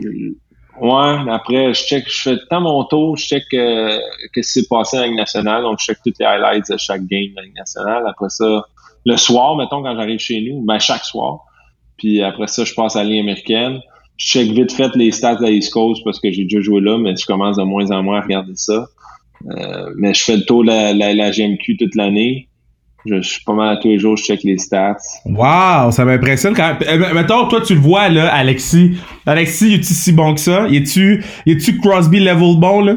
Ouais, 0.80 1.30
après, 1.30 1.74
je 1.74 1.84
check, 1.84 2.04
je 2.08 2.22
fais 2.22 2.36
tant 2.48 2.62
mon 2.62 2.82
tour, 2.84 3.14
je 3.18 3.26
check 3.26 3.44
euh, 3.52 3.98
que 4.32 4.40
c'est 4.40 4.66
passé 4.66 4.98
en 4.98 5.04
Ligue 5.04 5.16
nationale, 5.16 5.62
donc 5.62 5.78
je 5.78 5.86
check 5.86 5.98
toutes 6.02 6.18
les 6.18 6.24
highlights 6.24 6.70
de 6.70 6.78
chaque 6.78 7.02
game 7.02 7.30
de 7.32 7.36
la 7.36 7.42
Ligue 7.42 7.56
nationale. 7.56 8.02
Après 8.06 8.30
ça, 8.30 8.64
le 9.06 9.16
soir, 9.16 9.56
mettons, 9.56 9.82
quand 9.82 9.96
j'arrive 9.96 10.18
chez 10.18 10.40
nous, 10.40 10.62
ben 10.64 10.78
chaque 10.78 11.04
soir. 11.04 11.40
Puis 11.96 12.22
après 12.22 12.46
ça, 12.46 12.64
je 12.64 12.74
passe 12.74 12.96
à 12.96 13.04
la 13.04 13.20
américaine. 13.20 13.80
Je 14.16 14.26
check 14.26 14.50
vite 14.50 14.72
fait 14.72 14.94
les 14.96 15.12
stats 15.12 15.36
de 15.36 15.42
la 15.42 15.50
East 15.50 15.72
Coast 15.72 16.02
parce 16.04 16.20
que 16.20 16.30
j'ai 16.30 16.44
déjà 16.44 16.60
joué 16.60 16.80
là, 16.80 16.98
mais 16.98 17.14
je 17.16 17.24
commence 17.24 17.56
de 17.56 17.62
moins 17.62 17.90
en 17.90 18.02
moins 18.02 18.18
à 18.18 18.22
regarder 18.22 18.52
ça. 18.54 18.86
Euh, 19.48 19.90
mais 19.96 20.12
je 20.12 20.22
fais 20.22 20.36
le 20.36 20.44
tour 20.44 20.64
de 20.64 20.68
la, 20.68 21.30
GMQ 21.30 21.76
toute 21.78 21.94
l'année. 21.94 22.48
Je, 23.06 23.22
suis 23.22 23.42
pas 23.44 23.54
mal 23.54 23.76
à 23.76 23.76
tous 23.78 23.88
les 23.88 23.98
jours, 23.98 24.16
je 24.18 24.24
check 24.24 24.42
les 24.42 24.58
stats. 24.58 24.96
Wow, 25.24 25.90
ça 25.90 26.04
m'impressionne 26.04 26.54
quand 26.54 26.78
même. 26.78 27.02
Euh, 27.02 27.14
mettons, 27.14 27.48
toi, 27.48 27.62
tu 27.62 27.74
le 27.74 27.80
vois, 27.80 28.10
là, 28.10 28.30
Alexis. 28.34 28.98
Alexis, 29.24 29.74
est-tu 29.74 29.94
si 29.94 30.12
bon 30.12 30.34
que 30.34 30.40
ça? 30.40 30.68
Es-tu, 30.68 31.24
es-tu 31.46 31.78
Crosby 31.78 32.20
level 32.20 32.56
bon, 32.58 32.82
là? 32.82 32.96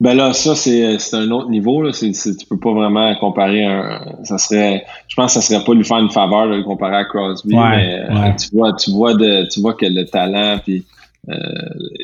Ben 0.00 0.14
là, 0.14 0.32
ça, 0.32 0.54
c'est, 0.54 0.98
c'est 0.98 1.16
un 1.16 1.30
autre 1.30 1.50
niveau, 1.50 1.82
là. 1.82 1.92
C'est, 1.92 2.12
tu 2.12 2.46
peux 2.48 2.58
pas 2.58 2.72
vraiment 2.72 3.14
comparer 3.16 3.64
un, 3.64 4.00
ça 4.24 4.38
serait, 4.38 4.84
je 5.08 5.14
pense 5.14 5.34
que 5.34 5.40
ça 5.40 5.46
serait 5.46 5.62
pas 5.62 5.74
lui 5.74 5.84
faire 5.84 5.98
une 5.98 6.10
faveur 6.10 6.48
de 6.48 6.56
le 6.56 6.62
comparer 6.62 6.96
à 6.96 7.04
Crosby, 7.04 7.54
mais 7.54 8.06
euh, 8.08 8.32
tu 8.32 8.56
vois, 8.56 8.72
tu 8.72 8.90
vois 8.90 9.14
de, 9.14 9.46
tu 9.52 9.60
vois 9.60 9.74
que 9.74 9.84
le 9.84 10.06
talent, 10.06 10.58
puis 10.64 10.86
euh, 11.28 11.34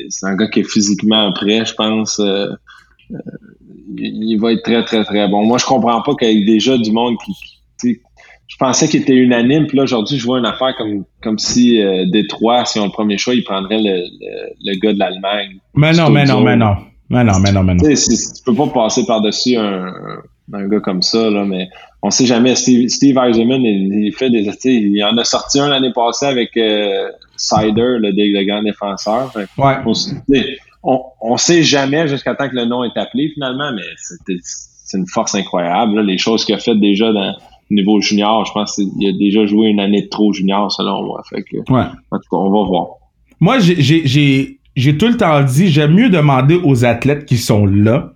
c'est 0.09 0.27
un 0.27 0.35
gars 0.35 0.47
qui 0.47 0.59
est 0.59 0.71
physiquement 0.71 1.31
prêt, 1.33 1.65
je 1.65 1.73
pense. 1.73 2.21
il, 3.97 4.37
va 4.39 4.51
être 4.51 4.63
très, 4.63 4.85
très, 4.85 5.03
très 5.03 5.27
bon. 5.27 5.45
Moi, 5.45 5.57
je 5.57 5.65
comprends 5.65 6.01
pas 6.03 6.13
qu'il 6.15 6.37
y 6.37 6.41
ait 6.43 6.45
déjà 6.45 6.77
du 6.77 6.91
monde 6.91 7.15
qui, 7.25 7.33
je 8.47 8.55
pensais 8.57 8.87
qu'il 8.87 9.01
était 9.01 9.13
unanime, 9.13 9.67
puis 9.67 9.77
là, 9.77 9.83
aujourd'hui, 9.83 10.17
je 10.17 10.25
vois 10.25 10.39
une 10.39 10.45
affaire 10.45 10.75
comme, 10.77 11.03
comme 11.21 11.37
si 11.37 11.81
euh, 11.81 12.05
Détroit, 12.09 12.65
si 12.65 12.79
on 12.79 12.85
le 12.85 12.91
premier 12.91 13.17
choix, 13.17 13.33
il 13.33 13.43
prendrait 13.43 13.79
le, 13.79 14.03
le, 14.63 14.79
gars 14.79 14.93
de 14.93 14.99
l'Allemagne. 14.99 15.57
Mais 15.75 15.91
non, 15.93 16.09
mais 16.09 16.25
non, 16.25 16.41
mais 16.41 16.55
non. 16.55 16.75
Mais 17.09 17.23
non, 17.23 17.39
mais 17.39 17.51
non, 17.51 17.63
mais 17.63 17.73
non. 17.73 17.83
Tu 17.83 18.43
peux 18.45 18.55
pas 18.55 18.67
passer 18.67 19.05
par-dessus 19.05 19.55
un, 19.55 19.93
un 20.53 20.67
gars 20.67 20.79
comme 20.79 21.01
ça, 21.01 21.29
là, 21.29 21.45
mais 21.45 21.69
on 22.01 22.09
sait 22.09 22.25
jamais. 22.25 22.55
Steve, 22.55 22.89
Steve 22.89 23.17
Eisenman, 23.17 23.61
il, 23.63 24.13
fait 24.13 24.29
des. 24.29 24.49
Il 24.65 25.03
en 25.03 25.17
a 25.17 25.23
sorti 25.23 25.59
un 25.59 25.69
l'année 25.69 25.91
passée 25.93 26.25
avec 26.25 26.55
euh, 26.57 27.09
Sider, 27.35 27.97
le, 27.99 28.11
le, 28.11 28.45
grand 28.45 28.63
défenseur. 28.63 29.31
Ouais. 29.57 29.77
On, 30.83 31.01
on, 31.21 31.37
sait 31.37 31.63
jamais 31.63 32.07
jusqu'à 32.07 32.35
temps 32.35 32.47
que 32.47 32.55
le 32.55 32.65
nom 32.65 32.83
est 32.83 32.97
appelé 32.97 33.29
finalement, 33.33 33.71
mais 33.73 33.81
c'est 33.97 34.97
une 34.97 35.07
force 35.07 35.35
incroyable. 35.35 35.99
les 36.01 36.17
choses 36.17 36.45
qu'il 36.45 36.55
a 36.55 36.59
faites 36.59 36.79
déjà 36.79 37.11
dans 37.11 37.35
niveau 37.69 37.99
junior, 37.99 38.45
je 38.45 38.53
pense 38.53 38.75
qu'il 38.75 39.07
a 39.07 39.11
déjà 39.17 39.45
joué 39.45 39.67
une 39.67 39.79
année 39.79 40.03
de 40.03 40.07
trop 40.07 40.31
junior 40.31 40.71
selon 40.71 41.03
moi. 41.03 41.21
Fait 41.29 41.43
que, 41.43 41.57
ouais. 41.57 41.85
En 42.11 42.17
tout 42.17 42.29
cas, 42.29 42.37
on 42.37 42.49
va 42.49 42.67
voir. 42.67 42.87
Moi, 43.39 43.59
j'ai 43.59 44.56
tout 44.97 45.07
le 45.07 45.17
temps 45.17 45.41
dit, 45.43 45.69
j'aime 45.69 45.93
mieux 45.93 46.09
demander 46.09 46.59
aux 46.63 46.85
athlètes 46.85 47.25
qui 47.25 47.37
sont 47.37 47.65
là 47.65 48.13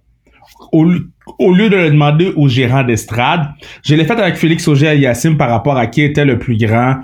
au, 0.72 0.86
lieu 0.86 1.70
de 1.70 1.76
le 1.76 1.90
demander 1.90 2.34
au 2.36 2.48
gérant 2.48 2.84
d'estrade, 2.84 3.48
je 3.84 3.96
l'ai 3.96 4.06
fait 4.06 4.20
avec 4.20 4.36
Félix 4.36 4.68
Auger 4.68 4.90
Aliassim 4.90 5.38
par 5.38 5.50
rapport 5.50 5.78
à 5.78 5.88
qui 5.88 6.02
était 6.02 6.26
le 6.26 6.40
plus 6.40 6.58
grand 6.58 6.98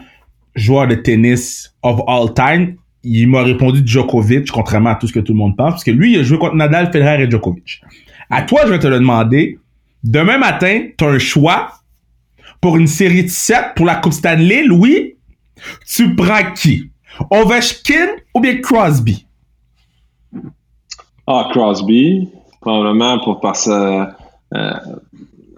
joueur 0.55 0.88
de 0.88 0.95
tennis 0.95 1.74
of 1.84 2.01
all 2.08 2.34
time. 2.34 2.76
Il 3.03 3.28
m'a 3.28 3.43
répondu 3.43 3.82
Djokovic, 3.86 4.49
contrairement 4.51 4.91
à 4.91 4.95
tout 4.95 5.08
ce 5.08 5.14
que 5.14 5.20
tout 5.20 5.34
le 5.34 5.38
monde 5.38 5.55
pense, 5.55 5.72
parce 5.72 5.84
que 5.84 5.91
lui, 5.91 6.14
il 6.14 6.20
a 6.20 6.24
joué 6.24 6.38
contre 6.38 6.55
Nadal, 6.55 6.91
Federer 6.91 7.24
et 7.24 7.30
Djokovic. 7.30 7.82
À 8.30 8.41
toi, 8.41 8.62
je 8.66 8.72
vais 8.72 8.80
te 8.80 8.88
le 8.88 8.99
demander. 8.99 9.60
Demain 10.03 10.38
matin, 10.38 10.88
tu 10.97 11.05
as 11.05 11.08
un 11.08 11.20
choix 11.20 11.72
pour 12.60 12.78
une 12.78 12.88
série 12.88 13.24
de 13.24 13.30
7 13.30 13.74
pour 13.76 13.86
la 13.86 13.95
Coupe 13.95 14.14
Stanley, 14.14 14.64
Louis. 14.64 15.16
Tu 15.88 16.16
prends 16.16 16.51
qui? 16.53 16.91
Ovechkin 17.30 18.08
ou 18.34 18.41
bien 18.41 18.58
Crosby? 18.58 19.27
Ah, 21.28 21.48
Crosby 21.52 22.30
probablement 22.62 23.20
pour 23.20 23.40
parce 23.40 23.70
euh, 24.56 24.74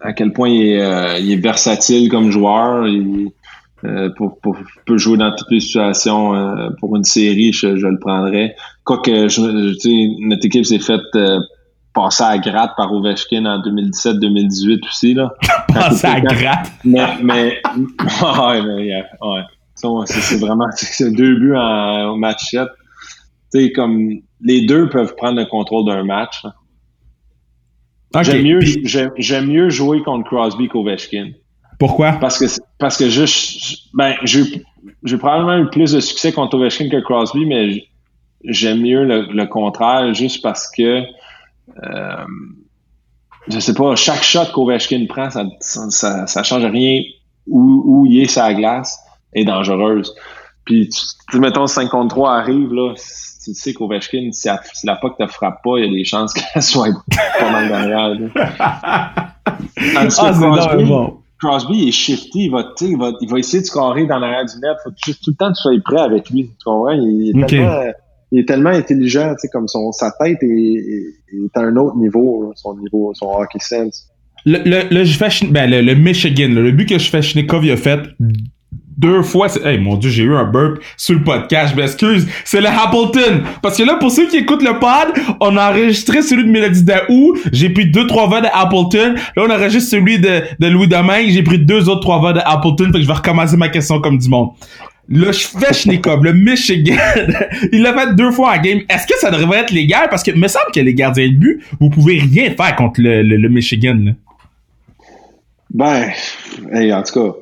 à 0.01 0.13
quel 0.13 0.33
point 0.33 0.49
il 0.49 0.73
est, 0.73 0.81
euh, 0.81 1.41
versatile 1.41 2.09
comme 2.09 2.31
joueur. 2.31 2.87
Il, 2.87 3.29
euh, 3.85 4.09
pour, 4.17 4.39
pour, 4.41 4.57
peut 4.85 4.97
jouer 4.97 5.17
dans 5.17 5.33
toutes 5.33 5.51
les 5.51 5.61
situations. 5.61 6.33
pour 6.79 6.95
une 6.95 7.05
série, 7.05 7.53
je, 7.53 7.67
le 7.67 7.99
prendrais. 7.99 8.55
Quoique, 8.83 9.29
je, 9.29 10.27
notre 10.27 10.45
équipe 10.45 10.65
s'est 10.65 10.79
faite 10.79 11.01
passer 11.93 12.23
à 12.23 12.37
gratte 12.37 12.71
par 12.75 12.91
Ovechkin 12.91 13.45
en 13.45 13.59
2017-2018 13.61 14.85
aussi. 14.85 15.13
Là, 15.13 15.33
passer 15.73 16.07
à 16.07 16.19
gratte? 16.19 16.71
Mais, 16.83 17.05
mais, 17.23 17.61
ouais, 17.77 18.61
mais 18.63 19.03
ouais. 19.21 19.43
C'est 20.05 20.39
vraiment 20.39 20.67
c'est 20.75 21.11
deux 21.11 21.35
buts 21.35 21.55
en, 21.55 22.17
match 22.17 22.49
7. 22.49 22.67
Sais 23.51 23.71
comme 23.71 24.11
les 24.41 24.65
deux 24.65 24.89
peuvent 24.89 25.15
prendre 25.15 25.39
le 25.39 25.45
contrôle 25.45 25.85
d'un 25.85 26.03
match. 26.03 26.43
J'aime 28.21 28.43
mieux, 28.43 28.59
j'aime 29.17 29.47
mieux 29.47 29.69
jouer 29.69 30.01
contre 30.03 30.27
Crosby 30.27 30.67
qu'Ovechkin. 30.67 31.31
Pourquoi? 31.77 32.13
Parce 32.13 32.39
que, 32.39 32.45
parce 32.77 32.97
que 32.97 33.09
je, 33.09 33.23
ben, 33.93 34.15
j'ai 34.23 35.17
probablement 35.17 35.57
eu 35.57 35.69
plus 35.69 35.93
de 35.93 35.99
succès 35.99 36.33
contre 36.33 36.57
Ovechkin 36.57 36.89
que 36.89 36.99
Crosby, 37.01 37.45
mais 37.45 37.87
j'aime 38.43 38.81
mieux 38.81 39.05
le, 39.05 39.45
contraire 39.45 40.13
juste 40.13 40.41
parce 40.41 40.69
que, 40.69 41.03
euh, 41.83 42.25
je 43.47 43.59
sais 43.59 43.73
pas, 43.73 43.95
chaque 43.95 44.23
shot 44.23 44.51
qu'Ovechkin 44.53 45.05
prend, 45.07 45.29
ça, 45.29 45.45
ça, 45.61 46.27
ça, 46.27 46.43
change 46.43 46.65
rien 46.65 47.01
où, 47.47 47.83
où 47.85 48.05
il 48.05 48.21
est 48.21 48.27
sa 48.27 48.53
glace 48.53 48.99
est 49.33 49.45
dangereuse. 49.45 50.13
Puis, 50.65 50.89
tu, 51.31 51.39
mettons, 51.39 51.67
5 51.67 51.89
contre 51.89 52.15
3 52.15 52.33
arrive, 52.33 52.73
là, 52.73 52.93
tu 53.53 53.59
sais 53.59 53.73
qu'Ovechkin, 53.73 54.29
si, 54.31 54.49
si 54.73 54.87
la 54.87 54.95
POC 54.95 55.17
te 55.17 55.27
frappe 55.27 55.61
pas, 55.63 55.77
il 55.77 55.85
y 55.85 55.87
a 55.87 55.91
des 55.91 56.05
chances 56.05 56.33
qu'elle 56.33 56.61
soit 56.61 56.89
pas 57.39 57.51
mal 57.51 57.67
derrière. 57.67 58.17
ah, 58.59 60.07
Crosby, 60.07 60.83
bon. 60.85 61.17
Crosby 61.39 61.87
est 61.87 61.91
shifty, 61.91 62.45
il 62.45 62.51
va, 62.51 62.73
il 62.81 62.97
va, 62.97 63.11
il 63.21 63.29
va 63.29 63.39
essayer 63.39 63.61
de 63.61 63.65
scorer 63.65 64.05
dans 64.05 64.19
l'arrière 64.19 64.45
du 64.45 64.59
net. 64.61 64.77
Faut 64.83 64.91
juste 65.05 65.23
tout 65.23 65.31
le 65.31 65.35
temps 65.37 65.51
que 65.51 65.55
tu 65.55 65.61
sois 65.61 65.71
prêt 65.83 66.01
avec 66.01 66.29
lui. 66.29 66.47
Tu 66.47 66.63
comprends? 66.65 66.91
Il 66.91 67.29
est, 67.29 67.47
tellement, 67.47 67.83
il 68.31 68.39
est 68.39 68.47
tellement 68.47 68.69
intelligent, 68.71 69.29
tu 69.35 69.41
sais, 69.41 69.47
comme 69.49 69.67
son, 69.67 69.91
sa 69.91 70.11
tête 70.19 70.43
est, 70.43 70.47
est, 70.47 71.57
à 71.57 71.61
un 71.61 71.75
autre 71.77 71.95
niveau, 71.95 72.51
son 72.55 72.75
niveau, 72.77 73.13
son 73.13 73.27
hockey 73.27 73.59
sense. 73.59 74.07
Le, 74.45 74.57
le, 74.59 74.83
le, 74.89 75.51
ben, 75.51 75.69
le, 75.69 75.81
le 75.81 75.95
Michigan, 75.95 76.49
le 76.49 76.71
but 76.71 76.87
que 76.87 76.97
je 76.97 77.09
fais 77.09 77.19
il 77.19 77.71
a 77.71 77.77
fait 77.77 77.99
deux 78.99 79.23
fois. 79.23 79.47
Hey, 79.65 79.79
mon 79.79 79.95
dieu, 79.95 80.09
j'ai 80.09 80.23
eu 80.23 80.35
un 80.35 80.43
burp 80.43 80.79
sur 80.97 81.15
le 81.15 81.23
podcast. 81.23 81.73
Je 81.73 81.81
m'excuse. 81.81 82.27
C'est 82.43 82.61
le 82.61 82.67
Appleton. 82.67 83.43
Parce 83.61 83.77
que 83.77 83.83
là, 83.83 83.95
pour 83.95 84.11
ceux 84.11 84.27
qui 84.27 84.37
écoutent 84.37 84.63
le 84.63 84.77
pod, 84.77 85.37
on 85.39 85.55
a 85.57 85.71
enregistré 85.71 86.21
celui 86.21 86.43
de 86.43 86.49
Mélodie 86.49 86.83
Daou. 86.83 87.37
J'ai 87.51 87.69
pris 87.69 87.85
deux, 87.85 88.05
trois 88.07 88.27
voix 88.27 88.41
de 88.41 88.47
Appleton. 88.53 89.15
Là, 89.35 89.43
on 89.47 89.49
enregistre 89.49 89.89
celui 89.91 90.19
de, 90.19 90.41
de 90.59 90.67
Louis 90.67 90.87
Domingue. 90.87 91.29
J'ai 91.29 91.43
pris 91.43 91.59
deux 91.59 91.87
autres, 91.87 92.01
trois 92.01 92.19
voix 92.19 92.33
de 92.33 92.41
Appleton. 92.43 92.87
Fait 92.87 92.93
que 92.93 93.01
je 93.01 93.07
vais 93.07 93.13
recommencer 93.13 93.55
ma 93.55 93.69
question 93.69 94.01
comme 94.01 94.17
du 94.17 94.29
monde. 94.29 94.49
Le 95.11 95.31
Svechnikov, 95.31 96.23
le 96.23 96.33
Michigan, 96.33 96.95
il 97.71 97.81
l'a 97.81 97.93
fait 97.93 98.15
deux 98.15 98.31
fois 98.31 98.55
en 98.55 98.61
game. 98.61 98.81
Est-ce 98.89 99.07
que 99.07 99.17
ça 99.17 99.31
devrait 99.31 99.61
être 99.61 99.71
légal? 99.71 100.07
Parce 100.07 100.21
que, 100.21 100.29
me 100.31 100.47
semble 100.47 100.71
que 100.73 100.81
les 100.81 100.93
gardiens 100.93 101.27
de 101.27 101.33
but, 101.33 101.63
vous 101.79 101.89
pouvez 101.89 102.19
rien 102.19 102.51
faire 102.51 102.75
contre 102.75 103.01
le, 103.01 103.23
le, 103.23 103.49
Michigan, 103.49 103.97
là. 104.03 104.11
Ben, 105.73 106.11
hey, 106.71 106.93
en 106.93 107.01
tout 107.01 107.13
cas, 107.13 107.35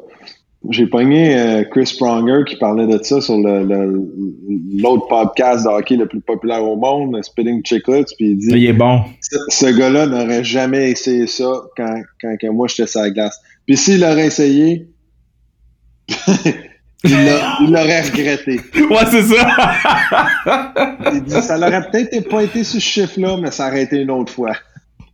j'ai 0.70 0.88
pogné 0.88 1.38
euh, 1.38 1.64
Chris 1.64 1.96
Pronger 1.98 2.44
qui 2.46 2.56
parlait 2.56 2.88
de 2.88 3.02
ça 3.04 3.22
sur 3.22 3.38
l'autre 3.38 3.66
le, 3.68 5.08
podcast 5.08 5.66
de 5.66 5.70
hockey 5.70 5.96
le 5.96 6.08
plus 6.08 6.20
populaire 6.20 6.64
au 6.64 6.76
monde, 6.76 7.24
Spitting 7.24 7.64
Chicklets, 7.64 8.06
puis 8.18 8.32
il 8.32 8.38
dit 8.38 8.50
Il 8.52 8.66
est 8.66 8.74
bon. 8.74 9.02
Ce, 9.22 9.66
gars-là 9.66 10.08
n'aurait 10.08 10.44
jamais 10.44 10.92
essayé 10.92 11.28
ça 11.28 11.52
quand, 11.76 12.02
quand, 12.22 12.36
moi 12.52 12.68
j'étais 12.68 12.88
sur 12.88 13.02
la 13.02 13.12
glace. 13.12 13.40
Puis 13.66 13.78
s'il 13.78 14.02
l'aurait 14.02 14.28
essayé, 14.28 14.88
il 17.04 17.72
l'aurait 17.72 18.02
regretté. 18.02 18.60
Ouais, 18.90 19.06
c'est 19.12 19.24
ça. 19.24 19.48
il 21.14 21.24
dit 21.24 21.42
ça 21.42 21.58
l'aurait 21.58 21.90
peut-être 21.92 22.30
pas 22.30 22.44
été 22.44 22.64
ce 22.64 22.80
chiffre-là, 22.80 23.38
mais 23.38 23.52
ça 23.52 23.68
aurait 23.68 23.84
été 23.84 24.02
une 24.02 24.12
autre 24.12 24.34
fois. 24.34 24.54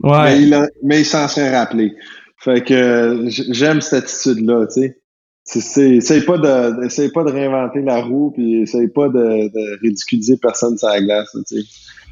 Ouais. 0.01 0.39
Mais 0.83 0.99
il, 1.01 1.05
s'en 1.05 1.27
serait 1.27 1.55
rappelé. 1.55 1.93
Fait 2.37 2.61
que 2.63 3.25
j'aime 3.27 3.81
cette 3.81 4.03
attitude-là, 4.03 4.67
tu 4.67 4.81
sais. 4.81 4.97
Essaye 5.45 6.21
pas 6.21 6.37
de 6.37 6.85
essaye 6.85 7.09
pas 7.09 7.23
de 7.23 7.31
réinventer 7.31 7.81
la 7.81 8.01
roue 8.01 8.31
puis 8.31 8.61
essaye 8.61 8.87
pas 8.87 9.09
de, 9.09 9.49
de 9.49 9.81
ridiculiser 9.81 10.37
personne 10.37 10.77
sur 10.77 10.87
la 10.87 11.01
glace. 11.01 11.35
Tu 11.47 11.61
sais. 11.61 11.67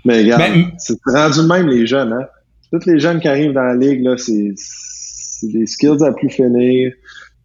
Mais 0.05 0.19
regarde, 0.21 0.41
ben, 0.41 0.71
c'est 0.77 0.97
rendu 1.05 1.41
même 1.47 1.67
les 1.67 1.85
jeunes, 1.85 2.13
hein. 2.13 2.27
Tous 2.71 2.85
les 2.85 2.99
jeunes 2.99 3.19
qui 3.19 3.27
arrivent 3.27 3.53
dans 3.53 3.63
la 3.63 3.75
ligue, 3.75 4.01
là, 4.03 4.15
c'est 4.17 4.53
des 5.43 5.65
skills 5.65 6.03
à 6.03 6.13
plus 6.13 6.29
finir. 6.29 6.93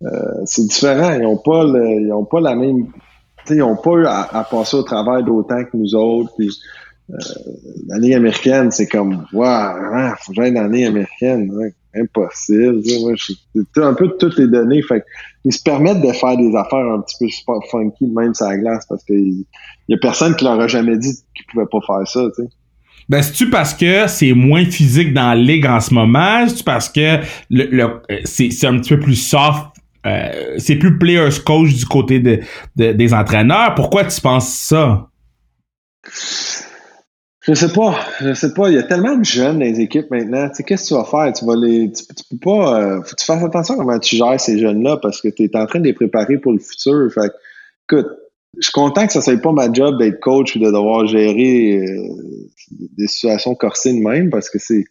Euh, 0.03 0.09
c'est 0.45 0.66
différent. 0.66 1.14
Ils 1.18 1.26
ont 1.26 1.39
pas 1.39 1.64
le, 1.64 2.03
ils 2.03 2.12
ont 2.12 2.24
pas 2.24 2.41
la 2.41 2.55
même. 2.55 2.87
Ils 3.51 3.62
ont 3.62 3.76
pas 3.76 3.91
eu 3.93 4.07
à, 4.07 4.47
passer 4.49 4.76
au 4.76 4.82
travail 4.82 5.24
d'autant 5.24 5.64
que 5.64 5.76
nous 5.76 5.95
autres. 5.95 6.32
Puis, 6.39 6.51
euh, 7.11 7.16
la 7.89 7.99
ligue 7.99 8.14
américaine, 8.14 8.70
c'est 8.70 8.87
comme 8.87 9.26
Waouh, 9.32 9.95
hein, 9.95 10.14
faut 10.20 10.32
que 10.32 10.37
j'aille 10.37 10.53
dans 10.53 10.62
la 10.62 10.68
ligue 10.68 10.87
américaine. 10.87 11.51
Impossible. 12.01 12.82
C'est 12.84 13.82
un 13.82 13.94
peu 13.94 14.09
toutes 14.18 14.38
les 14.38 14.49
données. 14.49 14.82
Ils 15.44 15.53
se 15.53 15.62
permettent 15.62 16.03
de 16.03 16.12
faire 16.12 16.36
des 16.36 16.55
affaires 16.57 16.86
un 16.86 17.01
petit 17.01 17.44
peu 17.47 17.53
funky, 17.70 18.07
même 18.07 18.34
sur 18.34 18.47
la 18.47 18.59
glace, 18.59 18.86
parce 18.88 19.05
qu'il 19.05 19.44
y 19.88 19.94
a 19.94 19.99
personne 19.99 20.34
qui 20.36 20.44
leur 20.44 20.61
a 20.61 20.68
jamais 20.68 20.97
dit 20.97 21.12
qu'ils 21.34 21.47
pouvaient 21.47 21.66
pas 21.70 21.80
faire 21.86 22.07
ça. 22.07 22.20
Ben, 23.09 23.22
c'est-tu 23.22 23.51
parce 23.51 23.72
que 23.72 24.09
c'est 24.09 24.32
moins 24.32 24.64
physique 24.64 25.14
dans 25.14 25.28
la 25.28 25.36
ligue 25.36 25.66
en 25.66 25.80
ce 25.80 25.94
moment? 25.94 26.47
C'est-tu 26.49 26.64
parce 26.64 26.88
que 26.88 27.20
le, 27.51 28.01
c'est, 28.24 28.64
un 28.64 28.78
petit 28.78 28.94
peu 28.94 29.01
plus 29.01 29.14
soft? 29.14 29.66
Euh, 30.05 30.55
c'est 30.59 30.76
plus 30.76 30.99
players 30.99 31.40
coach 31.44 31.74
du 31.74 31.84
côté 31.84 32.20
de, 32.20 32.40
des 32.74 33.14
entraîneurs? 33.14 33.74
Pourquoi 33.74 34.05
tu 34.05 34.20
penses 34.20 34.49
ça? 34.49 35.09
Je 37.47 37.55
sais 37.55 37.72
pas, 37.72 37.97
je 38.20 38.34
sais 38.34 38.53
pas. 38.53 38.70
Il 38.70 38.74
y 38.74 38.78
a 38.78 38.82
tellement 38.82 39.16
de 39.16 39.24
jeunes 39.24 39.61
dans 39.61 39.64
les 39.64 39.80
équipes 39.80 40.11
maintenant. 40.11 40.49
Tu 40.49 40.57
sais, 40.57 40.62
qu'est-ce 40.64 40.84
que 40.84 40.88
tu 40.88 40.94
vas 40.94 41.05
faire? 41.05 41.32
Tu 41.32 41.44
vas 41.44 41.55
les. 41.55 41.92
Tu, 41.92 42.05
peux 42.30 42.38
pas. 42.38 42.80
Euh, 42.80 43.03
faut 43.03 43.14
que 43.14 43.20
tu 43.20 43.24
fasses 43.24 43.44
attention 43.44 43.74
à 43.74 43.76
comment 43.76 43.99
tu 44.01 44.16
gères 44.16 44.40
ces 44.40 44.59
jeunes-là 44.59 44.97
parce 44.97 45.20
que 45.20 45.28
tu 45.28 45.44
es 45.44 45.57
en 45.57 45.66
train 45.66 45.78
de 45.78 45.84
les 45.84 45.92
préparer 45.92 46.38
pour 46.38 46.53
le 46.53 46.59
futur. 46.59 47.09
Fait 47.12 47.30
écoute, 47.88 48.09
je 48.59 48.62
suis 48.62 48.72
content 48.72 49.07
que 49.07 49.12
ça 49.12 49.20
soit 49.20 49.40
pas 49.40 49.53
ma 49.53 49.72
job 49.72 49.97
d'être 49.99 50.18
coach 50.18 50.57
ou 50.57 50.59
de 50.59 50.66
devoir 50.66 51.07
gérer 51.07 51.78
euh, 51.78 52.09
des 52.70 53.07
situations 53.07 53.55
corsées 53.55 53.92
de 53.92 54.01
même 54.01 54.28
parce 54.28 54.51
que 54.51 54.59
c'est 54.59 54.84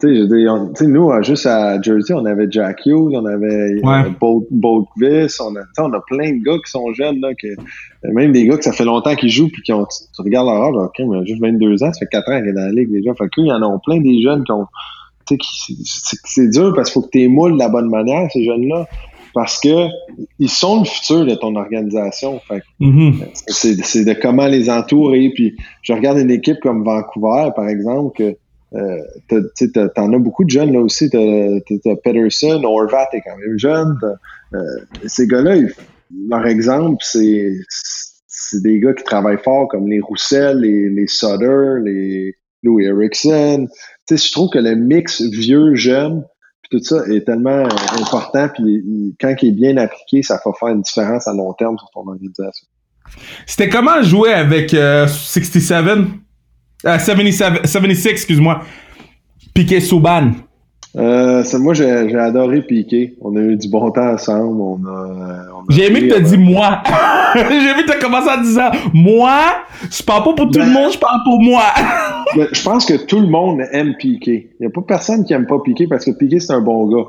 tu 0.00 0.28
sais, 0.74 0.86
nous, 0.86 1.10
juste 1.22 1.46
à 1.46 1.80
Jersey, 1.82 2.14
on 2.14 2.24
avait 2.24 2.46
Jack 2.48 2.86
Hughes, 2.86 3.12
on 3.14 3.26
avait 3.26 3.80
ouais. 3.82 4.04
Bolt, 4.20 4.46
on 5.40 5.56
a, 5.56 5.60
on 5.78 5.92
a 5.92 6.00
plein 6.06 6.34
de 6.34 6.44
gars 6.44 6.58
qui 6.64 6.70
sont 6.70 6.92
jeunes, 6.92 7.20
là, 7.20 7.30
que, 7.34 7.48
même 8.04 8.32
des 8.32 8.46
gars 8.46 8.56
que 8.56 8.64
ça 8.64 8.72
fait 8.72 8.84
longtemps 8.84 9.16
qu'ils 9.16 9.30
jouent, 9.30 9.48
puis 9.48 9.62
qui 9.62 9.72
ont, 9.72 9.84
tu 9.86 10.22
regardes 10.22 10.46
leur 10.46 10.62
âge, 10.62 10.74
ok, 10.76 11.00
mais 11.08 11.26
juste 11.26 11.42
22 11.42 11.82
ans, 11.82 11.92
ça 11.92 11.98
fait 11.98 12.06
4 12.12 12.30
ans 12.30 12.38
qu'ils 12.38 12.50
est 12.50 12.52
dans 12.52 12.60
la 12.66 12.70
ligue 12.70 12.92
déjà. 12.92 13.12
Fait 13.14 13.24
que, 13.24 13.40
il 13.40 13.48
y 13.48 13.52
en 13.52 13.62
a 13.62 13.78
plein 13.84 14.00
des 14.00 14.22
jeunes 14.22 14.44
qui 14.44 14.52
ont, 14.52 14.66
c'est 16.24 16.48
dur 16.50 16.72
parce 16.74 16.90
qu'il 16.90 16.94
faut 16.94 17.06
que 17.06 17.10
tu 17.10 17.20
émoules 17.22 17.54
de 17.54 17.58
la 17.58 17.68
bonne 17.68 17.90
manière, 17.90 18.30
ces 18.32 18.44
jeunes-là. 18.44 18.86
Parce 19.34 19.60
que 19.60 19.88
ils 20.38 20.48
sont 20.48 20.80
le 20.80 20.84
futur 20.84 21.26
de 21.26 21.34
ton 21.34 21.54
organisation. 21.54 22.40
Mm-hmm. 22.80 23.14
C'est 23.46 24.04
de 24.04 24.12
comment 24.14 24.46
les 24.46 24.70
entourer. 24.70 25.30
Puis 25.34 25.54
je 25.82 25.92
regarde 25.92 26.18
une 26.18 26.30
équipe 26.30 26.58
comme 26.60 26.82
Vancouver, 26.82 27.50
par 27.54 27.68
exemple, 27.68 28.16
que 28.16 28.36
euh, 28.74 29.88
t'en 29.94 30.12
as 30.12 30.18
beaucoup 30.18 30.44
de 30.44 30.50
jeunes 30.50 30.72
là 30.72 30.80
aussi. 30.80 31.08
T'as 31.10 31.96
Peterson, 32.04 32.62
Orvat 32.64 33.08
est 33.12 33.22
quand 33.22 33.36
même 33.36 33.58
jeune. 33.58 33.96
Euh, 34.54 34.58
ces 35.06 35.26
gars-là, 35.26 35.56
leur 36.28 36.46
exemple, 36.46 37.02
c'est 37.02 37.52
des 38.62 38.80
gars 38.80 38.92
qui 38.92 39.04
travaillent 39.04 39.42
fort 39.42 39.68
comme 39.68 39.88
les 39.88 40.00
Roussel, 40.00 40.60
les, 40.60 40.88
les 40.90 41.06
Sutter, 41.06 41.80
les 41.82 42.34
Louis 42.62 42.84
Erickson. 42.84 43.68
Tu 44.06 44.16
sais, 44.16 44.26
je 44.26 44.32
trouve 44.32 44.50
que 44.50 44.58
le 44.58 44.74
mix 44.74 45.22
vieux-jeune, 45.22 46.24
tout 46.70 46.82
ça 46.82 47.06
est 47.08 47.24
tellement 47.24 47.66
important. 47.98 48.48
Puis 48.54 49.16
quand 49.20 49.34
il 49.42 49.48
est 49.48 49.52
bien 49.52 49.76
appliqué, 49.78 50.22
ça 50.22 50.38
va 50.44 50.52
faire 50.58 50.68
une 50.68 50.82
différence 50.82 51.26
à 51.26 51.32
long 51.32 51.52
terme 51.54 51.78
sur 51.78 51.88
ton 51.94 52.06
organisation. 52.06 52.66
C'était 53.46 53.70
comment 53.70 54.02
jouer 54.02 54.34
avec 54.34 54.70
67? 54.70 55.96
Euh, 56.86 56.98
77, 56.98 57.66
76, 57.66 58.06
excuse-moi. 58.12 58.62
Piquet 59.52 59.80
Souban. 59.80 60.30
Euh, 60.96 61.44
moi, 61.58 61.74
j'ai 61.74 61.90
adoré 62.16 62.62
Piqué. 62.62 63.14
On 63.20 63.36
a 63.36 63.40
eu 63.40 63.56
du 63.56 63.68
bon 63.68 63.90
temps 63.90 64.12
ensemble. 64.12 64.60
On 64.60 64.80
a, 64.86 65.46
j'ai 65.68 65.86
aimé 65.86 66.08
que 66.08 66.14
tu 66.14 66.22
dit 66.22 66.38
moi. 66.38 66.82
j'ai 67.34 67.40
aimé 67.40 67.84
que 67.86 67.92
tu 67.92 67.98
commencé 67.98 68.28
en 68.30 68.40
disant 68.40 68.70
moi. 68.94 69.40
Je 69.90 70.02
parle 70.02 70.24
pas 70.24 70.32
pour 70.34 70.50
tout 70.50 70.58
le 70.58 70.64
ben, 70.64 70.72
monde, 70.72 70.92
je 70.92 70.98
parle 70.98 71.20
pour 71.24 71.40
moi. 71.40 71.62
Ben, 72.36 72.46
je 72.52 72.62
pense 72.62 72.84
que 72.84 73.06
tout 73.06 73.20
le 73.20 73.26
monde 73.26 73.62
aime 73.72 73.94
Piqué. 73.98 74.50
Il 74.60 74.62
n'y 74.62 74.66
a 74.66 74.70
pas 74.70 74.82
personne 74.82 75.24
qui 75.24 75.32
aime 75.32 75.46
pas 75.46 75.58
Piqué 75.64 75.86
parce 75.86 76.04
que 76.04 76.10
Piqué, 76.10 76.40
c'est 76.40 76.52
un 76.52 76.60
bon 76.60 76.86
gars. 76.86 77.08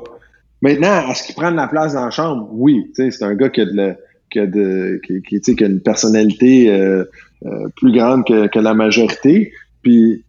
Maintenant, 0.62 1.10
est-ce 1.10 1.24
qu'il 1.24 1.34
prend 1.34 1.50
de 1.50 1.56
la 1.56 1.68
place 1.68 1.92
dans 1.92 2.06
la 2.06 2.10
chambre? 2.10 2.48
Oui. 2.52 2.90
C'est 2.94 3.22
un 3.22 3.34
gars 3.34 3.50
qui 3.50 3.60
a 3.60 3.66
de 3.66 3.94
qui 4.30 4.38
a 4.38 4.46
de 4.46 4.98
qui, 5.06 5.20
qui, 5.22 5.40
qui 5.40 5.64
a 5.64 5.66
une 5.66 5.80
personnalité 5.80 6.70
euh, 6.70 7.04
euh, 7.44 7.68
plus 7.76 7.92
grande 7.92 8.24
que, 8.26 8.46
que 8.46 8.58
la 8.58 8.72
majorité. 8.72 9.52
Puis 9.82 10.24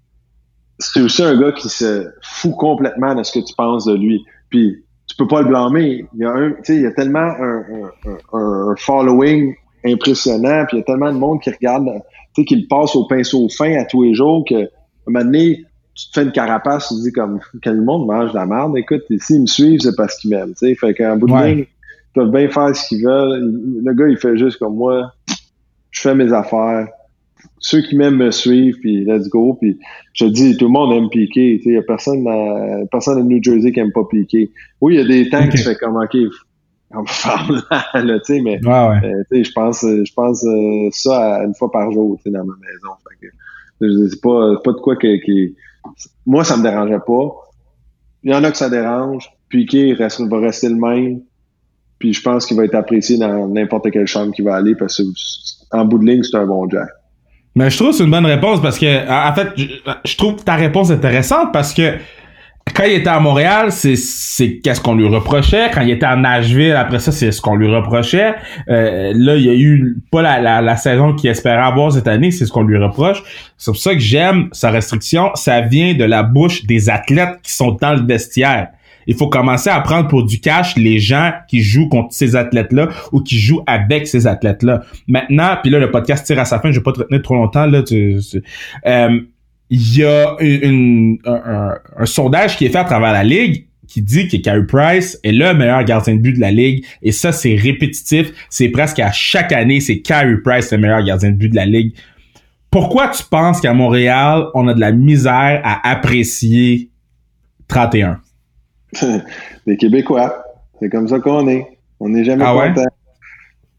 c'est 0.80 1.02
aussi 1.02 1.24
un 1.24 1.40
gars 1.40 1.52
qui 1.52 1.70
se 1.70 2.10
fout 2.22 2.56
complètement 2.56 3.16
de 3.16 3.24
ce 3.24 3.32
que 3.32 3.46
tu 3.46 3.54
penses 3.56 3.86
de 3.86 3.96
lui. 3.96 4.24
Puis 4.50 4.84
tu 5.08 5.16
peux 5.16 5.28
pas 5.28 5.42
le 5.42 5.48
blâmer. 5.48 6.06
Il 6.14 6.20
y 6.22 6.26
a 6.26 6.32
un, 6.32 6.54
il 6.68 6.82
y 6.82 6.86
a 6.86 6.92
tellement 6.92 7.20
un, 7.20 7.64
un, 8.06 8.70
un, 8.72 8.76
following 8.78 9.54
impressionnant, 9.86 10.66
puis 10.68 10.78
il 10.78 10.80
y 10.80 10.84
a 10.84 10.86
tellement 10.86 11.12
de 11.12 11.18
monde 11.18 11.42
qui 11.42 11.50
regarde, 11.50 11.86
tu 12.34 12.42
sais, 12.42 12.46
qui 12.46 12.56
le 12.56 12.68
passe 12.68 12.96
au 12.96 13.06
pinceau 13.08 13.48
fin 13.50 13.74
à 13.78 13.86
tous 13.86 14.04
les 14.04 14.14
jours 14.14 14.46
que 14.48 14.56
à 14.56 14.68
un 15.08 15.12
moment 15.12 15.26
donné, 15.26 15.66
tu 15.96 16.08
te 16.08 16.14
fais 16.14 16.24
une 16.26 16.32
carapace, 16.32 16.88
tu 16.88 16.96
te 16.96 17.02
dis 17.02 17.12
comme 17.12 17.40
quel 17.62 17.76
le 17.76 17.84
monde 17.84 18.08
mange 18.08 18.32
de 18.32 18.36
la 18.36 18.46
merde? 18.46 18.78
Écoute, 18.78 19.02
s'ils 19.20 19.42
me 19.42 19.48
suivent, 19.48 19.82
c'est 19.82 19.96
parce 19.96 20.18
qu'ils 20.18 20.30
m'aiment. 20.32 20.54
Tu 20.54 20.68
sais, 20.68 20.76
fait 20.76 20.94
qu'en 20.94 21.18
bout 21.18 21.28
de 21.28 21.34
ligne, 21.34 21.60
ils 21.60 22.14
peuvent 22.14 22.32
bien 22.32 22.50
faire 22.50 22.76
ce 22.76 22.88
qu'ils 22.88 23.06
veulent. 23.06 23.52
Le 23.84 23.94
gars, 23.94 24.08
il 24.08 24.18
fait 24.18 24.38
juste 24.38 24.58
comme 24.60 24.76
moi. 24.76 25.12
Je 25.92 26.02
fais 26.02 26.16
mes 26.16 26.32
affaires 26.32 26.88
ceux 27.60 27.82
qui 27.82 27.96
m'aiment 27.96 28.18
me 28.18 28.32
suivent, 28.32 28.80
puis 28.80 29.06
let's 29.06 29.30
go. 29.30 29.58
Puis 29.60 29.78
je 30.14 30.26
te 30.26 30.30
dis, 30.30 30.58
tout 30.58 30.66
le 30.66 30.72
monde 30.72 30.94
aime 30.94 31.10
piquer. 31.10 31.62
Il 31.64 31.74
y 31.74 31.78
a 31.78 31.82
personne 31.82 32.28
à, 32.28 32.86
personne 32.92 33.20
à 33.20 33.24
New 33.24 33.42
Jersey 33.42 33.72
qui 33.72 33.80
aime 33.80 33.92
pas 33.92 34.04
piquer. 34.10 34.52
Oui, 34.82 34.96
il 34.96 35.00
y 35.00 35.02
a 35.02 35.08
des 35.08 35.30
temps 35.30 35.48
qui 35.48 35.58
se 35.58 35.70
fait 35.70 35.76
comme 35.76 35.96
OK, 35.96 36.16
on 36.94 37.04
parle 37.24 37.64
là, 38.06 38.20
tu 38.20 38.36
sais, 38.36 38.42
mais 38.42 38.60
euh, 38.66 39.24
je 39.32 39.52
pense, 39.54 39.82
je 39.82 40.14
pense 40.14 40.44
euh, 40.44 40.90
ça 40.92 41.44
une 41.46 41.56
fois 41.56 41.72
par 41.72 41.92
jour, 41.92 42.18
tu 42.18 42.24
sais, 42.24 42.32
dans 42.32 42.44
ma 42.44 42.54
maison. 42.54 42.90
Fait 43.08 43.28
que, 43.28 44.08
c'est 44.10 44.22
pas, 44.22 44.56
pas 44.64 44.74
de 44.74 44.78
quoi 44.78 44.96
que, 44.96 45.08
moi 46.26 46.44
ça 46.44 46.58
me 46.58 46.64
dérangeait 46.64 47.00
pas. 47.06 47.30
Il 48.24 48.32
y 48.32 48.36
en 48.36 48.44
a 48.44 48.52
que 48.52 48.58
ça 48.58 48.70
dérange. 48.70 49.32
Piqué 49.50 49.94
reste, 49.94 50.22
va 50.22 50.40
rester 50.40 50.70
le 50.70 50.76
même. 50.76 51.22
Puis 51.98 52.14
je 52.14 52.22
pense 52.22 52.46
qu'il 52.46 52.58
va 52.58 52.66
être 52.66 52.76
apprécié 52.76 53.18
dans 53.18 53.48
n'importe 53.48 53.92
quelle 53.92 54.08
chambre 54.08 54.34
qu'il 54.34 54.46
va 54.46 54.56
aller 54.56 54.76
parce 54.76 54.98
que 54.98 55.04
en 55.72 55.86
bout 55.86 56.00
de 56.00 56.06
ligne, 56.06 56.24
c'est 56.24 56.36
un 56.36 56.46
bon 56.46 56.70
jack. 56.70 56.90
Mais 57.56 57.70
je 57.70 57.78
trouve 57.78 57.90
que 57.90 57.98
c'est 57.98 58.04
une 58.04 58.12
bonne 58.12 58.26
réponse 58.26 58.62
parce 58.62 58.80
que, 58.80 59.10
en 59.10 59.34
fait, 59.34 59.50
je, 60.06 60.16
trouve 60.16 60.44
ta 60.44 60.56
réponse 60.56 60.90
intéressante 60.90 61.52
parce 61.52 61.74
que 61.74 61.96
quand 62.74 62.84
il 62.86 62.94
était 62.94 63.10
à 63.10 63.20
Montréal, 63.20 63.72
c'est 63.72 63.98
c'est 63.98 64.60
qu'est-ce 64.60 64.80
qu'on 64.80 64.96
lui 64.96 65.08
reprochait. 65.08 65.70
Quand 65.74 65.82
il 65.82 65.90
était 65.90 66.06
à 66.06 66.16
Nashville, 66.16 66.72
après 66.74 67.00
ça, 67.00 67.12
c'est 67.12 67.32
ce 67.32 67.42
qu'on 67.42 67.56
lui 67.56 67.68
reprochait. 67.68 68.36
Euh, 68.70 69.12
là, 69.16 69.36
il 69.36 69.44
y 69.44 69.50
a 69.50 69.54
eu 69.54 69.98
pas 70.12 70.22
la, 70.22 70.40
la, 70.40 70.62
la 70.62 70.78
saison 70.78 71.14
qu'il 71.14 71.30
espérait 71.30 71.58
avoir 71.58 71.92
cette 71.92 72.08
année, 72.08 72.32
c'est 72.32 72.46
ce 72.46 72.52
qu'on 72.52 72.64
lui 72.64 72.78
reproche. 72.78 73.22
C'est 73.58 73.72
pour 73.72 73.82
ça 73.82 73.94
que 73.94 74.00
j'aime 74.00 74.48
sa 74.54 74.70
restriction. 74.70 75.32
Ça 75.36 75.60
vient 75.62 75.94
de 75.94 76.06
la 76.06 76.24
bouche 76.24 76.66
des 76.66 76.90
athlètes 76.90 77.40
qui 77.44 77.52
sont 77.52 77.78
dans 77.82 77.94
le 77.94 78.06
vestiaire 78.06 78.70
il 79.08 79.16
faut 79.16 79.28
commencer 79.28 79.70
à 79.70 79.80
prendre 79.82 80.08
pour 80.08 80.26
du 80.26 80.40
cash 80.40 80.76
les 80.78 81.00
gens 81.00 81.32
qui 81.48 81.62
jouent 81.62 81.90
contre 81.90 82.14
ces 82.14 82.36
athlètes-là 82.36 82.90
ou 83.12 83.22
qui 83.22 83.40
jouent 83.40 83.64
avec 83.68 84.08
ces 84.08 84.28
athlètes-là. 84.28 84.84
Maintenant, 85.08 85.58
puis 85.62 85.72
là, 85.72 85.80
le 85.80 85.92
podcast 85.92 86.26
tire 86.26 86.40
à 86.40 86.46
sa 86.46 86.60
fin, 86.60 86.72
je 86.72 86.80
vais 86.80 86.84
pas 86.84 86.94
te 86.94 87.00
retenir 87.00 87.22
trop 87.22 87.36
longtemps, 87.36 87.66
là, 87.66 87.84
euh, 87.92 89.22
il 89.72 89.98
y 89.98 90.04
a 90.04 90.36
une, 90.40 91.18
un, 91.26 92.06
sondage 92.06 92.58
qui 92.58 92.66
est 92.66 92.70
fait 92.70 92.80
à 92.80 92.84
travers 92.84 93.14
la 93.14 93.24
ligue 93.24 93.68
qui 93.88 94.02
dit 94.02 94.28
que 94.28 94.38
Carey 94.38 94.66
Price 94.66 95.18
est 95.24 95.32
le 95.32 95.54
meilleur 95.54 95.84
gardien 95.84 96.16
de 96.16 96.22
but 96.22 96.34
de 96.34 96.40
la 96.40 96.52
ligue 96.52 96.86
et 97.02 97.12
ça 97.12 97.32
c'est 97.32 97.56
répétitif, 97.56 98.32
c'est 98.50 98.70
presque 98.70 99.00
à 99.00 99.12
chaque 99.12 99.52
année 99.52 99.80
c'est 99.80 100.00
Carey 100.00 100.38
Price 100.44 100.72
le 100.72 100.78
meilleur 100.78 101.04
gardien 101.04 101.32
de 101.32 101.36
but 101.36 101.50
de 101.50 101.56
la 101.56 101.66
ligue. 101.66 101.94
Pourquoi 102.70 103.10
tu 103.10 103.24
penses 103.30 103.60
qu'à 103.60 103.74
Montréal, 103.74 104.46
on 104.54 104.68
a 104.68 104.74
de 104.74 104.80
la 104.80 104.92
misère 104.92 105.62
à 105.64 105.90
apprécier 105.90 106.90
31 107.68 108.20
les 109.66 109.78
Québécois. 109.78 110.44
C'est 110.80 110.90
comme 110.90 111.08
ça 111.08 111.20
qu'on 111.20 111.48
est. 111.48 111.78
On 112.00 112.10
n'est 112.10 112.24
jamais 112.24 112.46
ah 112.46 112.54
content. 112.54 112.88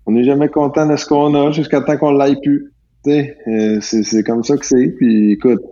On 0.06 0.12
n'est 0.12 0.24
jamais 0.24 0.48
content 0.48 0.86
de 0.86 0.96
ce 0.96 1.06
qu'on 1.06 1.34
a 1.34 1.50
jusqu'à 1.52 1.80
temps 1.80 1.96
qu'on 1.96 2.12
l'aille 2.12 2.40
plus. 2.40 2.72
Euh, 3.06 3.80
c'est 3.80 4.22
comme 4.22 4.44
ça 4.44 4.56
que 4.56 4.64
c'est. 4.64 4.88
Puis 4.88 5.32
écoute, 5.32 5.62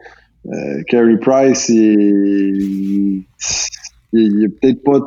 euh, 0.46 0.82
Carey 0.88 1.16
Price, 1.18 1.68
il, 1.68 3.22
il, 4.12 4.50
peut-être 4.60 4.82
pas, 4.82 4.98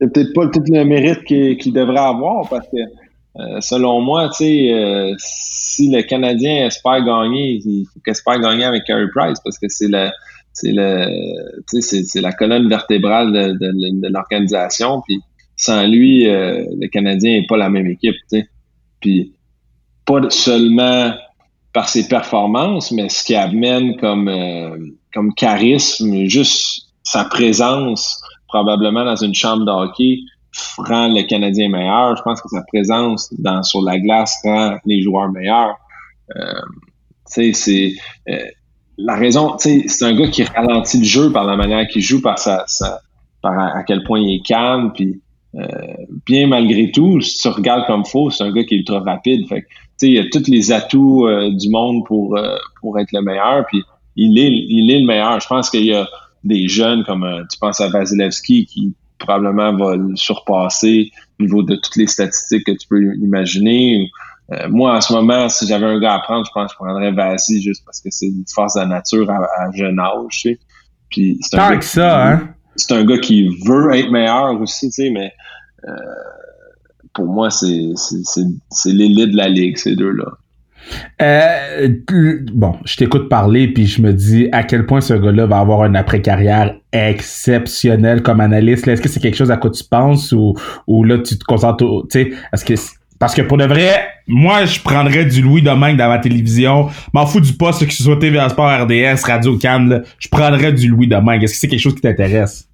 peut-être 0.00 0.32
pas 0.32 0.48
tout 0.48 0.62
le 0.66 0.84
mérite 0.84 1.24
qu'il 1.24 1.72
devrait 1.72 1.98
avoir 1.98 2.48
parce 2.48 2.66
que 2.68 2.78
euh, 3.38 3.60
selon 3.60 4.00
moi, 4.00 4.28
tu 4.28 4.44
sais, 4.44 4.72
euh, 4.72 5.14
si 5.18 5.90
le 5.90 6.02
Canadien 6.02 6.66
espère 6.66 7.02
gagner, 7.04 7.60
il 7.64 7.86
faut 7.86 8.00
qu'il 8.00 8.10
espère 8.10 8.38
gagner 8.40 8.64
avec 8.64 8.84
Carey 8.84 9.06
Price 9.14 9.38
parce 9.42 9.58
que 9.58 9.68
c'est 9.68 9.88
le 9.88 10.10
c'est 10.52 10.72
le 10.72 11.62
c'est 11.66 12.20
la 12.20 12.32
colonne 12.32 12.68
vertébrale 12.68 13.32
de, 13.32 13.52
de, 13.52 14.08
l'organisation 14.08 15.02
puis 15.06 15.20
sans 15.56 15.86
lui 15.86 16.28
euh, 16.28 16.64
le 16.78 16.88
Canadien 16.88 17.40
n'est 17.40 17.46
pas 17.46 17.56
la 17.56 17.70
même 17.70 17.86
équipe 17.86 18.14
sais. 18.28 18.48
Puis 19.00 19.34
pas 20.04 20.28
seulement 20.30 21.14
par 21.72 21.88
ses 21.88 22.06
performances 22.08 22.92
mais 22.92 23.08
ce 23.08 23.24
qui 23.24 23.34
amène 23.34 23.96
comme 23.96 24.28
euh, 24.28 24.76
comme 25.14 25.34
charisme 25.34 26.26
juste 26.26 26.88
sa 27.02 27.24
présence 27.24 28.22
probablement 28.48 29.04
dans 29.04 29.16
une 29.16 29.34
chambre 29.34 29.64
de 29.64 29.70
hockey 29.70 30.18
rend 30.78 31.08
le 31.08 31.22
Canadien 31.22 31.68
meilleur. 31.68 32.16
Je 32.16 32.22
pense 32.22 32.40
que 32.40 32.48
sa 32.48 32.62
présence 32.62 33.32
dans 33.38 33.62
sur 33.62 33.82
la 33.82 33.98
glace 33.98 34.38
rend 34.44 34.76
les 34.84 35.02
joueurs 35.02 35.30
meilleurs. 35.30 35.76
Euh, 36.36 36.60
c'est 37.24 37.94
euh, 38.28 38.44
la 39.04 39.16
raison, 39.16 39.56
c'est 39.58 40.02
un 40.02 40.14
gars 40.14 40.28
qui 40.28 40.44
ralentit 40.44 40.98
le 40.98 41.04
jeu 41.04 41.32
par 41.32 41.44
la 41.44 41.56
manière 41.56 41.86
qu'il 41.88 42.02
joue, 42.02 42.20
par 42.20 42.38
sa, 42.38 42.64
par 43.40 43.58
à, 43.58 43.82
quel 43.82 44.02
point 44.04 44.20
il 44.20 44.36
est 44.36 44.46
calme, 44.46 44.92
puis 44.94 45.20
euh, 45.54 45.66
bien 46.26 46.46
malgré 46.46 46.90
tout, 46.92 47.20
si 47.20 47.38
tu 47.38 47.48
regardes 47.48 47.86
comme 47.86 48.04
faux, 48.04 48.30
c'est 48.30 48.44
un 48.44 48.52
gars 48.52 48.64
qui 48.64 48.74
est 48.74 48.78
ultra 48.78 49.00
rapide. 49.00 49.46
Fait 49.48 49.66
il 50.02 50.18
a 50.18 50.24
tous 50.32 50.50
les 50.50 50.72
atouts 50.72 51.28
euh, 51.28 51.50
du 51.50 51.68
monde 51.68 52.04
pour 52.06 52.36
euh, 52.36 52.56
pour 52.80 52.98
être 52.98 53.12
le 53.12 53.22
meilleur, 53.22 53.64
puis 53.66 53.82
il 54.16 54.38
est 54.38 54.50
il 54.50 54.90
est 54.90 55.00
le 55.00 55.06
meilleur. 55.06 55.40
Je 55.40 55.46
pense 55.46 55.70
qu'il 55.70 55.84
y 55.84 55.94
a 55.94 56.08
des 56.42 56.68
jeunes 56.68 57.04
comme 57.04 57.46
tu 57.50 57.58
penses 57.58 57.80
à 57.80 57.88
Vasilevski 57.88 58.66
qui 58.66 58.94
probablement 59.18 59.76
va 59.76 59.94
le 59.94 60.16
surpasser 60.16 61.12
au 61.38 61.44
niveau 61.44 61.62
de 61.62 61.76
toutes 61.76 61.96
les 61.96 62.08
statistiques 62.08 62.64
que 62.64 62.72
tu 62.72 62.88
peux 62.88 63.14
imaginer. 63.16 64.10
Euh, 64.52 64.68
moi, 64.68 64.96
en 64.96 65.00
ce 65.00 65.12
moment, 65.12 65.48
si 65.48 65.66
j'avais 65.66 65.86
un 65.86 65.98
gars 65.98 66.14
à 66.14 66.18
prendre, 66.20 66.44
je 66.46 66.50
pense 66.52 66.72
que 66.72 66.78
je 66.78 66.84
prendrais 66.84 67.12
Vasi 67.12 67.62
juste 67.62 67.84
parce 67.84 68.00
que 68.00 68.10
c'est 68.10 68.26
une 68.26 68.44
force 68.52 68.74
de 68.74 68.80
la 68.80 68.86
nature 68.86 69.30
à, 69.30 69.70
jeune 69.72 69.98
âge, 69.98 70.10
tu 70.30 70.40
sais. 70.40 70.58
Puis 71.10 71.38
c'est 71.42 71.58
un, 71.58 71.70
gars 71.70 71.76
que 71.76 71.84
ça, 71.84 72.28
hein? 72.28 72.48
C'est 72.76 72.92
un 72.92 73.04
gars 73.04 73.18
qui 73.18 73.48
veut 73.66 73.94
être 73.94 74.10
meilleur 74.10 74.60
aussi, 74.60 74.88
tu 74.88 75.02
sais, 75.02 75.10
mais 75.10 75.32
euh, 75.86 75.92
pour 77.14 77.26
moi, 77.26 77.50
c'est 77.50 77.68
l'élite 78.86 79.32
de 79.32 79.36
la 79.36 79.48
ligue, 79.48 79.76
ces 79.76 79.94
deux-là. 79.94 80.32
Euh, 81.20 81.88
bon, 82.52 82.74
je 82.84 82.96
t'écoute 82.96 83.28
parler 83.28 83.68
puis 83.68 83.86
je 83.86 84.02
me 84.02 84.12
dis 84.12 84.48
à 84.50 84.64
quel 84.64 84.84
point 84.84 85.00
ce 85.00 85.14
gars-là 85.14 85.46
va 85.46 85.60
avoir 85.60 85.84
une 85.84 85.94
après-carrière 85.94 86.74
exceptionnelle 86.92 88.22
comme 88.22 88.40
analyste. 88.40 88.88
Est-ce 88.88 89.00
que 89.00 89.08
c'est 89.08 89.20
quelque 89.20 89.36
chose 89.36 89.52
à 89.52 89.56
quoi 89.56 89.70
tu 89.70 89.84
penses 89.84 90.32
ou, 90.32 90.54
ou 90.88 91.04
là 91.04 91.18
tu 91.18 91.38
te 91.38 91.44
concentres, 91.44 91.84
tu 92.10 92.24
sais, 92.24 92.32
est-ce 92.52 92.64
que 92.64 92.74
Parce 93.22 93.36
que 93.36 93.42
pour 93.42 93.56
de 93.56 93.66
vrai, 93.66 94.08
moi, 94.26 94.64
je 94.64 94.80
prendrais 94.80 95.24
du 95.24 95.42
Louis 95.42 95.62
Domingue 95.62 95.96
dans 95.96 96.08
ma 96.08 96.18
télévision. 96.18 96.88
M'en 97.12 97.24
fous 97.24 97.40
du 97.40 97.52
poste, 97.52 97.86
que 97.86 97.92
ce 97.92 98.02
soit 98.02 98.16
TVA 98.16 98.48
Sport, 98.48 98.82
RDS, 98.82 99.24
Radio 99.24 99.56
Cannes, 99.58 100.02
je 100.18 100.28
prendrais 100.28 100.72
du 100.72 100.88
Louis 100.88 101.06
Domingue. 101.06 101.44
Est-ce 101.44 101.52
que 101.52 101.58
c'est 101.60 101.68
quelque 101.68 101.78
chose 101.78 101.94
qui 101.94 102.00
t'intéresse? 102.00 102.66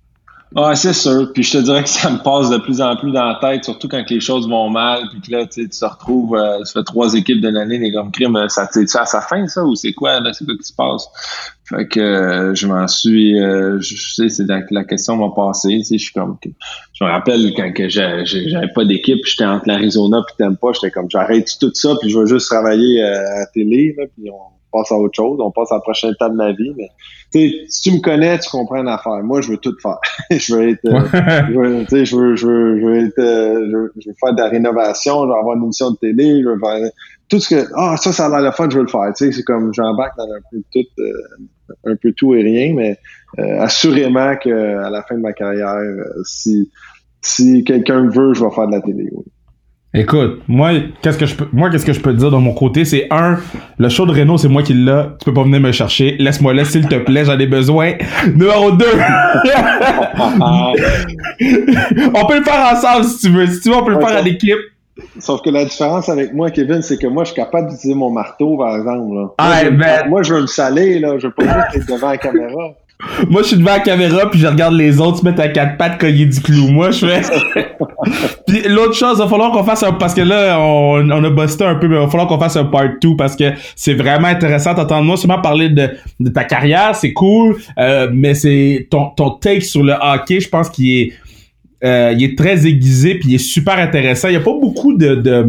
Ah, 0.57 0.75
c'est 0.75 0.95
sûr. 0.95 1.31
Puis 1.35 1.43
je 1.43 1.59
te 1.59 1.59
dirais 1.59 1.83
que 1.83 1.91
ça 1.91 2.09
me 2.09 2.23
passe 2.23 2.49
de 2.49 2.57
plus 2.57 2.81
en 2.81 2.97
plus 2.97 3.13
dans 3.13 3.27
la 3.27 3.35
tête, 3.35 3.65
surtout 3.65 3.89
quand 3.89 4.03
les 4.09 4.21
choses 4.21 4.49
vont 4.49 4.71
mal, 4.71 5.03
puis 5.11 5.21
que 5.21 5.33
là, 5.37 5.45
tu 5.45 5.69
te 5.69 5.85
retrouves, 5.85 6.35
euh, 6.35 6.65
ça 6.65 6.81
fait 6.81 6.85
trois 6.85 7.13
équipes 7.13 7.43
de 7.43 7.51
l'année, 7.51 7.77
les 7.77 7.93
comme 7.93 8.11
crime, 8.11 8.39
ça 8.49 8.67
tu 8.73 8.87
à 8.99 9.05
sa 9.05 9.21
fin, 9.21 9.47
ça, 9.49 9.63
ou 9.63 9.75
c'est 9.75 9.93
quoi, 9.93 10.19
là, 10.21 10.33
c'est 10.33 10.47
quoi 10.47 10.55
qui 10.57 10.67
se 10.67 10.73
passe? 10.73 11.11
Fait 11.69 11.87
que 11.87 12.01
euh, 12.01 12.55
je 12.55 12.67
m'en 12.67 12.89
suis, 12.89 13.39
euh, 13.39 13.79
je 13.81 14.15
sais, 14.15 14.29
c'est 14.29 14.47
la, 14.47 14.61
la, 14.71 14.85
question 14.85 15.17
m'a 15.17 15.35
passé, 15.35 15.69
tu 15.69 15.85
sais, 15.85 15.99
je 15.99 16.05
suis 16.05 16.13
comme, 16.13 16.39
je 16.43 17.05
me 17.05 17.11
rappelle 17.11 17.53
quand 17.55 17.73
que 17.73 17.89
j'avais 17.89 18.73
pas 18.75 18.85
d'équipe, 18.85 19.19
j'étais 19.27 19.45
entre 19.45 19.69
l'Arizona 19.69 20.25
puis 20.27 20.47
pas 20.61 20.73
j'étais 20.73 20.91
comme, 20.91 21.11
j'arrête 21.11 21.51
tout 21.61 21.71
ça, 21.75 21.95
puis 22.01 22.11
je 22.11 22.19
vais 22.19 22.27
juste 22.27 22.47
travailler 22.47 23.03
à 23.03 23.41
la 23.41 23.47
télé, 23.47 23.95
là, 23.99 24.05
puis 24.17 24.31
on 24.31 24.39
passe 24.73 24.91
à 24.93 24.97
autre 24.97 25.15
chose, 25.15 25.39
on 25.41 25.51
passe 25.51 25.71
à 25.73 25.77
la 25.77 25.81
prochaine 25.81 26.13
étape 26.13 26.33
de 26.33 26.37
ma 26.37 26.53
vie, 26.53 26.73
mais 26.77 26.91
si 27.31 27.83
tu 27.83 27.93
me 27.93 28.01
connais, 28.01 28.39
tu 28.39 28.49
comprends 28.51 28.83
l'affaire. 28.83 29.23
Moi, 29.23 29.41
je 29.41 29.51
veux 29.51 29.57
tout 29.59 29.75
faire. 29.83 29.99
je 30.31 30.55
veux 30.55 30.71
être, 30.71 30.87
euh, 30.87 31.01
je 31.49 31.59
veux, 31.59 31.85
tu 31.85 31.89
sais, 31.89 32.05
je 32.05 32.17
veux, 32.17 32.37
je 32.37 32.47
veux, 32.47 32.81
je 32.81 32.87
veux 32.87 33.07
être, 33.07 33.19
euh, 33.19 33.91
je 33.99 34.09
veux, 34.09 34.15
faire 34.21 34.35
de 34.35 34.41
la 34.41 34.49
rénovation, 34.49 35.23
je 35.23 35.29
veux 35.29 35.35
avoir 35.35 35.57
une 35.57 35.65
émission 35.65 35.91
de 35.91 35.97
télé, 35.97 36.43
je 36.43 36.49
veux 36.49 36.59
faire 36.59 36.91
tout 37.29 37.41
ce 37.41 37.55
que, 37.55 37.69
ah, 37.77 37.97
ça, 37.97 38.13
ça 38.13 38.27
a 38.27 38.41
l'air 38.41 38.51
de 38.51 38.57
fun, 38.57 38.71
je 38.71 38.77
veux 38.77 38.85
le 38.85 38.89
faire. 38.89 39.13
Tu 39.15 39.27
sais, 39.27 39.33
c'est 39.33 39.43
comme 39.43 39.73
j'embarque 39.75 40.17
dans 40.17 40.25
un 40.25 40.41
peu 40.51 40.63
tout, 40.73 41.03
euh, 41.03 41.13
un 41.85 41.97
peu 41.97 42.13
tout 42.13 42.35
et 42.35 42.43
rien, 42.43 42.75
mais 42.75 42.99
assurément 43.59 44.35
que 44.37 44.79
à 44.79 44.91
la 44.91 45.03
fin 45.03 45.17
de 45.17 45.21
ma 45.21 45.33
carrière, 45.33 45.77
si, 46.25 46.71
si 47.21 47.65
quelqu'un 47.65 48.09
veut, 48.09 48.35
je 48.35 48.45
vais 48.45 48.51
faire 48.51 48.67
de 48.67 48.73
la 48.73 48.81
télé. 48.81 49.09
Oui. 49.13 49.25
Écoute, 49.95 50.43
moi, 50.49 50.73
qu'est-ce 51.01 51.17
que 51.17 51.25
je 51.25 51.35
peux, 51.35 51.49
moi, 51.51 51.71
qu'est-ce 51.71 51.87
que 51.87 51.95
je 51.95 52.01
peux 52.01 52.13
te 52.13 52.19
dire 52.19 52.31
de 52.31 52.37
mon 52.37 52.53
côté, 52.53 52.85
c'est 52.85 53.07
un, 53.11 53.39
le 53.79 53.89
show 53.89 54.05
de 54.05 54.13
Renault, 54.13 54.37
c'est 54.37 54.49
moi 54.49 54.63
qui 54.63 54.75
l'ai. 54.75 55.03
Tu 55.19 55.25
peux 55.25 55.33
pas 55.33 55.45
venir 55.45 55.61
me 55.61 55.73
chercher. 55.73 56.17
Laisse-moi 56.19 56.53
là, 56.53 56.67
s'il 56.67 56.87
te 56.87 56.97
plaît, 56.97 57.25
j'en 57.25 57.39
ai 57.39 57.47
besoin. 57.47 57.95
Numéro 58.27 58.71
2. 58.73 58.85
on 62.15 62.27
peut 62.27 62.39
le 62.39 62.45
faire 62.45 62.73
ensemble 62.73 63.05
si 63.05 63.27
tu 63.27 63.33
veux. 63.33 63.47
Si 63.47 63.61
tu 63.63 63.71
veux, 63.71 63.77
on 63.77 63.85
peut 63.85 63.95
le 63.95 64.01
faire 64.01 64.19
à 64.19 64.21
l'équipe. 64.21 64.59
Sauf 65.19 65.43
que 65.43 65.51
la 65.51 65.65
différence 65.65 66.09
avec 66.09 66.33
moi, 66.33 66.51
Kevin, 66.51 66.83
c'est 66.83 66.99
que 66.99 67.07
moi, 67.07 67.25
je 67.25 67.33
suis 67.33 67.37
capable 67.37 67.71
d'utiliser 67.71 67.95
mon 67.95 68.11
marteau, 68.11 68.57
par 68.57 68.77
exemple. 68.77 69.15
Là. 69.15 69.29
Ah, 69.39 69.63
moi, 69.63 69.71
ben... 69.71 70.09
moi, 70.09 70.23
je 70.23 70.35
veux 70.35 70.43
me 70.43 70.47
saler, 70.47 70.99
là. 70.99 71.19
Je 71.19 71.27
veux 71.27 71.33
pas 71.33 71.45
juste 71.45 71.77
être 71.77 71.87
devant 71.87 72.11
la 72.11 72.19
caméra. 72.19 72.75
Moi, 73.31 73.43
je 73.43 73.49
suis 73.49 73.57
devant 73.57 73.73
la 73.73 73.81
caméra, 73.81 74.29
puis 74.29 74.41
je 74.41 74.47
regarde 74.47 74.75
les 74.75 75.01
autres 75.01 75.19
se 75.19 75.25
mettre 75.25 75.41
à 75.41 75.49
quatre 75.49 75.77
pattes 75.77 75.99
cogner 76.01 76.27
du 76.27 76.41
clou. 76.41 76.69
Moi, 76.69 76.91
je 76.91 77.07
fais... 77.07 77.21
puis 78.47 78.63
l'autre 78.67 78.95
chose, 78.95 79.19
il 79.19 79.23
va 79.23 79.29
falloir 79.29 79.53
qu'on 79.53 79.63
fasse 79.63 79.85
un... 79.85 79.93
Parce 79.93 80.15
que 80.15 80.23
là, 80.23 80.59
on, 80.59 81.09
on 81.09 81.25
a 81.25 81.31
busté 81.31 81.65
un 81.65 81.77
peu, 81.77 81.87
mais 81.87 81.95
il 81.95 82.01
va 82.01 82.09
falloir 82.09 82.27
qu'on 82.27 82.41
fasse 82.41 82.57
un 82.57 82.65
part 82.65 82.89
2 83.01 83.15
parce 83.17 83.37
que 83.37 83.53
c'est 83.77 83.95
vraiment 83.95 84.27
intéressant 84.27 84.75
d'entendre 84.75 85.05
moi 85.05 85.17
seulement 85.17 85.41
parler 85.41 85.69
de, 85.69 85.91
de 86.19 86.29
ta 86.29 86.43
carrière, 86.43 86.97
c'est 86.97 87.13
cool, 87.13 87.57
euh, 87.79 88.11
mais 88.13 88.35
c'est 88.35 88.89
ton, 88.91 89.11
ton 89.11 89.31
take 89.31 89.61
sur 89.61 89.85
le 89.85 89.93
hockey, 89.93 90.41
je 90.41 90.49
pense 90.49 90.69
qu'il 90.69 90.91
est... 90.91 91.13
Euh, 91.85 92.13
il 92.17 92.25
est 92.25 92.37
très 92.37 92.67
aiguisé, 92.67 93.15
puis 93.15 93.31
il 93.31 93.35
est 93.37 93.39
super 93.39 93.79
intéressant. 93.79 94.29
Il 94.29 94.35
y 94.35 94.37
a 94.37 94.41
pas 94.41 94.59
beaucoup 94.59 94.97
de... 94.97 95.15
de 95.15 95.47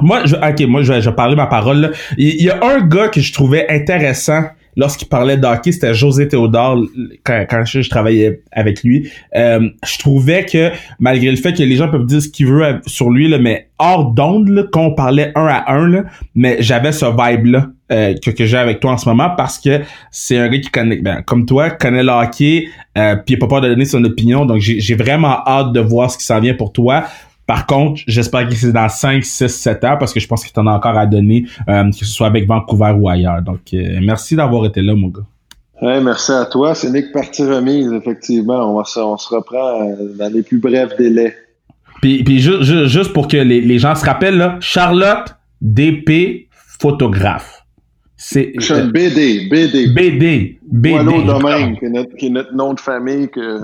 moi, 0.00 0.26
je, 0.26 0.36
ok, 0.36 0.68
moi, 0.68 0.82
je 0.82 1.00
je 1.00 1.08
vais 1.08 1.16
parler 1.16 1.34
ma 1.34 1.46
parole. 1.46 1.78
Là. 1.78 1.90
Il, 2.16 2.42
y 2.42 2.50
a 2.50 2.64
un 2.64 2.80
gars 2.80 3.08
que 3.08 3.20
je 3.20 3.32
trouvais 3.32 3.66
intéressant 3.68 4.44
lorsqu'il 4.78 5.08
parlait 5.08 5.36
d'hockey, 5.36 5.72
c'était 5.72 5.92
José 5.92 6.28
Théodore 6.28 6.78
quand, 7.24 7.64
je, 7.66 7.86
travaillais 7.90 8.40
avec 8.52 8.82
lui. 8.82 9.10
Euh, 9.36 9.68
je 9.84 9.98
trouvais 9.98 10.46
que 10.46 10.70
malgré 10.98 11.30
le 11.30 11.36
fait 11.36 11.52
que 11.52 11.62
les 11.62 11.76
gens 11.76 11.88
peuvent 11.90 12.06
dire 12.06 12.22
ce 12.22 12.28
qu'ils 12.28 12.46
veulent 12.46 12.80
sur 12.86 13.10
lui, 13.10 13.28
là, 13.28 13.38
mais 13.38 13.68
hors 13.78 14.12
d'onde, 14.12 14.68
quand 14.72 14.86
on 14.86 14.94
parlait 14.94 15.32
un 15.34 15.46
à 15.46 15.72
un, 15.72 15.88
là, 15.88 16.04
mais 16.34 16.56
j'avais 16.60 16.92
ce 16.92 17.04
vibe-là. 17.04 17.66
Euh, 17.90 18.12
que, 18.22 18.44
j'ai 18.44 18.58
avec 18.58 18.80
toi 18.80 18.92
en 18.92 18.98
ce 18.98 19.08
moment 19.08 19.30
parce 19.34 19.58
que 19.58 19.80
c'est 20.10 20.36
un 20.36 20.50
gars 20.50 20.58
qui 20.58 20.68
connaît 20.68 20.98
ben, 20.98 21.22
comme 21.22 21.46
toi 21.46 21.70
connaît 21.70 22.02
le 22.02 22.12
euh, 22.12 22.24
puis 22.26 22.44
il 22.98 23.34
a 23.34 23.38
pas 23.38 23.46
peur 23.46 23.60
de 23.62 23.68
donner 23.68 23.86
son 23.86 24.04
opinion 24.04 24.44
donc 24.44 24.58
j'ai 24.60 24.94
vraiment 24.94 25.38
hâte 25.46 25.72
de 25.72 25.80
voir 25.80 26.10
ce 26.10 26.18
qui 26.18 26.24
s'en 26.26 26.38
vient 26.38 26.52
pour 26.52 26.74
toi 26.74 27.04
par 27.48 27.64
contre, 27.64 28.02
j'espère 28.06 28.46
que 28.46 28.54
c'est 28.54 28.72
dans 28.72 28.90
5, 28.90 29.24
6, 29.24 29.48
7 29.48 29.84
ans 29.84 29.96
parce 29.98 30.12
que 30.12 30.20
je 30.20 30.28
pense 30.28 30.44
que 30.44 30.52
tu 30.52 30.60
en 30.60 30.66
as 30.66 30.72
encore 30.72 30.98
à 30.98 31.06
donner, 31.06 31.46
euh, 31.66 31.90
que 31.90 31.96
ce 31.96 32.04
soit 32.04 32.26
avec 32.26 32.46
Vancouver 32.46 32.94
ou 32.98 33.08
ailleurs. 33.08 33.40
Donc, 33.40 33.60
euh, 33.72 34.00
merci 34.02 34.36
d'avoir 34.36 34.66
été 34.66 34.82
là, 34.82 34.94
mon 34.94 35.08
gars. 35.08 35.22
Hey, 35.80 36.04
merci 36.04 36.30
à 36.30 36.44
toi. 36.44 36.74
C'est 36.74 36.90
Nick 36.90 37.10
Partie 37.10 37.44
Remise, 37.44 37.90
effectivement. 37.90 38.70
On, 38.70 38.76
va 38.76 38.84
se, 38.84 39.00
on 39.00 39.16
se 39.16 39.34
reprend 39.34 39.80
euh, 39.80 40.12
dans 40.18 40.30
les 40.30 40.42
plus 40.42 40.58
brefs 40.58 40.94
délais. 40.98 41.34
Puis, 42.02 42.22
puis 42.22 42.38
juste 42.38 43.14
pour 43.14 43.26
que 43.28 43.38
les, 43.38 43.62
les, 43.62 43.78
gens 43.78 43.94
se 43.94 44.04
rappellent, 44.04 44.36
là, 44.36 44.58
Charlotte 44.60 45.34
DP 45.62 46.48
photographe. 46.52 47.64
C'est 48.14 48.52
BD, 48.92 49.48
BD. 49.48 49.86
BD, 49.86 50.58
BD. 50.70 51.24
Domaine, 51.24 51.78
qui 51.78 51.86
est, 51.86 51.88
notre, 51.88 52.14
qui 52.14 52.26
est 52.26 52.30
notre 52.30 52.54
nom 52.54 52.74
de 52.74 52.80
famille 52.80 53.30
que 53.30 53.58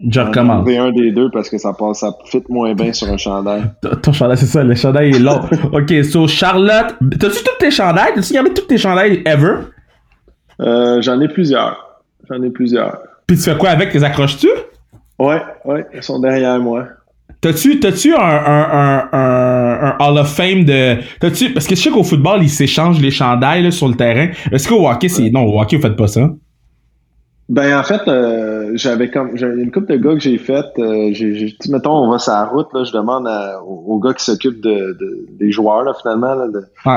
je 0.00 0.20
recommence. 0.20 0.68
un 0.68 0.90
des 0.90 1.12
deux 1.12 1.30
parce 1.30 1.48
que 1.48 1.58
ça 1.58 1.72
passe, 1.72 2.00
ça 2.00 2.12
fit 2.26 2.42
moins 2.48 2.74
bien 2.74 2.92
sur 2.92 3.08
un 3.08 3.16
chandail. 3.16 3.62
Ton 4.02 4.12
chandail, 4.12 4.36
c'est 4.36 4.46
ça, 4.46 4.64
le 4.64 4.74
chandail 4.74 5.10
est 5.10 5.18
long. 5.18 5.40
ok, 5.72 6.04
so 6.04 6.26
Charlotte, 6.26 6.96
t'as-tu 7.18 7.44
tous 7.44 7.58
tes 7.58 7.70
chandails? 7.70 8.12
T'as-tu 8.14 8.34
gardé 8.34 8.52
tous 8.52 8.66
tes 8.66 8.78
chandails 8.78 9.22
ever? 9.24 9.54
Euh, 10.60 11.00
j'en 11.00 11.20
ai 11.20 11.28
plusieurs. 11.28 12.02
J'en 12.28 12.42
ai 12.42 12.50
plusieurs. 12.50 12.98
Puis 13.26 13.36
tu 13.36 13.42
fais 13.44 13.56
quoi 13.56 13.70
avec? 13.70 13.94
Les 13.94 14.04
accroches-tu? 14.04 14.48
Ouais, 15.18 15.40
ouais, 15.64 15.86
ils 15.94 16.02
sont 16.02 16.18
derrière 16.20 16.58
moi. 16.58 16.86
T'as-tu, 17.40 17.78
t'as-tu 17.78 18.14
un, 18.14 18.18
un, 18.18 19.08
un, 19.12 19.78
un, 19.82 19.96
Hall 20.00 20.18
of 20.18 20.34
Fame 20.34 20.64
de. 20.64 20.96
T'as-tu. 21.20 21.52
Parce 21.52 21.66
que 21.66 21.74
je 21.74 21.80
sais 21.82 21.90
qu'au 21.90 22.02
football, 22.02 22.42
ils 22.42 22.48
s'échangent 22.48 23.00
les 23.00 23.10
chandails 23.10 23.62
là, 23.62 23.70
sur 23.70 23.86
le 23.86 23.94
terrain. 23.94 24.30
Est-ce 24.50 24.66
qu'au 24.66 24.88
hockey, 24.88 25.08
c'est. 25.08 25.30
Non, 25.30 25.42
au 25.42 25.60
hockey, 25.60 25.76
vous 25.76 25.82
faites 25.82 25.96
pas 25.96 26.06
ça? 26.06 26.30
Ben 27.50 27.78
en 27.78 27.82
fait, 27.82 28.08
euh, 28.08 28.70
j'avais 28.74 29.10
comme 29.10 29.36
j'ai 29.36 29.46
une 29.46 29.70
couple 29.70 29.92
de 29.92 29.96
gars 29.98 30.14
que 30.14 30.20
j'ai 30.20 30.38
fait. 30.38 30.64
Euh, 30.78 31.10
j'ai, 31.12 31.54
mettons, 31.68 31.92
on 31.92 32.10
va 32.10 32.18
sur 32.18 32.32
la 32.32 32.46
route, 32.46 32.68
là, 32.72 32.84
je 32.84 32.92
demande 32.92 33.28
aux, 33.66 33.98
gars 33.98 34.14
qui 34.14 34.24
s'occupent 34.24 34.62
de, 34.62 34.96
des 35.38 35.52
joueurs 35.52 35.82
là, 35.82 35.92
finalement. 36.00 36.34
Là, 36.34 36.46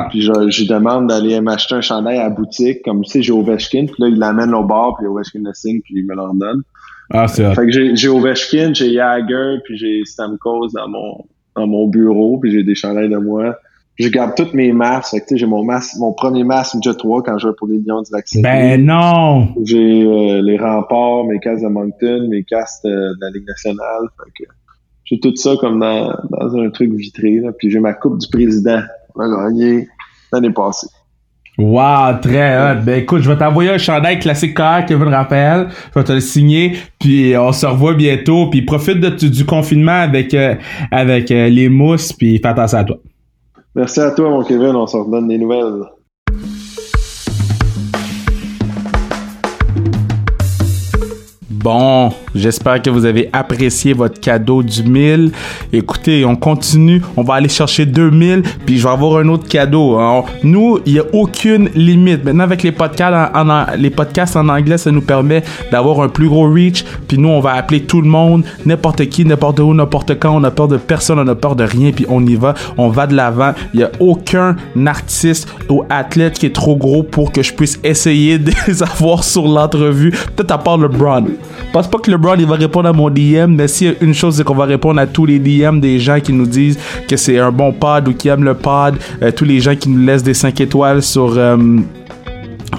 Puis 0.10 0.22
je, 0.22 0.32
je, 0.50 0.66
demande 0.66 1.08
d'aller 1.08 1.42
m'acheter 1.42 1.76
un 1.76 1.82
chandail 1.82 2.18
à 2.18 2.24
la 2.24 2.30
boutique. 2.30 2.82
Comme 2.86 3.04
tu 3.04 3.12
sais, 3.12 3.22
j'ai 3.22 3.34
Ovechkin, 3.34 3.88
puis 3.88 3.96
là, 4.00 4.08
il 4.08 4.18
l'amène 4.18 4.54
au 4.54 4.64
bar, 4.64 4.96
puis 4.98 5.06
Ovechkin 5.06 5.42
le 5.44 5.54
signe, 5.54 5.82
puis 5.82 5.96
il 5.98 6.06
me 6.06 6.16
l'en 6.16 6.34
donne. 6.34 6.62
Ah, 7.10 7.28
c'est 7.28 7.54
Fait 7.54 7.66
que 7.66 7.72
j'ai, 7.72 7.96
j'ai 7.98 8.08
Ovechkin, 8.08 8.74
j'ai 8.74 8.94
Jagger, 8.94 9.58
puis 9.66 9.78
j'ai 9.78 10.04
Stamkos 10.06 10.70
dans 10.74 10.88
mon 10.88 11.26
dans 11.58 11.68
mon 11.68 11.88
bureau, 11.88 12.38
puis 12.38 12.52
j'ai 12.52 12.64
des 12.64 12.76
chandails 12.76 13.10
de 13.10 13.18
moi 13.18 13.58
je 13.98 14.10
garde 14.10 14.36
toutes 14.36 14.54
mes 14.54 14.72
masques. 14.72 15.16
j'ai 15.32 15.46
mon 15.46 15.64
masque, 15.64 15.96
mon 16.00 16.14
premier 16.14 16.44
masque 16.44 16.76
Jet 16.82 16.96
3 16.96 17.24
quand 17.24 17.38
je 17.38 17.48
vais 17.48 17.54
pour 17.58 17.68
les 17.68 17.80
Lions 17.80 18.02
du 18.02 18.12
vaccin. 18.12 18.42
Ben 18.42 18.84
non! 18.86 19.50
J'ai 19.64 20.04
euh, 20.04 20.42
les 20.42 20.58
remparts, 20.58 21.26
mes 21.26 21.40
casques 21.40 21.64
de 21.64 21.70
Moncton, 21.70 22.28
mes 22.30 22.44
casques 22.44 22.84
de, 22.84 23.14
la 23.20 23.30
Ligue 23.32 23.48
nationale. 23.48 24.08
j'ai 25.06 25.20
tout 25.20 25.36
ça 25.36 25.56
comme 25.60 25.80
dans, 25.80 26.14
dans 26.30 26.56
un 26.58 26.70
truc 26.70 26.94
vitré. 26.94 27.40
Là. 27.40 27.52
Puis 27.58 27.72
j'ai 27.72 27.80
ma 27.80 27.94
coupe 27.94 28.20
du 28.20 28.28
président. 28.28 28.82
On 29.16 29.22
a 29.22 29.50
gagné 29.50 29.88
l'année 30.32 30.52
passée. 30.52 30.88
Wow, 31.58 32.20
très 32.22 32.56
hot. 32.56 32.84
Ben 32.84 33.02
écoute, 33.02 33.24
je 33.24 33.30
vais 33.30 33.38
t'envoyer 33.38 33.72
un 33.72 33.80
chandail 33.80 34.20
classique 34.20 34.54
KR 34.54 34.86
Kevin 34.88 35.08
Rappel. 35.08 35.70
Je 35.92 36.00
vais 36.00 36.06
te 36.06 36.12
le 36.12 36.20
signer. 36.20 36.74
Puis 37.00 37.36
on 37.36 37.52
se 37.52 37.66
revoit 37.66 37.96
bientôt. 37.96 38.48
Puis 38.52 38.62
profite 38.62 39.00
de, 39.00 39.10
du 39.10 39.44
confinement 39.44 40.00
avec, 40.00 40.36
euh, 40.36 40.54
avec 40.92 41.32
euh, 41.32 41.50
les 41.50 41.68
mousses. 41.68 42.14
Puis 42.14 42.38
fais 42.38 42.50
attention 42.50 42.78
à 42.78 42.84
toi. 42.84 42.98
Merci 43.78 44.00
à 44.00 44.10
toi, 44.10 44.32
mon 44.32 44.44
Kevin. 44.44 44.76
On 44.76 44.88
se 44.88 44.98
redonne 44.98 45.28
des 45.28 45.38
nouvelles. 45.38 45.84
Bon, 51.64 52.12
j'espère 52.36 52.84
que 52.84 52.92
vous 52.92 53.06
avez 53.06 53.32
apprécié 53.34 53.94
votre 53.94 54.20
cadeau 54.20 54.62
du 54.62 54.84
1000. 54.84 55.32
Écoutez, 55.74 56.24
on 56.24 56.36
continue. 56.36 57.02
On 57.16 57.24
va 57.24 57.34
aller 57.34 57.50
chercher 57.50 57.88
2000, 57.88 58.44
puis 58.64 58.78
je 58.78 58.84
vais 58.84 58.94
avoir 58.94 59.18
un 59.18 59.28
autre 59.28 59.48
cadeau. 59.48 59.98
nous, 60.44 60.78
il 60.86 60.94
n'y 60.94 61.00
a 61.00 61.04
aucune 61.14 61.70
limite. 61.74 62.24
Maintenant, 62.24 62.44
avec 62.44 62.62
les 62.62 62.72
podcasts 62.72 63.36
en, 63.36 63.66
les 63.76 63.90
podcasts 63.90 64.36
en 64.36 64.50
anglais, 64.50 64.78
ça 64.78 64.92
nous 64.92 65.02
permet 65.02 65.42
d'avoir 65.72 66.02
un 66.02 66.10
plus 66.10 66.30
gros 66.30 66.48
reach. 66.48 66.86
Puis 67.08 67.18
nous, 67.18 67.30
on 67.30 67.40
va 67.40 67.54
appeler 67.54 67.82
tout 67.82 68.02
le 68.02 68.08
monde, 68.08 68.44
n'importe 68.68 69.08
qui, 69.08 69.26
n'importe 69.26 69.60
où, 69.60 69.74
n'importe 69.74 70.20
quand. 70.20 70.36
On 70.38 70.44
a 70.44 70.52
peur 70.52 70.68
de 70.68 70.78
personne, 70.78 71.18
on 71.18 71.28
a 71.28 71.36
peur 71.36 71.56
de 71.56 71.64
rien, 71.64 71.92
puis 71.92 72.06
on 72.08 72.24
y 72.24 72.36
va. 72.36 72.54
On 72.78 72.90
va 72.90 73.08
de 73.08 73.16
l'avant. 73.16 73.54
Il 73.74 73.80
n'y 73.80 73.84
a 73.84 73.90
aucun 74.00 74.58
artiste 74.86 75.48
ou 75.70 75.84
athlète 75.90 76.38
qui 76.38 76.46
est 76.46 76.56
trop 76.56 76.76
gros 76.76 77.02
pour 77.02 77.32
que 77.32 77.42
je 77.42 77.52
puisse 77.52 77.80
essayer 77.84 78.38
de 78.38 78.52
les 78.68 78.84
avoir 78.84 79.24
sur 79.24 79.48
l'entrevue. 79.48 80.12
Peut-être 80.36 80.52
à 80.52 80.60
part 80.60 80.78
LeBron. 80.78 81.26
Pense 81.72 81.90
pas 81.90 81.98
que 82.00 82.10
LeBron 82.10 82.36
il 82.40 82.46
va 82.46 82.56
répondre 82.56 82.90
à 82.90 82.94
mon 82.94 83.10
DM, 83.10 83.56
mais 83.56 83.68
si 83.68 83.94
une 84.02 84.14
chose 84.14 84.38
c'est 84.38 84.44
qu'on 84.44 84.56
va 84.56 84.66
répondre 84.66 85.00
à 85.00 85.08
tous 85.08 85.26
les 85.26 85.40
DM 85.40 85.80
des 85.80 86.00
gens 86.00 86.20
qui 86.20 86.34
nous 86.34 86.46
disent 86.46 86.80
que 87.08 87.18
c'est 87.18 87.38
un 87.40 87.52
bon 87.52 87.72
pod 87.72 88.08
ou 88.08 88.14
qui 88.14 88.28
aiment 88.30 88.44
le 88.44 88.54
pod, 88.54 88.96
euh, 89.22 89.32
tous 89.32 89.46
les 89.46 89.60
gens 89.60 89.76
qui 89.76 89.90
nous 89.90 90.06
laissent 90.06 90.24
des 90.24 90.34
5 90.34 90.60
étoiles 90.62 91.02
sur 91.02 91.34
euh, 91.38 91.58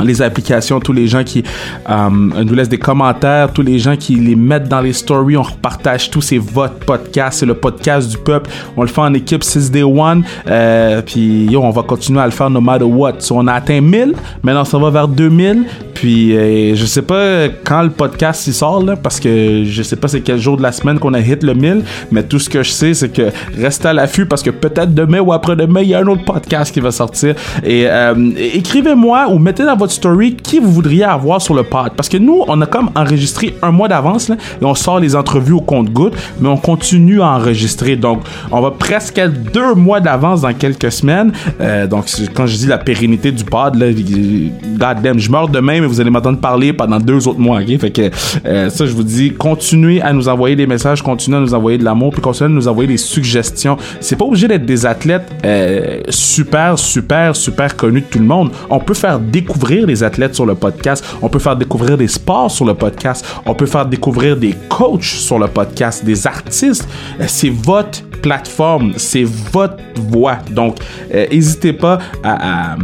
les 0.05 0.23
applications, 0.23 0.81
tous 0.81 0.93
les 0.93 1.07
gens 1.07 1.25
qui 1.25 1.43
euh, 1.89 2.09
nous 2.11 2.55
laissent 2.55 2.69
des 2.69 2.79
commentaires, 2.79 3.53
tous 3.53 3.63
les 3.63 3.79
gens 3.79 3.97
qui 3.97 4.15
les 4.15 4.37
mettent 4.37 4.69
dans 4.69 4.81
les 4.81 4.93
stories, 4.93 5.37
on 5.37 5.43
repartage 5.43 6.11
tous, 6.11 6.21
c'est 6.21 6.39
votre 6.39 6.75
podcast, 6.75 7.41
c'est 7.41 7.47
le 7.47 7.55
podcast 7.55 8.09
du 8.09 8.19
peuple, 8.19 8.51
on 8.77 8.83
le 8.83 8.89
fait 8.89 9.01
en 9.01 9.15
équipe 9.15 9.43
6 9.43 9.71
day 9.71 9.83
1, 9.83 10.23
euh, 10.47 11.03
puis 11.03 11.47
yo, 11.47 11.63
on 11.63 11.71
va 11.71 11.83
continuer 11.83 12.21
à 12.21 12.27
le 12.27 12.33
faire 12.33 12.51
no 12.51 12.61
matter 12.61 12.85
what. 12.85 13.15
on 13.31 13.47
a 13.47 13.55
atteint 13.55 13.81
1000, 13.81 14.15
maintenant 14.43 14.65
ça 14.65 14.79
va 14.79 14.91
vers 14.91 15.09
2000, 15.09 15.65
puis 15.95 16.37
euh, 16.37 16.75
je 16.75 16.85
sais 16.85 17.03
pas 17.03 17.49
quand 17.65 17.83
le 17.83 17.91
podcast 17.91 18.47
il 18.47 18.55
sort, 18.55 18.85
là, 18.85 18.97
parce 18.97 19.19
que 19.19 19.65
je 19.65 19.83
sais 19.83 19.97
pas 19.97 20.09
c'est 20.09 20.21
quel 20.21 20.39
jour 20.39 20.57
de 20.57 20.63
la 20.63 20.73
semaine 20.73 20.99
qu'on 20.99 21.15
a 21.15 21.21
hit 21.21 21.43
le 21.43 21.55
1000, 21.55 21.83
mais 22.13 22.23
tout 22.23 22.39
ce 22.39 22.49
que 22.49 22.63
je 22.63 22.71
sais, 22.71 22.95
c'est 22.95 23.09
que 23.09 23.31
restez 23.57 23.89
à 23.89 23.93
l'affût 23.93 24.27
parce 24.27 24.43
que 24.43 24.51
peut-être 24.51 24.95
demain 24.95 25.21
ou 25.21 25.33
après-demain, 25.33 25.81
il 25.81 25.89
y 25.89 25.95
a 25.95 26.01
un 26.01 26.07
autre 26.07 26.25
podcast 26.25 26.73
qui 26.73 26.81
va 26.81 26.91
sortir. 26.91 27.35
Et 27.65 27.87
euh, 27.89 28.15
écrivez-moi 28.37 29.29
ou 29.31 29.39
mettez 29.39 29.65
dans 29.65 29.77
votre 29.79 29.93
story 29.93 30.37
qui 30.37 30.59
vous 30.59 30.71
voudriez 30.71 31.05
avoir 31.05 31.41
sur 31.41 31.55
le 31.55 31.63
pod. 31.63 31.93
Parce 31.97 32.09
que 32.09 32.17
nous, 32.17 32.45
on 32.49 32.61
a 32.61 32.67
comme 32.67 32.91
enregistré 32.95 33.55
un 33.63 33.71
mois 33.71 33.89
d'avance 33.89 34.31
et 34.31 34.65
on 34.65 34.75
sort 34.75 35.01
les 35.01 35.17
entrevues 35.17 35.55
au 35.55 35.61
compte-goutte, 35.61 36.15
mais 36.41 36.49
on 36.49 36.57
continue 36.57 37.23
à 37.23 37.29
enregistrer. 37.29 37.97
Donc, 37.97 38.23
on 38.51 38.61
va 38.61 38.71
presque 38.71 39.19
être 39.19 39.53
deux 39.53 39.75
mois 39.75 40.01
d'avance 40.01 40.43
dans 40.43 40.53
quelques 40.53 40.93
semaines. 40.93 41.33
Euh, 41.61 41.87
donc, 41.87 42.07
quand 42.35 42.47
je 42.47 42.57
dis 42.57 42.67
la 42.67 42.79
pérennité 42.79 43.33
du 43.33 43.45
pod, 43.45 43.75
là, 43.77 43.87
God 43.93 45.19
je 45.19 45.31
meurs 45.31 45.49
demain, 45.49 45.81
mais 45.81 45.87
vous 45.87 46.01
allez 46.01 46.11
m'entendre 46.11 46.39
parler 46.39 46.73
pendant 46.73 46.99
deux 46.99 47.27
autres 47.29 47.41
mois. 47.41 47.61
Fait 47.79 47.91
que 47.91 48.11
euh, 48.47 48.71
ça, 48.71 48.87
je 48.87 48.93
vous 48.93 49.03
dis, 49.03 49.33
continuez 49.33 50.01
à 50.03 50.13
nous 50.13 50.29
envoyer 50.29 50.57
des 50.57 50.67
messages, 50.67 51.03
continuez 51.03 51.39
à 51.39 51.41
nous 51.41 51.55
envoyer 51.55 51.79
de 51.79 51.85
l'amour, 51.85 52.13
puis 52.13 52.21
continuez 52.21 52.51
à 52.51 52.55
nous 52.55 52.69
envoyer 52.69 52.89
des 52.89 52.97
suggestions. 52.97 53.77
C'est 54.01 54.17
pas 54.17 54.25
obligé 54.25 54.49
d'être 54.49 54.67
des 54.67 54.87
athlètes 54.87 55.31
euh, 55.45 56.01
super, 56.09 56.79
super, 56.79 57.37
super 57.37 57.77
connus 57.77 58.01
de 58.03 58.07
tout 58.07 58.19
le 58.19 58.25
monde. 58.25 58.51
On 58.71 58.79
peut 58.79 58.95
faire 58.95 59.19
découvrir 59.19 59.68
les 59.77 60.03
athlètes 60.03 60.35
sur 60.35 60.47
le 60.47 60.55
podcast. 60.55 61.05
On 61.23 61.29
peut 61.29 61.39
faire 61.39 61.57
découvrir 61.57 61.97
des 61.97 62.09
sports 62.09 62.51
sur 62.51 62.65
le 62.65 62.75
podcast. 62.75 63.25
On 63.47 63.55
peut 63.55 63.67
faire 63.67 63.87
découvrir 63.87 64.37
des 64.37 64.55
coachs 64.69 65.03
sur 65.03 65.39
le 65.39 65.49
podcast, 65.49 66.05
des 66.05 66.27
artistes. 66.27 66.89
Euh, 67.21 67.25
c'est 67.27 67.51
votre 67.51 68.03
plateforme, 68.23 68.95
c'est 68.97 69.25
votre 69.25 69.77
voix. 70.11 70.39
Donc, 70.51 70.79
n'hésitez 71.13 71.73
pas 71.73 71.99
à 72.25 72.77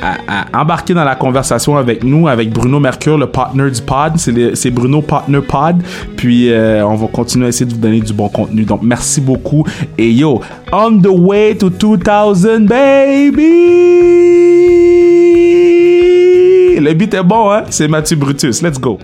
à, 0.00 0.60
embarquer 0.60 0.94
dans 0.94 1.04
la 1.04 1.14
conversation 1.14 1.76
avec 1.76 2.04
nous, 2.04 2.28
avec 2.28 2.50
Bruno 2.50 2.80
Mercure, 2.80 3.18
le 3.18 3.26
partner 3.26 3.70
du 3.70 3.82
pod. 3.82 4.14
C'est 4.16 4.70
Bruno 4.70 5.02
Partner 5.02 5.40
Pod. 5.40 5.82
Puis 6.16 6.50
euh, 6.50 6.86
on 6.86 6.94
va 6.94 7.06
continuer 7.08 7.46
à 7.46 7.48
essayer 7.48 7.66
de 7.66 7.72
vous 7.72 7.80
donner 7.80 8.00
du 8.00 8.12
bon 8.12 8.28
contenu. 8.28 8.64
Donc 8.64 8.80
merci 8.82 9.20
beaucoup. 9.20 9.64
Et 9.98 10.10
yo, 10.10 10.40
on 10.72 10.98
the 10.98 11.08
way 11.08 11.56
to 11.56 11.70
2000, 11.70 12.66
baby! 12.66 14.25
Le 16.86 16.94
beat 16.94 17.14
est 17.14 17.22
bon, 17.24 17.50
hein? 17.50 17.64
C'est 17.68 17.88
Mathieu 17.88 18.14
Brutus. 18.14 18.62
Let's 18.62 18.78
go. 18.78 19.00